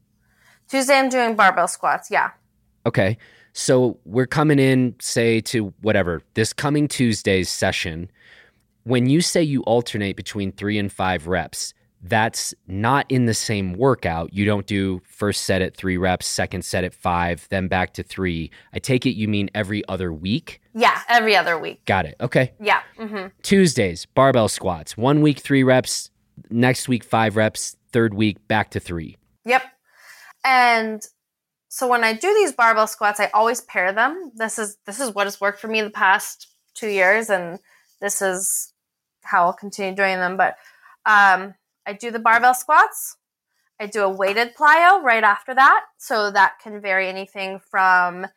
Tuesday, 0.69 0.99
I'm 0.99 1.09
doing 1.09 1.35
barbell 1.35 1.67
squats. 1.67 2.11
Yeah. 2.11 2.31
Okay, 2.85 3.17
so 3.53 3.97
we're 4.05 4.27
coming 4.27 4.59
in, 4.59 4.95
say 4.99 5.41
to 5.41 5.73
whatever 5.81 6.21
this 6.35 6.53
coming 6.53 6.87
Tuesday's 6.87 7.49
session 7.49 8.11
when 8.85 9.09
you 9.09 9.19
say 9.19 9.41
you 9.41 9.61
alternate 9.63 10.15
between 10.15 10.51
three 10.51 10.77
and 10.77 10.91
five 10.91 11.27
reps, 11.27 11.73
that's 12.09 12.53
not 12.67 13.05
in 13.09 13.25
the 13.25 13.33
same 13.33 13.73
workout. 13.73 14.33
You 14.33 14.45
don't 14.45 14.67
do 14.67 15.01
first 15.05 15.43
set 15.43 15.61
at 15.61 15.75
three 15.75 15.97
reps, 15.97 16.27
second 16.27 16.63
set 16.63 16.83
at 16.83 16.93
five, 16.93 17.47
then 17.49 17.67
back 17.67 17.93
to 17.95 18.03
three. 18.03 18.51
I 18.73 18.79
take 18.79 19.05
it 19.05 19.11
you 19.11 19.27
mean 19.27 19.49
every 19.55 19.87
other 19.87 20.13
week? 20.13 20.61
Yeah, 20.73 20.99
every 21.09 21.35
other 21.35 21.57
week. 21.57 21.83
Got 21.85 22.05
it. 22.05 22.15
Okay. 22.21 22.53
Yeah. 22.59 22.81
Mm-hmm. 22.99 23.27
Tuesdays, 23.41 24.05
barbell 24.05 24.49
squats. 24.49 24.95
One 24.95 25.21
week, 25.21 25.39
three 25.39 25.63
reps. 25.63 26.11
Next 26.49 26.87
week, 26.87 27.03
five 27.03 27.35
reps. 27.35 27.75
Third 27.91 28.13
week, 28.13 28.47
back 28.47 28.71
to 28.71 28.79
three. 28.79 29.17
Yep. 29.45 29.63
And 30.43 31.01
so 31.69 31.87
when 31.87 32.03
I 32.03 32.13
do 32.13 32.33
these 32.33 32.51
barbell 32.51 32.87
squats, 32.87 33.19
I 33.19 33.31
always 33.33 33.61
pair 33.61 33.91
them. 33.93 34.31
This 34.35 34.59
is 34.59 34.77
this 34.85 34.99
is 34.99 35.15
what 35.15 35.25
has 35.25 35.41
worked 35.41 35.59
for 35.59 35.67
me 35.67 35.81
the 35.81 35.89
past 35.89 36.47
two 36.75 36.89
years, 36.89 37.29
and 37.29 37.59
this 37.99 38.21
is 38.21 38.73
how 39.23 39.45
I'll 39.45 39.53
continue 39.53 39.95
doing 39.95 40.17
them. 40.17 40.37
But 40.37 40.57
um, 41.05 41.55
I 41.85 41.93
do 41.93 42.11
the 42.11 42.19
barbell 42.19 42.53
squats. 42.53 43.17
I 43.79 43.87
do 43.87 44.03
a 44.03 44.09
weighted 44.09 44.55
plyo 44.55 45.01
right 45.03 45.23
after 45.23 45.53
that. 45.53 45.85
So 45.97 46.31
that 46.31 46.59
can 46.61 46.81
vary 46.81 47.07
anything 47.07 47.59
from 47.59 48.27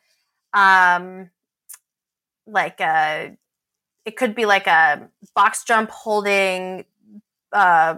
um, 0.53 1.29
like 2.45 2.79
a, 2.79 3.37
it 4.05 4.17
could 4.17 4.35
be 4.35 4.45
like 4.45 4.67
a 4.67 5.09
box 5.35 5.63
jump 5.63 5.89
holding, 5.89 6.85
uh, 7.51 7.95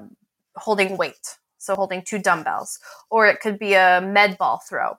holding 0.55 0.97
weight. 0.97 1.37
So 1.57 1.75
holding 1.75 2.01
two 2.01 2.17
dumbbells, 2.17 2.79
or 3.11 3.27
it 3.27 3.39
could 3.39 3.59
be 3.59 3.75
a 3.75 4.01
med 4.01 4.35
ball 4.39 4.63
throw. 4.67 4.97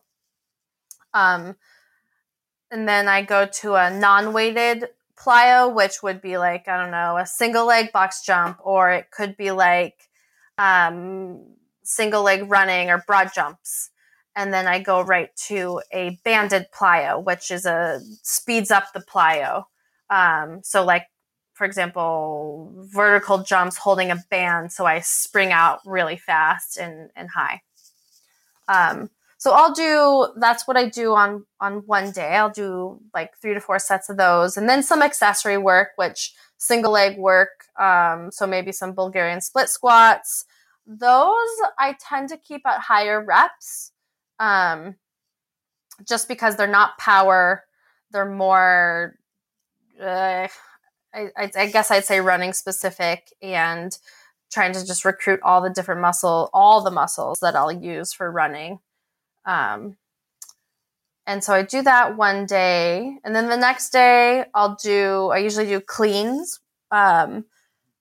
Um, 1.13 1.57
and 2.71 2.89
then 2.89 3.09
I 3.09 3.23
go 3.23 3.47
to 3.47 3.75
a 3.75 3.91
non-weighted 3.91 4.87
plyo, 5.17 5.75
which 5.75 6.05
would 6.05 6.23
be 6.23 6.39
like, 6.39 6.69
I 6.69 6.81
don't 6.81 6.93
know, 6.93 7.17
a 7.17 7.27
single 7.27 7.67
leg 7.67 7.91
box 7.91 8.23
jump, 8.25 8.59
or 8.63 8.93
it 8.93 9.11
could 9.11 9.37
be 9.37 9.51
like 9.51 10.09
um, 10.63 11.41
single 11.83 12.23
leg 12.23 12.49
running 12.49 12.91
or 12.91 13.03
broad 13.07 13.31
jumps. 13.35 13.91
And 14.37 14.53
then 14.53 14.67
I 14.67 14.79
go 14.81 15.03
right 15.03 15.35
to 15.49 15.83
a 15.93 16.19
banded 16.25 16.67
plyo, 16.75 17.23
which 17.23 17.51
is 17.51 17.67
a 17.67 18.01
speeds 18.23 18.71
up 18.71 18.93
the 18.95 19.01
plyo. 19.01 19.65
Um, 20.09 20.61
so 20.63 20.85
like, 20.85 21.07
for 21.53 21.65
example, 21.65 22.73
vertical 22.93 23.43
jumps 23.43 23.77
holding 23.77 24.11
a 24.11 24.23
band. 24.31 24.73
So 24.73 24.87
I 24.87 25.01
spring 25.01 25.53
out 25.53 25.81
really 25.85 26.17
fast 26.17 26.79
and, 26.79 27.11
and 27.15 27.29
high. 27.31 27.61
Um, 28.69 29.11
so 29.37 29.53
I'll 29.53 29.75
do 29.75 30.29
that's 30.37 30.69
what 30.69 30.77
I 30.77 30.89
do 30.89 31.15
on 31.15 31.45
on 31.61 31.83
one 31.87 32.13
day. 32.13 32.37
I'll 32.37 32.49
do 32.49 33.01
like 33.13 33.37
three 33.37 33.55
to 33.55 33.61
four 33.61 33.81
sets 33.81 34.09
of 34.09 34.17
those, 34.17 34.57
and 34.57 34.69
then 34.69 34.85
some 34.85 35.03
accessory 35.03 35.59
work, 35.59 35.89
which 35.97 36.33
single 36.59 36.93
leg 36.93 37.19
work. 37.19 37.65
Um, 37.77 38.31
so 38.31 38.47
maybe 38.47 38.71
some 38.71 38.93
Bulgarian 38.93 39.41
split 39.41 39.69
squats. 39.69 40.45
Those 40.87 41.49
I 41.79 41.97
tend 42.01 42.29
to 42.31 42.37
keep 42.37 42.67
at 42.67 42.81
higher 42.81 43.25
reps, 43.25 43.93
um, 44.39 44.97
just 46.07 46.29
because 46.29 46.57
they're 46.57 46.67
not 46.67 46.99
power. 46.99 47.65
They're 48.11 48.29
more, 48.29 49.17
uh, 50.01 50.49
I, 51.15 51.31
I 51.37 51.67
guess 51.67 51.91
I'd 51.91 52.05
say 52.05 52.21
running 52.21 52.53
specific 52.53 53.33
and 53.41 53.97
trying 54.53 54.73
to 54.73 54.85
just 54.85 55.05
recruit 55.05 55.41
all 55.43 55.63
the 55.63 55.71
different 55.71 56.01
muscle, 56.01 56.51
all 56.53 56.83
the 56.83 56.91
muscles 56.91 57.41
that 57.41 57.57
I'll 57.57 57.73
use 57.73 58.13
for 58.13 58.31
running. 58.31 58.81
Um, 59.47 59.97
and 61.27 61.43
so 61.45 61.55
I 61.55 61.63
do 61.63 61.83
that 61.83 62.17
one 62.17 62.47
day, 62.47 63.19
and 63.25 63.35
then 63.35 63.49
the 63.49 63.57
next 63.57 63.91
day 63.91 64.45
I'll 64.55 64.77
do. 64.83 65.31
I 65.33 65.39
usually 65.39 65.67
do 65.67 65.81
cleans, 65.81 66.61
um, 66.91 67.45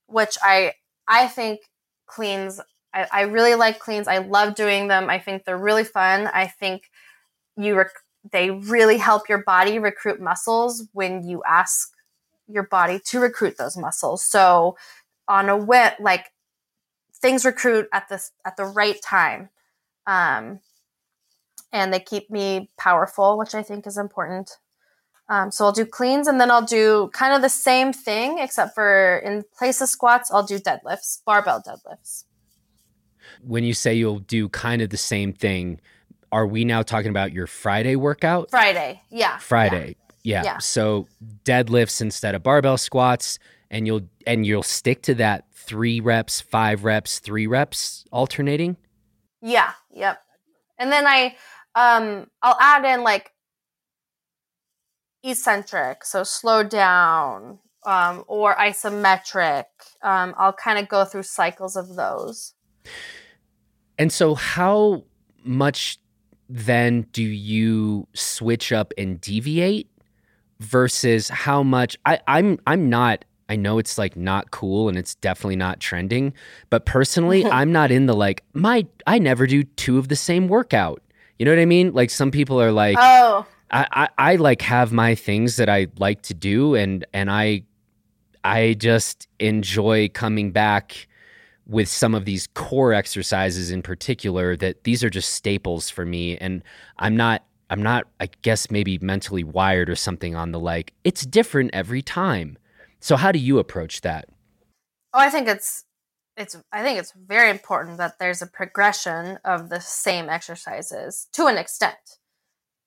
which 0.07 0.38
I 0.41 0.73
I 1.07 1.27
think 1.27 1.61
cleans. 2.07 2.59
I, 2.93 3.07
I, 3.11 3.21
really 3.21 3.55
like 3.55 3.79
cleans. 3.79 4.07
I 4.07 4.19
love 4.19 4.55
doing 4.55 4.87
them. 4.87 5.09
I 5.09 5.19
think 5.19 5.45
they're 5.45 5.57
really 5.57 5.83
fun. 5.83 6.27
I 6.27 6.47
think 6.47 6.89
you 7.55 7.75
rec- 7.75 8.03
they 8.31 8.51
really 8.51 8.97
help 8.97 9.29
your 9.29 9.43
body 9.43 9.79
recruit 9.79 10.21
muscles 10.21 10.87
when 10.93 11.23
you 11.27 11.41
ask 11.47 11.93
your 12.47 12.63
body 12.63 12.99
to 13.05 13.19
recruit 13.19 13.57
those 13.57 13.77
muscles. 13.77 14.23
So 14.23 14.77
on 15.27 15.49
a 15.49 15.57
wet 15.57 15.99
like 15.99 16.31
things 17.21 17.45
recruit 17.45 17.87
at 17.93 18.09
this 18.09 18.31
at 18.45 18.57
the 18.57 18.65
right 18.65 19.01
time. 19.01 19.49
Um, 20.05 20.59
and 21.71 21.93
they 21.93 21.99
keep 21.99 22.29
me 22.29 22.69
powerful, 22.77 23.37
which 23.37 23.55
I 23.55 23.63
think 23.63 23.87
is 23.87 23.97
important. 23.97 24.57
Um, 25.29 25.51
so 25.51 25.63
I'll 25.63 25.71
do 25.71 25.85
cleans 25.85 26.27
and 26.27 26.41
then 26.41 26.51
I'll 26.51 26.65
do 26.65 27.09
kind 27.13 27.33
of 27.33 27.41
the 27.41 27.49
same 27.49 27.93
thing, 27.93 28.39
except 28.39 28.75
for 28.75 29.19
in 29.19 29.45
place 29.57 29.79
of 29.79 29.87
squats, 29.87 30.29
I'll 30.29 30.43
do 30.43 30.59
deadlifts, 30.59 31.21
barbell 31.25 31.63
deadlifts. 31.65 32.25
When 33.45 33.63
you 33.63 33.73
say 33.73 33.93
you'll 33.93 34.19
do 34.19 34.49
kind 34.49 34.81
of 34.81 34.89
the 34.89 34.97
same 34.97 35.33
thing, 35.33 35.79
are 36.31 36.47
we 36.47 36.63
now 36.63 36.81
talking 36.81 37.09
about 37.09 37.33
your 37.33 37.47
Friday 37.47 37.95
workout? 37.95 38.49
Friday, 38.49 39.01
yeah. 39.09 39.37
Friday, 39.37 39.95
yeah. 40.23 40.43
yeah. 40.43 40.53
yeah. 40.53 40.57
So 40.59 41.07
deadlifts 41.43 42.01
instead 42.01 42.35
of 42.35 42.43
barbell 42.43 42.77
squats, 42.77 43.39
and 43.69 43.87
you'll 43.87 44.07
and 44.27 44.45
you'll 44.45 44.63
stick 44.63 45.01
to 45.03 45.15
that 45.15 45.45
three 45.53 45.99
reps, 45.99 46.41
five 46.41 46.83
reps, 46.83 47.19
three 47.19 47.47
reps 47.47 48.05
alternating. 48.11 48.77
Yeah. 49.41 49.71
Yep. 49.91 50.21
And 50.77 50.91
then 50.91 51.05
I 51.07 51.35
um, 51.75 52.27
I'll 52.41 52.57
add 52.59 52.85
in 52.85 53.03
like 53.03 53.31
eccentric, 55.23 56.03
so 56.03 56.23
slow 56.23 56.63
down, 56.63 57.59
um, 57.85 58.23
or 58.27 58.55
isometric. 58.55 59.65
Um, 60.01 60.33
I'll 60.37 60.53
kind 60.53 60.79
of 60.79 60.87
go 60.87 61.05
through 61.05 61.23
cycles 61.23 61.75
of 61.75 61.95
those. 61.95 62.53
And 64.01 64.11
so, 64.11 64.33
how 64.33 65.03
much 65.43 65.99
then 66.49 67.03
do 67.13 67.21
you 67.21 68.07
switch 68.15 68.71
up 68.71 68.95
and 68.97 69.21
deviate 69.21 69.91
versus 70.59 71.29
how 71.29 71.61
much 71.61 71.99
I, 72.03 72.19
I'm 72.25 72.57
I'm 72.65 72.89
not 72.89 73.25
I 73.47 73.57
know 73.57 73.77
it's 73.77 73.99
like 73.99 74.15
not 74.15 74.49
cool 74.49 74.89
and 74.89 74.97
it's 74.97 75.13
definitely 75.13 75.55
not 75.55 75.79
trending, 75.79 76.33
but 76.71 76.87
personally, 76.87 77.45
I'm 77.59 77.71
not 77.71 77.91
in 77.91 78.07
the 78.07 78.15
like 78.15 78.43
my 78.53 78.87
I 79.05 79.19
never 79.19 79.45
do 79.45 79.61
two 79.61 79.99
of 79.99 80.07
the 80.07 80.15
same 80.15 80.47
workout. 80.47 81.03
You 81.37 81.45
know 81.45 81.51
what 81.51 81.61
I 81.61 81.65
mean? 81.65 81.93
Like 81.93 82.09
some 82.09 82.31
people 82.31 82.59
are 82.59 82.71
like, 82.71 82.97
oh, 82.99 83.45
I, 83.69 83.85
I, 83.91 84.09
I 84.17 84.35
like 84.37 84.63
have 84.63 84.91
my 84.91 85.13
things 85.13 85.57
that 85.57 85.69
I 85.69 85.89
like 85.99 86.23
to 86.23 86.33
do, 86.33 86.73
and 86.73 87.05
and 87.13 87.29
I 87.29 87.65
I 88.43 88.73
just 88.79 89.27
enjoy 89.39 90.09
coming 90.09 90.51
back 90.51 91.05
with 91.68 91.88
some 91.88 92.16
of 92.16 92.26
these 92.26 92.47
core 92.47 92.93
exercises 92.93 93.72
in 93.72 93.82
particular. 93.82 94.55
That 94.55 94.84
these 94.84 95.03
are 95.03 95.09
just 95.09 95.34
staples 95.34 95.89
for 95.89 96.05
me, 96.05 96.38
and 96.38 96.64
I'm 96.99 97.16
not 97.16 97.43
I'm 97.70 97.82
not 97.82 98.07
I 98.20 98.30
guess 98.41 98.70
maybe 98.70 98.97
mentally 98.99 99.43
wired 99.43 99.89
or 99.89 99.95
something 99.95 100.36
on 100.36 100.51
the 100.51 100.59
like. 100.59 100.93
It's 101.03 101.26
different 101.26 101.72
every 101.74 102.01
time. 102.01 102.57
So 102.99 103.16
how 103.16 103.32
do 103.32 103.39
you 103.39 103.57
approach 103.59 104.01
that? 104.01 104.30
Oh, 105.14 105.20
I 105.20 105.30
think 105.30 105.47
it's 105.47 105.86
it's 106.38 106.55
I 106.72 106.84
think 106.84 106.99
it's 106.99 107.14
very 107.14 107.49
important 107.49 107.97
that 107.97 108.20
there's 108.20 108.41
a 108.41 108.47
progression 108.47 109.38
of 109.43 109.70
the 109.70 109.80
same 109.80 110.30
exercises 110.30 111.28
to 111.34 111.47
an 111.47 111.57
extent. 111.57 112.18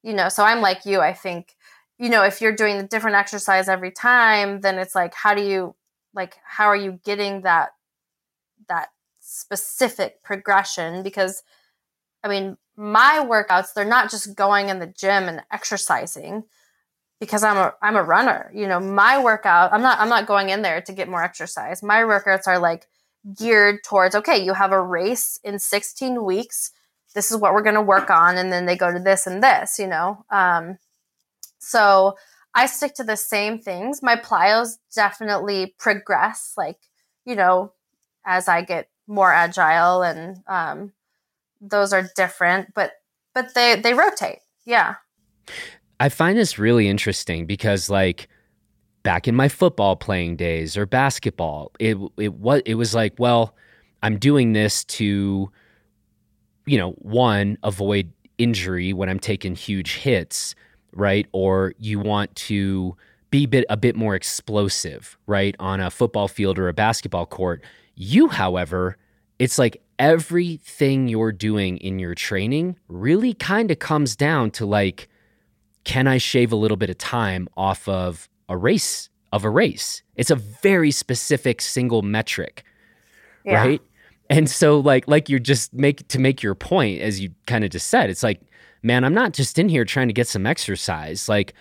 You 0.02 0.12
know, 0.14 0.28
so 0.28 0.44
I'm 0.44 0.60
like 0.60 0.84
you, 0.84 1.00
I 1.00 1.14
think, 1.14 1.54
you 1.98 2.10
know, 2.10 2.24
if 2.24 2.40
you're 2.40 2.54
doing 2.54 2.76
a 2.76 2.86
different 2.86 3.16
exercise 3.16 3.68
every 3.68 3.90
time, 3.90 4.60
then 4.60 4.78
it's 4.78 4.94
like 4.94 5.14
how 5.14 5.34
do 5.34 5.42
you 5.42 5.74
like 6.14 6.36
how 6.44 6.66
are 6.66 6.76
you 6.76 7.00
getting 7.04 7.42
that 7.42 7.70
that 8.68 8.88
specific 9.20 10.22
progression 10.22 11.02
because 11.02 11.42
I 12.22 12.28
mean, 12.28 12.56
my 12.76 13.24
workouts, 13.28 13.74
they're 13.74 13.84
not 13.84 14.10
just 14.10 14.34
going 14.34 14.70
in 14.70 14.78
the 14.78 14.86
gym 14.86 15.24
and 15.24 15.42
exercising 15.52 16.44
because 17.20 17.44
I'm 17.44 17.56
a 17.56 17.74
I'm 17.82 17.96
a 17.96 18.02
runner. 18.02 18.50
You 18.54 18.66
know, 18.66 18.80
my 18.80 19.22
workout, 19.22 19.72
I'm 19.72 19.82
not 19.82 20.00
I'm 20.00 20.08
not 20.08 20.26
going 20.26 20.48
in 20.48 20.62
there 20.62 20.80
to 20.82 20.92
get 20.92 21.08
more 21.08 21.22
exercise. 21.22 21.82
My 21.82 22.00
workouts 22.00 22.46
are 22.46 22.58
like 22.58 22.86
geared 23.36 23.84
towards 23.84 24.14
okay, 24.14 24.42
you 24.42 24.54
have 24.54 24.72
a 24.72 24.82
race 24.82 25.38
in 25.44 25.58
16 25.58 26.24
weeks. 26.24 26.72
This 27.14 27.30
is 27.30 27.36
what 27.36 27.52
we're 27.54 27.62
going 27.62 27.76
to 27.76 27.82
work 27.82 28.10
on 28.10 28.36
and 28.36 28.52
then 28.52 28.66
they 28.66 28.76
go 28.76 28.92
to 28.92 28.98
this 28.98 29.26
and 29.26 29.42
this, 29.42 29.78
you 29.78 29.86
know. 29.86 30.24
Um 30.30 30.78
so 31.58 32.14
I 32.54 32.66
stick 32.66 32.94
to 32.94 33.04
the 33.04 33.16
same 33.16 33.58
things. 33.58 34.02
My 34.02 34.16
plyos 34.16 34.78
definitely 34.94 35.74
progress 35.78 36.54
like, 36.56 36.78
you 37.24 37.36
know, 37.36 37.72
as 38.24 38.48
I 38.48 38.62
get 38.62 38.88
more 39.06 39.32
agile 39.32 40.02
and 40.02 40.42
um 40.46 40.92
those 41.60 41.92
are 41.92 42.08
different, 42.16 42.74
but 42.74 42.92
but 43.34 43.54
they 43.54 43.76
they 43.76 43.94
rotate. 43.94 44.40
Yeah. 44.64 44.96
I 46.00 46.08
find 46.08 46.36
this 46.36 46.58
really 46.58 46.88
interesting 46.88 47.46
because 47.46 47.88
like 47.88 48.28
back 49.02 49.28
in 49.28 49.34
my 49.34 49.48
football 49.48 49.96
playing 49.96 50.36
days 50.36 50.76
or 50.76 50.86
basketball, 50.86 51.72
it 51.78 51.96
it 52.16 52.34
was 52.34 52.62
it 52.66 52.74
was 52.74 52.94
like, 52.94 53.14
well, 53.18 53.54
I'm 54.02 54.18
doing 54.18 54.52
this 54.52 54.84
to 54.84 55.50
you 56.66 56.78
know, 56.78 56.92
one, 56.92 57.58
avoid 57.62 58.12
injury 58.38 58.92
when 58.92 59.08
I'm 59.08 59.18
taking 59.18 59.54
huge 59.54 59.96
hits, 59.96 60.54
right? 60.92 61.26
Or 61.32 61.74
you 61.78 61.98
want 61.98 62.34
to 62.36 62.96
be 63.30 63.46
bit 63.46 63.64
a 63.68 63.76
bit 63.76 63.96
more 63.96 64.14
explosive, 64.14 65.18
right, 65.26 65.54
on 65.58 65.80
a 65.80 65.90
football 65.90 66.28
field 66.28 66.58
or 66.58 66.68
a 66.68 66.72
basketball 66.72 67.26
court. 67.26 67.62
You, 67.94 68.28
however, 68.28 68.96
it's 69.38 69.58
like 69.58 69.82
everything 69.98 71.08
you're 71.08 71.32
doing 71.32 71.76
in 71.78 71.98
your 71.98 72.14
training 72.14 72.76
really 72.88 73.34
kind 73.34 73.70
of 73.70 73.78
comes 73.78 74.16
down 74.16 74.50
to 74.52 74.66
like 74.66 75.08
can 75.84 76.06
I 76.06 76.16
shave 76.16 76.50
a 76.50 76.56
little 76.56 76.78
bit 76.78 76.88
of 76.88 76.96
time 76.96 77.46
off 77.58 77.86
of 77.88 78.28
a 78.48 78.56
race 78.56 79.10
of 79.32 79.44
a 79.44 79.50
race? 79.50 80.02
It's 80.16 80.30
a 80.30 80.36
very 80.36 80.90
specific 80.90 81.60
single 81.60 82.00
metric. 82.00 82.64
Yeah. 83.44 83.60
Right? 83.60 83.82
And 84.30 84.48
so 84.48 84.80
like 84.80 85.06
like 85.06 85.28
you're 85.28 85.38
just 85.38 85.74
make 85.74 86.08
to 86.08 86.18
make 86.18 86.42
your 86.42 86.54
point 86.54 87.02
as 87.02 87.20
you 87.20 87.30
kind 87.46 87.64
of 87.64 87.70
just 87.70 87.88
said, 87.88 88.10
it's 88.10 88.22
like 88.22 88.40
man, 88.82 89.04
I'm 89.04 89.14
not 89.14 89.32
just 89.32 89.58
in 89.58 89.68
here 89.68 89.84
trying 89.84 90.08
to 90.08 90.14
get 90.14 90.28
some 90.28 90.46
exercise. 90.46 91.28
Like 91.28 91.54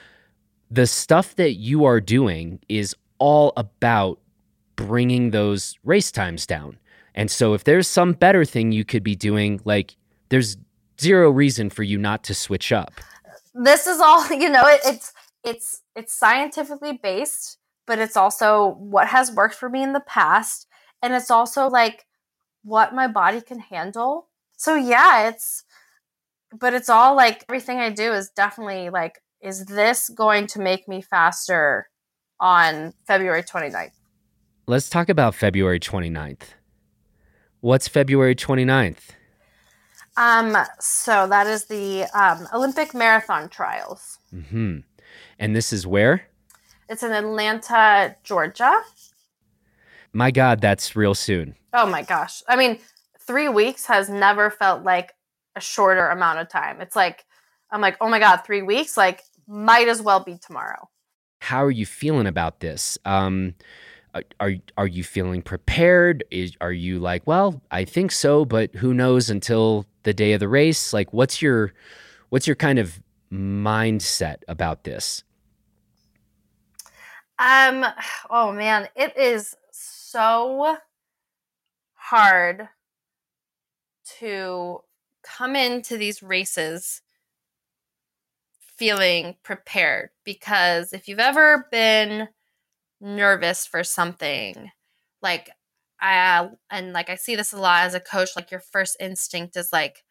the 0.70 0.88
stuff 0.88 1.36
that 1.36 1.54
you 1.54 1.86
are 1.86 2.02
doing 2.02 2.60
is 2.68 2.96
all 3.18 3.54
about 3.56 4.20
bringing 4.76 5.32
those 5.32 5.78
race 5.84 6.12
times 6.12 6.46
down. 6.46 6.78
And 7.16 7.30
so 7.30 7.54
if 7.54 7.64
there's 7.64 7.88
some 7.88 8.14
better 8.14 8.44
thing 8.46 8.72
you 8.72 8.86
could 8.86 9.04
be 9.04 9.16
doing, 9.16 9.62
like 9.66 9.96
there's 10.30 10.58
zero 11.00 11.30
reason 11.30 11.70
for 11.70 11.84
you 11.84 11.98
not 11.98 12.24
to 12.26 12.34
switch 12.34 12.72
up. 12.72 12.94
This 13.54 13.88
is 13.88 14.00
all, 14.00 14.32
you 14.34 14.50
know, 14.50 14.66
it, 14.66 14.82
it's 14.86 15.14
it's 15.44 15.82
it's 15.96 16.14
scientifically 16.14 17.00
based, 17.02 17.58
but 17.86 18.00
it's 18.00 18.18
also 18.18 18.76
what 18.80 19.08
has 19.08 19.32
worked 19.32 19.56
for 19.56 19.70
me 19.70 19.84
in 19.84 19.94
the 19.94 20.00
past 20.00 20.68
and 21.02 21.14
it's 21.14 21.30
also 21.30 21.68
like 21.68 22.06
what 22.64 22.96
my 22.96 23.08
body 23.08 23.42
can 23.42 23.60
handle. 23.60 24.30
So 24.58 24.76
yeah, 24.76 25.28
it's 25.28 25.66
but 26.58 26.74
it's 26.74 26.90
all 26.90 27.16
like 27.16 27.44
everything 27.50 27.80
I 27.80 27.90
do 27.90 28.14
is 28.14 28.30
definitely 28.30 28.90
like 28.90 29.20
is 29.42 29.66
this 29.66 30.10
going 30.10 30.48
to 30.48 30.60
make 30.60 30.88
me 30.88 31.02
faster 31.02 31.90
on 32.40 32.94
February 33.06 33.44
29th? 33.44 33.92
Let's 34.66 34.90
talk 34.90 35.10
about 35.10 35.36
February 35.36 35.80
29th. 35.80 36.54
What's 37.60 37.90
February 37.90 38.34
29th? 38.34 39.10
Um, 40.16 40.56
so 40.80 41.28
that 41.28 41.48
is 41.48 41.66
the 41.66 42.06
um, 42.14 42.48
Olympic 42.54 42.94
marathon 42.94 43.50
trials. 43.50 44.20
Mm-hmm. 44.34 44.80
And 45.38 45.56
this 45.56 45.74
is 45.74 45.86
where? 45.86 46.28
It's 46.88 47.04
in 47.04 47.12
Atlanta, 47.12 48.16
Georgia. 48.24 48.82
My 50.14 50.32
God, 50.32 50.62
that's 50.62 50.96
real 50.96 51.14
soon. 51.14 51.56
Oh 51.74 51.86
my 51.86 52.02
gosh. 52.02 52.42
I 52.48 52.56
mean, 52.56 52.80
three 53.20 53.50
weeks 53.50 53.86
has 53.88 54.08
never 54.08 54.50
felt 54.50 54.84
like 54.84 55.12
a 55.58 55.62
shorter 55.62 56.08
amount 56.08 56.40
of 56.40 56.48
time. 56.48 56.80
It's 56.80 56.96
like, 56.96 57.26
I'm 57.70 57.82
like, 57.82 57.98
oh 58.00 58.08
my 58.08 58.20
God, 58.20 58.38
three 58.46 58.62
weeks? 58.62 58.96
Like, 58.96 59.24
might 59.46 59.90
as 59.90 60.02
well 60.02 60.22
be 60.22 60.38
tomorrow. 60.38 60.90
How 61.40 61.66
are 61.66 61.72
you 61.72 61.86
feeling 61.86 62.28
about 62.28 62.62
this? 62.62 62.98
Um, 63.04 63.56
are 64.40 64.54
are 64.78 64.88
you 64.88 65.04
feeling 65.04 65.42
prepared? 65.42 66.24
Is, 66.32 66.54
are 66.62 66.72
you 66.72 67.00
like, 67.00 67.26
well, 67.26 67.62
I 67.72 67.86
think 67.86 68.12
so, 68.12 68.46
but 68.46 68.74
who 68.76 68.94
knows 68.94 69.30
until 69.30 69.86
the 70.04 70.14
day 70.14 70.34
of 70.34 70.40
the 70.40 70.48
race? 70.48 70.94
Like, 70.94 71.14
what's 71.14 71.42
your 71.42 71.74
what's 72.30 72.48
your 72.48 72.56
kind 72.56 72.80
of 72.80 73.02
mindset 73.32 74.38
about 74.48 74.84
this? 74.84 75.24
Um, 77.40 77.86
oh 78.30 78.52
man, 78.52 78.88
it 78.96 79.18
is 79.18 79.56
so 79.72 80.78
hard 81.96 82.70
to 84.20 84.82
come 85.24 85.56
into 85.56 85.98
these 85.98 86.22
races 86.22 87.02
feeling 88.78 89.36
prepared 89.44 90.10
because 90.24 90.94
if 90.94 91.08
you've 91.08 91.20
ever 91.20 91.68
been 91.72 92.28
nervous 93.04 93.68
for 93.68 93.84
something 93.84 94.72
like 95.22 95.50
I 96.02 96.50
and 96.72 96.94
like 96.94 97.10
I 97.10 97.16
see 97.16 97.36
this 97.36 97.54
a 97.54 97.58
lot 97.58 97.84
as 97.84 97.94
a 97.94 98.00
coach 98.00 98.30
like 98.36 98.50
your 98.50 98.62
first 98.62 98.98
instinct 99.00 99.58
is 99.58 99.72
like 99.74 100.04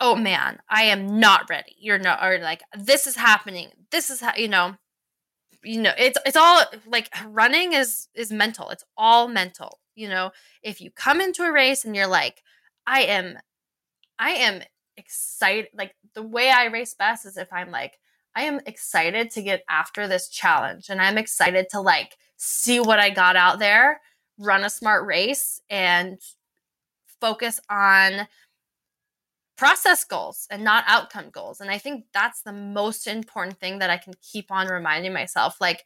oh 0.00 0.16
man 0.16 0.58
I 0.68 0.84
am 0.84 1.20
not 1.20 1.48
ready 1.48 1.76
you're 1.78 1.98
not 1.98 2.24
or 2.24 2.38
like 2.38 2.62
this 2.76 3.06
is 3.06 3.16
happening 3.16 3.68
this 3.90 4.10
is 4.10 4.20
how 4.20 4.34
you 4.36 4.48
know? 4.48 4.76
You 5.62 5.82
know 5.82 5.92
it's 5.98 6.18
it's 6.26 6.36
all 6.36 6.64
like 6.86 7.08
running 7.26 7.72
is 7.74 8.08
is 8.14 8.32
mental 8.32 8.70
it's 8.70 8.84
all 8.96 9.28
mental 9.28 9.78
you 9.94 10.08
know? 10.08 10.30
If 10.62 10.80
you 10.80 10.90
come 10.90 11.20
into 11.20 11.42
a 11.42 11.52
race 11.52 11.84
and 11.84 11.94
you're 11.94 12.06
like 12.06 12.42
I 12.86 13.02
am 13.02 13.38
I 14.18 14.30
am 14.32 14.62
excited 14.96 15.68
like 15.74 15.94
the 16.14 16.22
way 16.22 16.50
I 16.50 16.66
race 16.66 16.94
best 16.94 17.26
is 17.26 17.36
if 17.36 17.52
I'm 17.52 17.70
like 17.70 17.98
I 18.34 18.42
am 18.42 18.60
excited 18.66 19.30
to 19.32 19.42
get 19.42 19.64
after 19.68 20.06
this 20.06 20.28
challenge 20.28 20.88
and 20.88 21.00
I'm 21.00 21.18
excited 21.18 21.68
to 21.70 21.80
like 21.80 22.16
see 22.36 22.80
what 22.80 22.98
I 22.98 23.10
got 23.10 23.36
out 23.36 23.58
there, 23.58 24.00
run 24.38 24.64
a 24.64 24.70
smart 24.70 25.06
race 25.06 25.60
and 25.68 26.18
focus 27.20 27.60
on 27.68 28.26
process 29.56 30.04
goals 30.04 30.46
and 30.50 30.64
not 30.64 30.84
outcome 30.86 31.28
goals. 31.30 31.60
And 31.60 31.70
I 31.70 31.76
think 31.76 32.06
that's 32.14 32.42
the 32.42 32.52
most 32.52 33.06
important 33.06 33.58
thing 33.58 33.78
that 33.80 33.90
I 33.90 33.98
can 33.98 34.14
keep 34.22 34.50
on 34.50 34.68
reminding 34.68 35.12
myself 35.12 35.60
like 35.60 35.84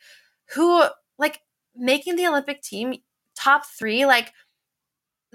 who 0.54 0.84
like 1.18 1.40
making 1.74 2.16
the 2.16 2.26
Olympic 2.26 2.62
team 2.62 2.94
top 3.34 3.66
3 3.66 4.06
like 4.06 4.32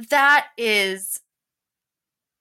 that 0.10 0.48
is 0.58 1.20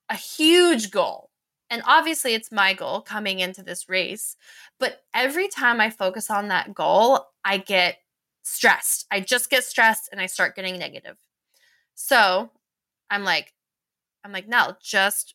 a 0.09 0.15
huge 0.15 0.91
goal 0.93 1.28
and 1.71 1.83
obviously, 1.87 2.35
it's 2.35 2.51
my 2.51 2.73
goal 2.73 3.01
coming 3.01 3.41
into 3.41 3.63
this 3.63 3.89
race. 3.89 4.37
But 4.79 5.03
every 5.13 5.49
time 5.49 5.81
I 5.81 5.91
focus 5.91 6.31
on 6.31 6.49
that 6.49 6.75
goal, 6.75 7.27
I 7.45 7.59
get 7.59 7.99
stressed. 8.43 9.07
I 9.11 9.21
just 9.21 9.51
get 9.51 9.65
stressed 9.65 10.09
and 10.11 10.21
I 10.21 10.27
start 10.27 10.57
getting 10.57 10.79
negative. 10.79 11.17
So 11.95 12.51
I'm 13.11 13.25
like, 13.25 13.53
I'm 14.25 14.33
like, 14.33 14.49
no, 14.49 14.77
just 14.83 15.35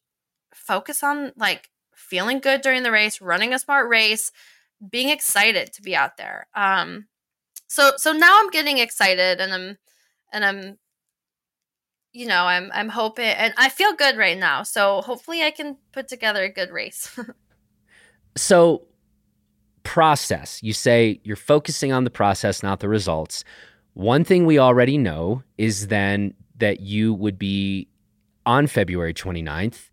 focus 0.53 1.03
on 1.03 1.33
like 1.35 1.69
feeling 1.95 2.39
good 2.39 2.61
during 2.61 2.83
the 2.83 2.91
race, 2.91 3.21
running 3.21 3.53
a 3.53 3.59
smart 3.59 3.89
race, 3.89 4.31
being 4.89 5.09
excited 5.09 5.71
to 5.73 5.81
be 5.81 5.95
out 5.95 6.17
there. 6.17 6.47
Um, 6.55 7.07
so 7.67 7.93
so 7.97 8.11
now 8.11 8.37
I'm 8.39 8.49
getting 8.49 8.77
excited 8.79 9.39
and 9.41 9.53
I'm 9.53 9.77
and 10.31 10.45
I'm 10.45 10.77
you 12.13 12.27
know, 12.27 12.45
I'm 12.45 12.71
I'm 12.73 12.89
hoping 12.89 13.25
and 13.25 13.53
I 13.57 13.69
feel 13.69 13.93
good 13.93 14.17
right 14.17 14.37
now. 14.37 14.63
So 14.63 15.01
hopefully 15.01 15.41
I 15.43 15.51
can 15.51 15.77
put 15.91 16.07
together 16.07 16.43
a 16.43 16.49
good 16.49 16.71
race. 16.71 17.19
so 18.37 18.85
process. 19.83 20.61
You 20.63 20.73
say 20.73 21.19
you're 21.23 21.35
focusing 21.35 21.91
on 21.91 22.03
the 22.03 22.09
process, 22.09 22.63
not 22.63 22.79
the 22.79 22.87
results. 22.87 23.43
One 23.93 24.23
thing 24.23 24.45
we 24.45 24.57
already 24.59 24.97
know 24.97 25.43
is 25.57 25.87
then 25.87 26.33
that 26.57 26.79
you 26.79 27.13
would 27.13 27.37
be 27.37 27.87
on 28.45 28.67
February 28.67 29.13
29th 29.13 29.89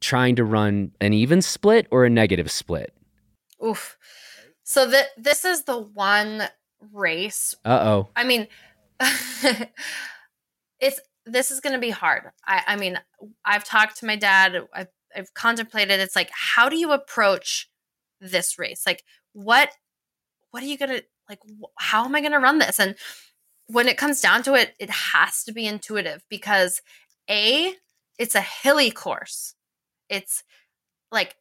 trying 0.00 0.36
to 0.36 0.44
run 0.44 0.92
an 1.00 1.12
even 1.12 1.42
split 1.42 1.86
or 1.90 2.04
a 2.04 2.10
negative 2.10 2.50
split. 2.50 2.94
Oof. 3.64 3.96
So 4.62 4.88
th- 4.88 5.06
this 5.16 5.44
is 5.44 5.64
the 5.64 5.78
one 5.78 6.42
race. 6.92 7.54
Uh-oh. 7.64 8.08
I 8.14 8.24
mean 8.24 8.46
it's 10.80 11.00
this 11.32 11.50
is 11.50 11.60
going 11.60 11.74
to 11.74 11.78
be 11.78 11.90
hard. 11.90 12.24
I, 12.46 12.62
I 12.66 12.76
mean, 12.76 12.98
I've 13.44 13.64
talked 13.64 13.98
to 13.98 14.06
my 14.06 14.16
dad. 14.16 14.56
I've, 14.74 14.88
I've 15.14 15.34
contemplated. 15.34 16.00
It's 16.00 16.16
like, 16.16 16.30
how 16.32 16.68
do 16.68 16.76
you 16.76 16.92
approach 16.92 17.68
this 18.20 18.58
race? 18.58 18.82
Like, 18.86 19.02
what, 19.32 19.70
what 20.50 20.62
are 20.62 20.66
you 20.66 20.78
going 20.78 20.90
to 20.90 21.04
like? 21.28 21.40
How 21.76 22.04
am 22.04 22.14
I 22.14 22.20
going 22.20 22.32
to 22.32 22.38
run 22.38 22.58
this? 22.58 22.80
And 22.80 22.96
when 23.66 23.88
it 23.88 23.98
comes 23.98 24.20
down 24.20 24.42
to 24.44 24.54
it, 24.54 24.74
it 24.78 24.90
has 24.90 25.44
to 25.44 25.52
be 25.52 25.66
intuitive 25.66 26.24
because 26.28 26.80
a, 27.28 27.74
it's 28.18 28.34
a 28.34 28.40
hilly 28.40 28.90
course. 28.90 29.54
It's 30.08 30.42
like 31.12 31.36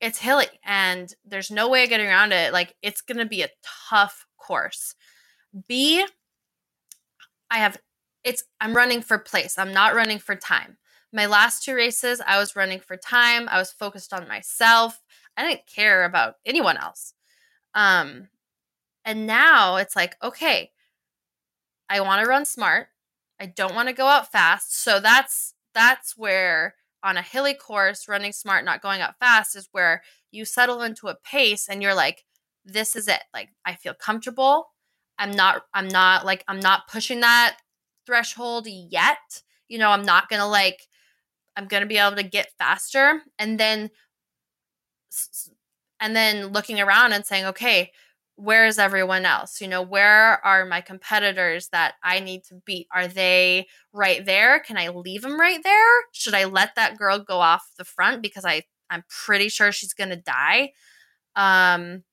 it's 0.00 0.18
hilly 0.18 0.46
and 0.64 1.14
there's 1.24 1.50
no 1.50 1.68
way 1.68 1.84
of 1.84 1.88
getting 1.88 2.08
around 2.08 2.32
it. 2.32 2.52
Like 2.52 2.74
it's 2.82 3.00
going 3.00 3.18
to 3.18 3.26
be 3.26 3.42
a 3.42 3.50
tough 3.90 4.26
course. 4.36 4.94
B 5.68 6.04
I 7.50 7.58
have 7.58 7.76
it's 8.24 8.44
I'm 8.60 8.74
running 8.74 9.02
for 9.02 9.18
place. 9.18 9.58
I'm 9.58 9.72
not 9.72 9.94
running 9.94 10.18
for 10.18 10.36
time. 10.36 10.78
My 11.12 11.26
last 11.26 11.62
two 11.62 11.74
races, 11.74 12.22
I 12.26 12.38
was 12.38 12.56
running 12.56 12.80
for 12.80 12.96
time. 12.96 13.48
I 13.50 13.58
was 13.58 13.70
focused 13.70 14.12
on 14.12 14.28
myself. 14.28 15.00
I 15.36 15.46
didn't 15.46 15.66
care 15.66 16.04
about 16.04 16.36
anyone 16.46 16.76
else. 16.76 17.14
Um 17.74 18.28
and 19.04 19.26
now 19.26 19.76
it's 19.76 19.96
like, 19.96 20.16
okay, 20.22 20.70
I 21.88 22.00
want 22.00 22.22
to 22.22 22.28
run 22.28 22.44
smart. 22.44 22.88
I 23.40 23.46
don't 23.46 23.74
want 23.74 23.88
to 23.88 23.94
go 23.94 24.06
out 24.06 24.30
fast. 24.30 24.80
So 24.82 25.00
that's 25.00 25.54
that's 25.74 26.16
where 26.16 26.74
on 27.02 27.16
a 27.16 27.22
hilly 27.22 27.54
course, 27.54 28.08
running 28.08 28.32
smart, 28.32 28.64
not 28.64 28.82
going 28.82 29.00
out 29.00 29.18
fast 29.18 29.56
is 29.56 29.68
where 29.72 30.02
you 30.30 30.44
settle 30.44 30.82
into 30.82 31.08
a 31.08 31.16
pace 31.16 31.68
and 31.68 31.82
you're 31.82 31.94
like, 31.94 32.24
this 32.64 32.94
is 32.94 33.08
it. 33.08 33.22
Like 33.34 33.50
I 33.64 33.74
feel 33.74 33.94
comfortable. 33.94 34.68
I'm 35.18 35.32
not 35.32 35.62
I'm 35.74 35.88
not 35.88 36.24
like 36.24 36.44
I'm 36.48 36.60
not 36.60 36.88
pushing 36.88 37.20
that 37.20 37.58
threshold 38.06 38.66
yet. 38.68 39.42
You 39.68 39.78
know, 39.78 39.90
I'm 39.90 40.04
not 40.04 40.28
going 40.28 40.40
to 40.40 40.46
like 40.46 40.88
I'm 41.56 41.66
going 41.68 41.82
to 41.82 41.88
be 41.88 41.98
able 41.98 42.16
to 42.16 42.22
get 42.22 42.52
faster 42.58 43.22
and 43.38 43.58
then 43.60 43.90
and 46.00 46.16
then 46.16 46.48
looking 46.48 46.80
around 46.80 47.12
and 47.12 47.24
saying, 47.24 47.44
"Okay, 47.46 47.92
where 48.36 48.66
is 48.66 48.78
everyone 48.78 49.24
else? 49.26 49.60
You 49.60 49.68
know, 49.68 49.82
where 49.82 50.44
are 50.44 50.64
my 50.66 50.80
competitors 50.80 51.68
that 51.68 51.94
I 52.02 52.20
need 52.20 52.44
to 52.44 52.60
beat? 52.66 52.88
Are 52.94 53.06
they 53.08 53.68
right 53.92 54.24
there? 54.24 54.60
Can 54.60 54.76
I 54.78 54.88
leave 54.88 55.22
them 55.22 55.38
right 55.38 55.62
there? 55.62 56.02
Should 56.12 56.34
I 56.34 56.44
let 56.44 56.74
that 56.76 56.96
girl 56.98 57.18
go 57.18 57.38
off 57.40 57.70
the 57.78 57.84
front 57.84 58.22
because 58.22 58.44
I 58.44 58.62
I'm 58.90 59.04
pretty 59.08 59.48
sure 59.48 59.72
she's 59.72 59.94
going 59.94 60.10
to 60.10 60.16
die?" 60.16 60.72
Um 61.36 62.04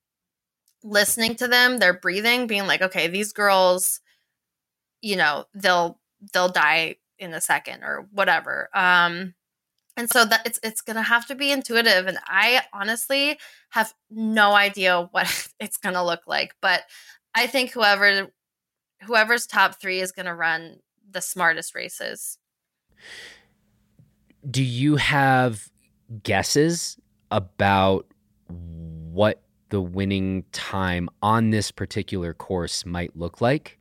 listening 0.84 1.36
to 1.36 1.48
them, 1.48 1.78
their 1.80 1.94
breathing, 2.00 2.48
being 2.48 2.68
like, 2.68 2.82
"Okay, 2.82 3.08
these 3.08 3.34
girls, 3.34 4.02
you 5.02 5.16
know, 5.16 5.46
they'll 5.54 6.00
they'll 6.34 6.50
die 6.50 6.96
in 7.18 7.34
a 7.34 7.42
second 7.42 7.84
or 7.84 8.08
whatever." 8.12 8.70
Um 8.74 9.34
and 10.00 10.10
so 10.10 10.24
that 10.24 10.46
it's 10.46 10.60
it's 10.64 10.82
gonna 10.82 11.04
have 11.04 11.28
to 11.28 11.36
be 11.36 11.52
intuitive 11.52 12.08
and 12.08 12.18
i 12.26 12.62
honestly 12.74 13.38
have 13.70 13.94
no 14.10 14.54
idea 14.56 15.08
what 15.12 15.48
it's 15.60 15.78
gonna 15.78 16.04
look 16.04 16.22
like 16.26 16.56
but 16.62 16.84
i 17.36 17.46
think 17.46 17.72
whoever 17.72 18.30
whoever's 19.04 19.46
top 19.46 19.80
three 19.80 20.00
is 20.00 20.12
gonna 20.12 20.36
run 20.36 20.80
the 21.12 21.22
smartest 21.22 21.76
races 21.76 22.38
do 24.50 24.64
you 24.64 24.96
have 24.96 25.70
guesses 26.24 26.98
about 27.30 28.08
what 28.48 29.44
the 29.70 29.82
winning 29.82 30.44
time 30.52 31.10
on 31.22 31.50
this 31.50 31.72
particular 31.72 32.34
course 32.34 32.86
might 32.86 33.16
look 33.16 33.42
like 33.42 33.79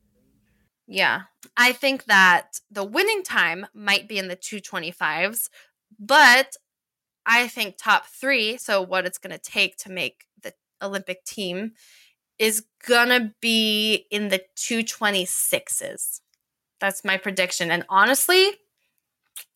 yeah 0.89 1.23
i 1.57 1.71
think 1.71 2.05
that 2.07 2.61
the 2.71 2.83
winning 2.83 3.23
time 3.23 3.67
might 3.73 4.09
be 4.09 4.19
in 4.19 4.27
the 4.27 4.37
225s 4.37 5.49
but 5.99 6.57
I 7.31 7.47
think 7.47 7.77
top 7.77 8.07
three, 8.07 8.57
so 8.57 8.81
what 8.81 9.05
it's 9.05 9.19
going 9.19 9.37
to 9.37 9.39
take 9.39 9.77
to 9.79 9.91
make 9.91 10.25
the 10.43 10.55
Olympic 10.83 11.25
team, 11.25 11.73
is 12.39 12.65
going 12.87 13.11
to 13.11 13.35
be 13.41 14.07
in 14.11 14.29
the 14.29 14.41
226s. 14.57 16.21
That's 16.81 17.05
my 17.05 17.19
prediction. 17.19 17.71
And 17.71 17.85
honestly, 17.91 18.53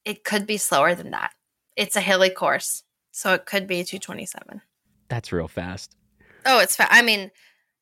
it 0.04 0.22
could 0.22 0.46
be 0.46 0.58
slower 0.58 0.94
than 0.94 1.12
that. 1.12 1.32
It's 1.74 1.96
a 1.96 2.02
hilly 2.02 2.28
course, 2.28 2.82
so 3.10 3.32
it 3.32 3.46
could 3.46 3.66
be 3.66 3.84
227. 3.84 4.60
That's 5.08 5.32
real 5.32 5.48
fast. 5.48 5.96
Oh, 6.44 6.58
it's 6.58 6.76
fast. 6.76 6.92
I 6.92 7.00
mean, 7.00 7.30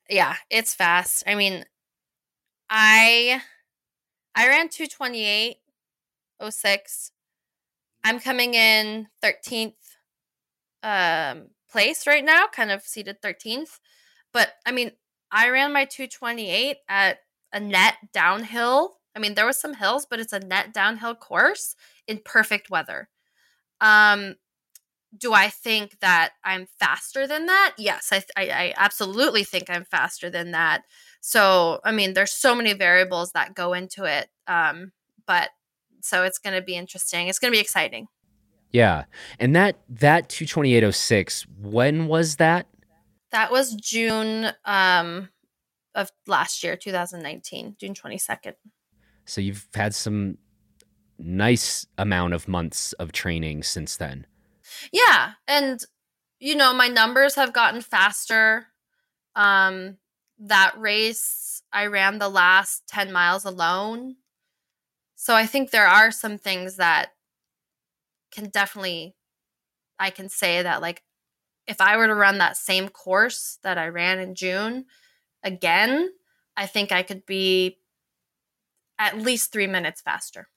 yeah, 0.09 0.35
it's 0.49 0.73
fast. 0.73 1.23
I 1.27 1.35
mean, 1.35 1.65
I 2.71 3.43
I 4.35 4.47
ran 4.49 4.69
228 4.69 5.57
06 6.49 7.11
I'm 8.03 8.19
coming 8.19 8.53
in 8.55 9.07
13th 9.21 9.97
um, 10.83 11.49
place 11.71 12.07
right 12.07 12.25
now, 12.25 12.47
kind 12.47 12.71
of 12.71 12.83
seated 12.83 13.21
13th. 13.21 13.79
But 14.33 14.53
I 14.65 14.71
mean, 14.71 14.91
I 15.31 15.49
ran 15.49 15.73
my 15.73 15.85
228 15.85 16.77
at 16.89 17.19
a 17.53 17.59
net 17.59 17.95
downhill. 18.13 18.97
I 19.15 19.19
mean, 19.19 19.35
there 19.35 19.45
was 19.45 19.59
some 19.59 19.75
hills, 19.75 20.07
but 20.09 20.19
it's 20.19 20.33
a 20.33 20.39
net 20.39 20.73
downhill 20.73 21.15
course 21.15 21.75
in 22.07 22.21
perfect 22.23 22.69
weather. 22.69 23.09
Um, 23.81 24.35
do 25.17 25.33
I 25.33 25.49
think 25.49 25.99
that 25.99 26.31
I'm 26.43 26.67
faster 26.79 27.27
than 27.27 27.45
that? 27.47 27.73
Yes, 27.77 28.09
I, 28.13 28.23
I, 28.37 28.49
I 28.49 28.73
absolutely 28.77 29.43
think 29.43 29.65
I'm 29.69 29.83
faster 29.83 30.29
than 30.29 30.51
that. 30.51 30.83
So, 31.21 31.79
I 31.85 31.91
mean, 31.91 32.13
there's 32.13 32.31
so 32.31 32.55
many 32.55 32.73
variables 32.73 33.31
that 33.33 33.55
go 33.55 33.73
into 33.73 34.05
it. 34.05 34.27
Um, 34.47 34.91
but 35.27 35.49
so 36.01 36.23
it's 36.23 36.39
going 36.39 36.55
to 36.55 36.61
be 36.61 36.75
interesting. 36.75 37.27
It's 37.27 37.39
going 37.39 37.53
to 37.53 37.55
be 37.55 37.61
exciting. 37.61 38.07
Yeah. 38.71 39.05
And 39.39 39.55
that 39.55 39.77
that 39.89 40.29
22806, 40.29 41.45
when 41.61 42.07
was 42.07 42.37
that? 42.37 42.67
That 43.31 43.51
was 43.51 43.75
June 43.75 44.51
um 44.65 45.29
of 45.93 46.09
last 46.25 46.63
year, 46.63 46.75
2019, 46.77 47.75
June 47.79 47.93
22nd. 47.93 48.53
So 49.25 49.41
you've 49.41 49.67
had 49.73 49.93
some 49.93 50.37
nice 51.19 51.85
amount 51.97 52.33
of 52.33 52.47
months 52.47 52.93
of 52.93 53.11
training 53.11 53.63
since 53.63 53.97
then. 53.97 54.25
Yeah, 54.91 55.33
and 55.47 55.83
you 56.39 56.55
know, 56.55 56.73
my 56.73 56.87
numbers 56.87 57.35
have 57.35 57.53
gotten 57.53 57.81
faster. 57.81 58.67
Um 59.35 59.97
that 60.41 60.73
race 60.77 61.63
I 61.71 61.85
ran 61.85 62.19
the 62.19 62.29
last 62.29 62.87
10 62.87 63.11
miles 63.11 63.45
alone 63.45 64.15
so 65.15 65.35
I 65.35 65.45
think 65.45 65.69
there 65.69 65.87
are 65.87 66.11
some 66.11 66.37
things 66.37 66.77
that 66.77 67.13
can 68.31 68.49
definitely 68.49 69.15
I 69.99 70.09
can 70.09 70.29
say 70.29 70.63
that 70.63 70.81
like 70.81 71.03
if 71.67 71.79
I 71.79 71.95
were 71.95 72.07
to 72.07 72.15
run 72.15 72.39
that 72.39 72.57
same 72.57 72.89
course 72.89 73.59
that 73.63 73.77
I 73.77 73.87
ran 73.87 74.19
in 74.19 74.35
June 74.35 74.85
again, 75.43 76.09
I 76.57 76.65
think 76.65 76.91
I 76.91 77.03
could 77.03 77.25
be 77.25 77.77
at 78.97 79.19
least 79.19 79.51
3 79.51 79.67
minutes 79.67 80.01
faster. 80.01 80.49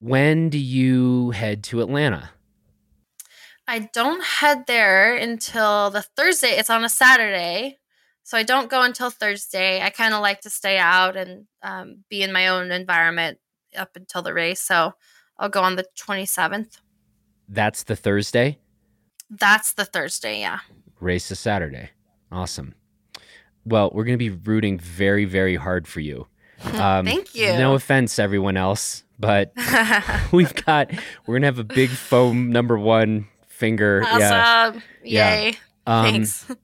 When 0.00 0.48
do 0.48 0.58
you 0.58 1.30
head 1.30 1.64
to 1.64 1.80
Atlanta? 1.80 2.30
I 3.66 3.90
don't 3.92 4.22
head 4.22 4.64
there 4.66 5.16
until 5.16 5.90
the 5.90 6.02
Thursday. 6.02 6.50
It's 6.50 6.70
on 6.70 6.84
a 6.84 6.88
Saturday. 6.88 7.78
So 8.24 8.38
I 8.38 8.42
don't 8.42 8.70
go 8.70 8.82
until 8.82 9.10
Thursday. 9.10 9.82
I 9.82 9.90
kind 9.90 10.14
of 10.14 10.22
like 10.22 10.40
to 10.40 10.50
stay 10.50 10.78
out 10.78 11.14
and 11.14 11.46
um, 11.62 12.04
be 12.08 12.22
in 12.22 12.32
my 12.32 12.48
own 12.48 12.72
environment 12.72 13.38
up 13.76 13.90
until 13.96 14.22
the 14.22 14.32
race. 14.32 14.60
So 14.60 14.94
I'll 15.38 15.50
go 15.50 15.60
on 15.60 15.76
the 15.76 15.84
27th. 15.98 16.78
That's 17.48 17.82
the 17.82 17.94
Thursday? 17.94 18.58
That's 19.28 19.72
the 19.72 19.84
Thursday, 19.84 20.40
yeah. 20.40 20.60
Race 21.00 21.30
is 21.30 21.38
Saturday. 21.38 21.90
Awesome. 22.32 22.74
Well, 23.66 23.90
we're 23.92 24.04
going 24.04 24.18
to 24.18 24.30
be 24.30 24.30
rooting 24.30 24.78
very, 24.78 25.26
very 25.26 25.56
hard 25.56 25.86
for 25.86 26.00
you. 26.00 26.26
Um, 26.72 27.04
Thank 27.04 27.34
you. 27.34 27.52
No 27.58 27.74
offense, 27.74 28.18
everyone 28.18 28.56
else, 28.56 29.04
but 29.18 29.52
we've 30.32 30.54
got, 30.64 30.90
we're 31.26 31.34
going 31.34 31.42
to 31.42 31.48
have 31.48 31.58
a 31.58 31.64
big 31.64 31.90
foam 31.90 32.50
number 32.50 32.78
one 32.78 33.26
finger. 33.48 34.02
Awesome. 34.06 34.82
Yeah. 35.02 35.34
Yay. 35.34 35.50
Yeah. 35.50 35.56
Um, 35.86 36.04
Thanks. 36.06 36.46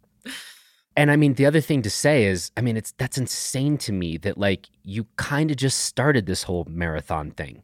And 0.97 1.11
I 1.11 1.16
mean, 1.16 1.34
the 1.34 1.47
other 1.47 1.61
thing 1.61 1.82
to 1.82 1.91
say 1.91 2.24
is, 2.24 2.51
I 2.57 2.61
mean, 2.61 2.76
it's 2.76 2.93
that's 2.99 3.18
insane 3.18 3.78
to 3.78 3.93
me 3.93 4.16
that 4.18 4.36
like 4.36 4.68
you 4.82 5.07
kind 5.16 5.51
of 5.51 5.57
just 5.57 5.80
started 5.80 6.26
this 6.26 6.43
whole 6.43 6.66
marathon 6.68 7.30
thing. 7.30 7.62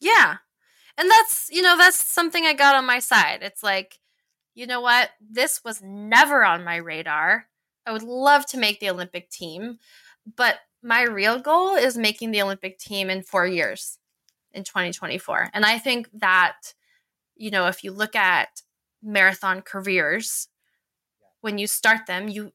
Yeah. 0.00 0.36
And 0.96 1.10
that's, 1.10 1.48
you 1.50 1.62
know, 1.62 1.76
that's 1.76 1.96
something 1.96 2.44
I 2.44 2.54
got 2.54 2.74
on 2.74 2.84
my 2.84 2.98
side. 2.98 3.40
It's 3.42 3.62
like, 3.62 3.98
you 4.54 4.66
know 4.66 4.80
what? 4.80 5.10
This 5.20 5.62
was 5.64 5.82
never 5.82 6.44
on 6.44 6.64
my 6.64 6.76
radar. 6.76 7.46
I 7.86 7.92
would 7.92 8.02
love 8.02 8.46
to 8.46 8.58
make 8.58 8.80
the 8.80 8.90
Olympic 8.90 9.30
team, 9.30 9.78
but 10.36 10.58
my 10.82 11.02
real 11.02 11.38
goal 11.38 11.74
is 11.74 11.96
making 11.96 12.30
the 12.30 12.42
Olympic 12.42 12.78
team 12.78 13.10
in 13.10 13.22
4 13.22 13.46
years 13.46 13.98
in 14.52 14.64
2024. 14.64 15.50
And 15.52 15.64
I 15.64 15.78
think 15.78 16.08
that 16.14 16.74
you 17.40 17.50
know, 17.50 17.68
if 17.68 17.82
you 17.82 17.90
look 17.90 18.14
at 18.14 18.60
marathon 19.02 19.62
careers, 19.62 20.48
when 21.40 21.56
you 21.56 21.66
start 21.66 22.06
them, 22.06 22.28
you 22.28 22.52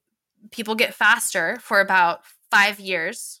people 0.50 0.74
get 0.74 0.94
faster 0.94 1.58
for 1.60 1.80
about 1.80 2.20
five 2.50 2.78
years 2.80 3.40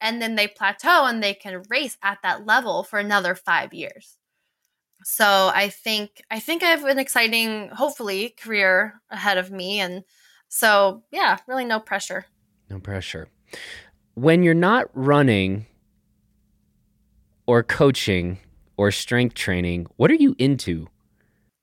and 0.00 0.20
then 0.20 0.34
they 0.34 0.48
plateau 0.48 1.06
and 1.06 1.22
they 1.22 1.32
can 1.32 1.62
race 1.70 1.96
at 2.02 2.18
that 2.22 2.44
level 2.44 2.82
for 2.82 2.98
another 2.98 3.34
five 3.34 3.72
years. 3.72 4.18
So 5.04 5.50
i 5.52 5.68
think 5.68 6.22
i 6.30 6.38
think 6.38 6.62
i 6.62 6.66
have 6.66 6.84
an 6.84 6.98
exciting 6.98 7.70
hopefully 7.70 8.34
career 8.40 9.00
ahead 9.10 9.36
of 9.36 9.50
me 9.50 9.80
and 9.80 10.04
so 10.48 11.02
yeah 11.10 11.38
really 11.48 11.64
no 11.64 11.80
pressure. 11.80 12.26
No 12.70 12.78
pressure. 12.78 13.28
When 14.14 14.42
you're 14.42 14.54
not 14.54 14.86
running 14.94 15.66
or 17.46 17.62
coaching 17.62 18.38
or 18.76 18.90
strength 18.90 19.34
training 19.34 19.86
what 19.96 20.10
are 20.10 20.14
you 20.14 20.36
into? 20.38 20.88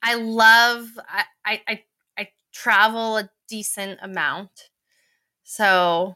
I 0.04 0.16
love 0.16 0.90
I, 1.08 1.24
I 1.46 1.62
I 1.68 1.84
I 2.18 2.28
travel 2.54 3.18
a 3.18 3.30
decent 3.50 4.00
amount. 4.02 4.70
So 5.44 6.16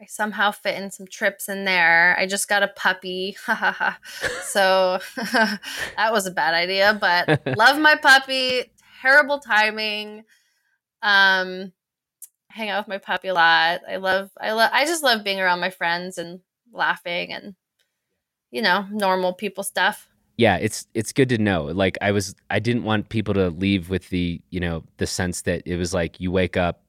I 0.00 0.06
somehow 0.06 0.52
fit 0.52 0.80
in 0.80 0.90
some 0.90 1.06
trips 1.06 1.48
in 1.48 1.64
there. 1.64 2.16
I 2.18 2.26
just 2.26 2.48
got 2.48 2.62
a 2.62 2.68
puppy. 2.68 3.36
so 4.44 4.98
that 5.16 6.12
was 6.12 6.26
a 6.26 6.30
bad 6.30 6.54
idea, 6.54 6.96
but 7.00 7.42
love 7.56 7.78
my 7.78 7.96
puppy. 7.96 8.70
Terrible 9.02 9.38
timing. 9.38 10.24
Um 11.02 11.72
hang 12.50 12.70
out 12.70 12.80
with 12.80 12.88
my 12.88 12.98
puppy 12.98 13.28
a 13.28 13.34
lot. 13.34 13.80
I 13.88 13.96
love 13.96 14.30
I 14.40 14.52
love 14.52 14.70
I 14.72 14.84
just 14.84 15.02
love 15.02 15.24
being 15.24 15.40
around 15.40 15.60
my 15.60 15.70
friends 15.70 16.18
and 16.18 16.40
laughing 16.72 17.32
and 17.32 17.54
you 18.50 18.62
know, 18.62 18.86
normal 18.90 19.34
people 19.34 19.62
stuff. 19.62 20.07
Yeah, 20.38 20.56
it's 20.56 20.86
it's 20.94 21.12
good 21.12 21.28
to 21.30 21.38
know. 21.38 21.64
Like 21.64 21.98
I 22.00 22.12
was 22.12 22.34
I 22.48 22.60
didn't 22.60 22.84
want 22.84 23.10
people 23.10 23.34
to 23.34 23.50
leave 23.50 23.90
with 23.90 24.08
the, 24.08 24.40
you 24.50 24.60
know, 24.60 24.84
the 24.96 25.06
sense 25.06 25.42
that 25.42 25.62
it 25.66 25.76
was 25.76 25.92
like 25.92 26.20
you 26.20 26.30
wake 26.30 26.56
up 26.56 26.82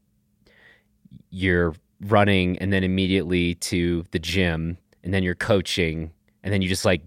you're 1.31 1.75
running 2.01 2.57
and 2.59 2.71
then 2.71 2.83
immediately 2.83 3.55
to 3.55 4.03
the 4.11 4.19
gym 4.19 4.77
and 5.03 5.13
then 5.13 5.23
you're 5.23 5.35
coaching 5.35 6.11
and 6.43 6.53
then 6.53 6.61
you 6.61 6.69
just 6.69 6.85
like 6.85 7.01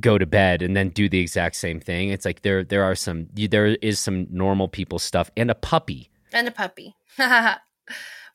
go 0.00 0.18
to 0.18 0.26
bed 0.26 0.60
and 0.60 0.76
then 0.76 0.88
do 0.88 1.08
the 1.08 1.20
exact 1.20 1.56
same 1.56 1.80
thing. 1.80 2.10
It's 2.10 2.24
like 2.24 2.42
there 2.42 2.64
there 2.64 2.82
are 2.82 2.94
some 2.94 3.28
there 3.34 3.66
is 3.66 3.98
some 3.98 4.26
normal 4.30 4.68
people 4.68 4.98
stuff 4.98 5.30
and 5.36 5.50
a 5.50 5.54
puppy. 5.54 6.10
And 6.32 6.48
a 6.48 6.50
puppy. 6.50 6.96
well, 7.18 7.60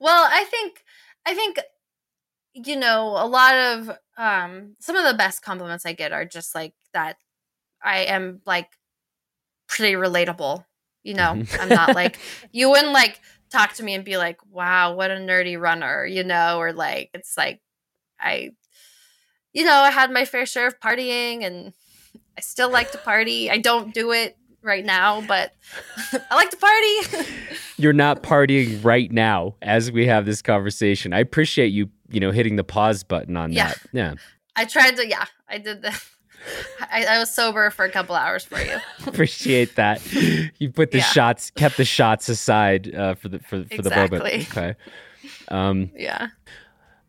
I 0.07 0.45
think 0.49 0.83
I 1.25 1.35
think 1.35 1.59
you 2.53 2.75
know, 2.75 3.15
a 3.17 3.27
lot 3.27 3.55
of 3.55 3.91
um 4.17 4.75
some 4.79 4.95
of 4.95 5.05
the 5.05 5.17
best 5.17 5.41
compliments 5.41 5.85
I 5.85 5.93
get 5.93 6.11
are 6.11 6.25
just 6.25 6.55
like 6.55 6.73
that 6.93 7.17
I 7.83 7.99
am 8.01 8.41
like 8.45 8.69
pretty 9.67 9.93
relatable. 9.95 10.65
You 11.03 11.13
know, 11.13 11.33
mm-hmm. 11.33 11.61
I'm 11.61 11.69
not 11.69 11.95
like 11.95 12.17
you 12.51 12.69
wouldn't 12.69 12.93
like 12.93 13.19
talk 13.49 13.73
to 13.73 13.83
me 13.83 13.95
and 13.95 14.03
be 14.05 14.17
like, 14.17 14.39
"Wow, 14.51 14.95
what 14.95 15.11
a 15.11 15.15
nerdy 15.15 15.59
runner," 15.59 16.05
you 16.05 16.23
know, 16.23 16.59
or 16.59 16.73
like 16.73 17.09
it's 17.13 17.37
like 17.37 17.61
I 18.19 18.51
you 19.53 19.65
know, 19.65 19.73
I 19.73 19.91
had 19.91 20.11
my 20.11 20.25
fair 20.25 20.45
share 20.45 20.67
of 20.67 20.79
partying 20.79 21.43
and 21.43 21.73
I 22.37 22.41
still 22.41 22.69
like 22.71 22.91
to 22.91 22.97
party. 22.97 23.49
I 23.49 23.57
don't 23.57 23.93
do 23.93 24.11
it 24.11 24.37
right 24.61 24.85
now, 24.85 25.21
but 25.21 25.53
I 26.29 26.35
like 26.35 26.49
to 26.51 26.57
party. 26.57 27.27
You're 27.77 27.93
not 27.93 28.23
partying 28.23 28.83
right 28.83 29.11
now 29.11 29.55
as 29.61 29.91
we 29.91 30.05
have 30.07 30.25
this 30.25 30.41
conversation. 30.41 31.13
I 31.13 31.19
appreciate 31.19 31.67
you, 31.67 31.89
you 32.09 32.19
know, 32.19 32.31
hitting 32.31 32.55
the 32.55 32.63
pause 32.63 33.03
button 33.03 33.37
on 33.37 33.51
yeah. 33.51 33.69
that. 33.69 33.79
Yeah. 33.91 34.13
I 34.55 34.65
tried 34.65 34.97
to, 34.97 35.07
yeah, 35.07 35.25
I 35.47 35.57
did 35.57 35.81
that. 35.83 36.03
I, 36.91 37.05
I, 37.05 37.19
was 37.19 37.33
sober 37.33 37.69
for 37.69 37.85
a 37.85 37.91
couple 37.91 38.15
hours 38.15 38.45
for 38.45 38.61
you. 38.61 38.77
Appreciate 39.05 39.75
that. 39.75 40.01
You 40.57 40.71
put 40.71 40.91
the 40.91 40.99
yeah. 40.99 41.03
shots, 41.03 41.51
kept 41.51 41.77
the 41.77 41.85
shots 41.85 42.29
aside 42.29 42.95
uh, 42.95 43.15
for 43.15 43.27
the 43.27 43.39
for, 43.39 43.63
for 43.65 43.73
exactly. 43.73 44.17
the 44.17 44.23
moment. 44.23 44.57
Okay. 44.57 44.75
Um, 45.49 45.91
yeah. 45.95 46.29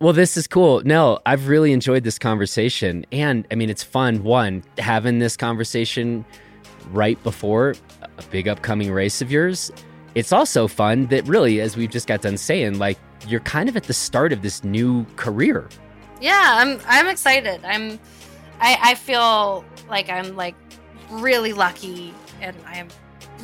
Well, 0.00 0.12
this 0.12 0.36
is 0.36 0.46
cool. 0.46 0.82
No, 0.84 1.20
I've 1.26 1.46
really 1.46 1.72
enjoyed 1.72 2.04
this 2.04 2.18
conversation, 2.18 3.04
and 3.12 3.46
I 3.50 3.54
mean, 3.54 3.70
it's 3.70 3.82
fun. 3.82 4.24
One 4.24 4.64
having 4.78 5.18
this 5.18 5.36
conversation 5.36 6.24
right 6.90 7.22
before 7.22 7.74
a 8.02 8.22
big 8.30 8.48
upcoming 8.48 8.92
race 8.92 9.22
of 9.22 9.30
yours. 9.30 9.70
It's 10.14 10.32
also 10.32 10.66
fun 10.66 11.06
that 11.06 11.26
really, 11.28 11.60
as 11.60 11.76
we've 11.76 11.90
just 11.90 12.06
got 12.06 12.22
done 12.22 12.36
saying, 12.36 12.78
like 12.78 12.98
you're 13.28 13.40
kind 13.40 13.68
of 13.68 13.76
at 13.76 13.84
the 13.84 13.92
start 13.92 14.32
of 14.32 14.42
this 14.42 14.64
new 14.64 15.04
career. 15.16 15.68
Yeah, 16.20 16.56
I'm 16.56 16.80
I'm 16.86 17.06
excited. 17.06 17.64
I'm 17.64 17.98
I, 18.60 18.76
I 18.80 18.94
feel 18.94 19.64
like 19.88 20.08
I'm 20.10 20.36
like 20.36 20.54
really 21.10 21.52
lucky 21.52 22.14
and 22.40 22.56
I 22.66 22.78
am 22.78 22.88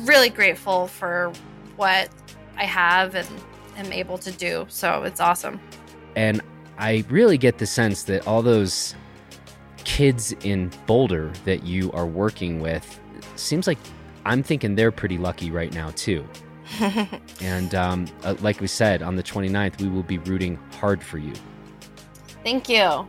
really 0.01 0.29
grateful 0.29 0.87
for 0.87 1.31
what 1.75 2.09
I 2.57 2.65
have 2.65 3.15
and 3.15 3.27
am 3.77 3.91
able 3.91 4.17
to 4.19 4.31
do. 4.31 4.65
So 4.69 5.03
it's 5.03 5.19
awesome. 5.19 5.59
And 6.15 6.41
I 6.77 7.03
really 7.09 7.37
get 7.37 7.57
the 7.57 7.65
sense 7.65 8.03
that 8.03 8.27
all 8.27 8.41
those 8.41 8.95
kids 9.83 10.33
in 10.43 10.71
Boulder 10.85 11.31
that 11.45 11.63
you 11.63 11.91
are 11.93 12.05
working 12.05 12.59
with 12.59 12.99
seems 13.39 13.67
like 13.67 13.77
I'm 14.25 14.43
thinking 14.43 14.75
they're 14.75 14.91
pretty 14.91 15.17
lucky 15.17 15.51
right 15.51 15.73
now, 15.73 15.91
too. 15.91 16.27
and 17.41 17.73
um, 17.75 18.07
uh, 18.23 18.35
like 18.41 18.59
we 18.59 18.67
said, 18.67 19.01
on 19.01 19.15
the 19.15 19.23
29th, 19.23 19.81
we 19.81 19.87
will 19.87 20.03
be 20.03 20.17
rooting 20.17 20.59
hard 20.79 21.01
for 21.01 21.17
you. 21.17 21.33
Thank 22.43 22.69
you. 22.69 23.07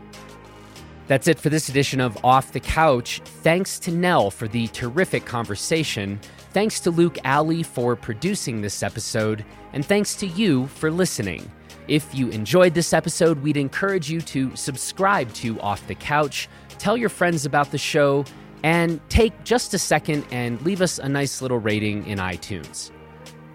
That's 1.08 1.26
it 1.26 1.38
for 1.38 1.48
this 1.48 1.68
edition 1.68 2.00
of 2.00 2.22
Off 2.24 2.52
the 2.52 2.60
Couch. 2.60 3.22
Thanks 3.42 3.78
to 3.80 3.90
Nell 3.90 4.30
for 4.30 4.46
the 4.46 4.68
terrific 4.68 5.24
conversation. 5.24 6.20
Thanks 6.52 6.80
to 6.80 6.90
Luke 6.90 7.18
Alley 7.24 7.62
for 7.62 7.96
producing 7.96 8.60
this 8.60 8.82
episode. 8.82 9.44
And 9.72 9.84
thanks 9.84 10.14
to 10.16 10.26
you 10.26 10.66
for 10.66 10.90
listening. 10.90 11.50
If 11.88 12.14
you 12.14 12.28
enjoyed 12.28 12.74
this 12.74 12.92
episode, 12.92 13.42
we'd 13.42 13.56
encourage 13.56 14.10
you 14.10 14.20
to 14.20 14.54
subscribe 14.54 15.32
to 15.34 15.58
Off 15.60 15.86
the 15.86 15.94
Couch, 15.94 16.48
tell 16.76 16.96
your 16.96 17.08
friends 17.08 17.46
about 17.46 17.70
the 17.70 17.78
show, 17.78 18.26
and 18.62 19.00
take 19.08 19.44
just 19.44 19.74
a 19.74 19.78
second 19.78 20.24
and 20.30 20.60
leave 20.62 20.80
us 20.82 20.98
a 20.98 21.08
nice 21.08 21.40
little 21.42 21.58
rating 21.58 22.06
in 22.06 22.18
iTunes. 22.18 22.90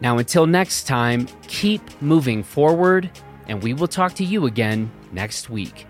Now, 0.02 0.18
until 0.18 0.48
next 0.48 0.86
time, 0.86 1.28
keep 1.48 1.82
moving 2.02 2.44
forward, 2.44 3.10
and 3.48 3.64
we 3.64 3.74
will 3.74 3.88
talk 3.88 4.14
to 4.16 4.26
you 4.26 4.46
again 4.46 4.92
next 5.12 5.50
week. 5.50 5.88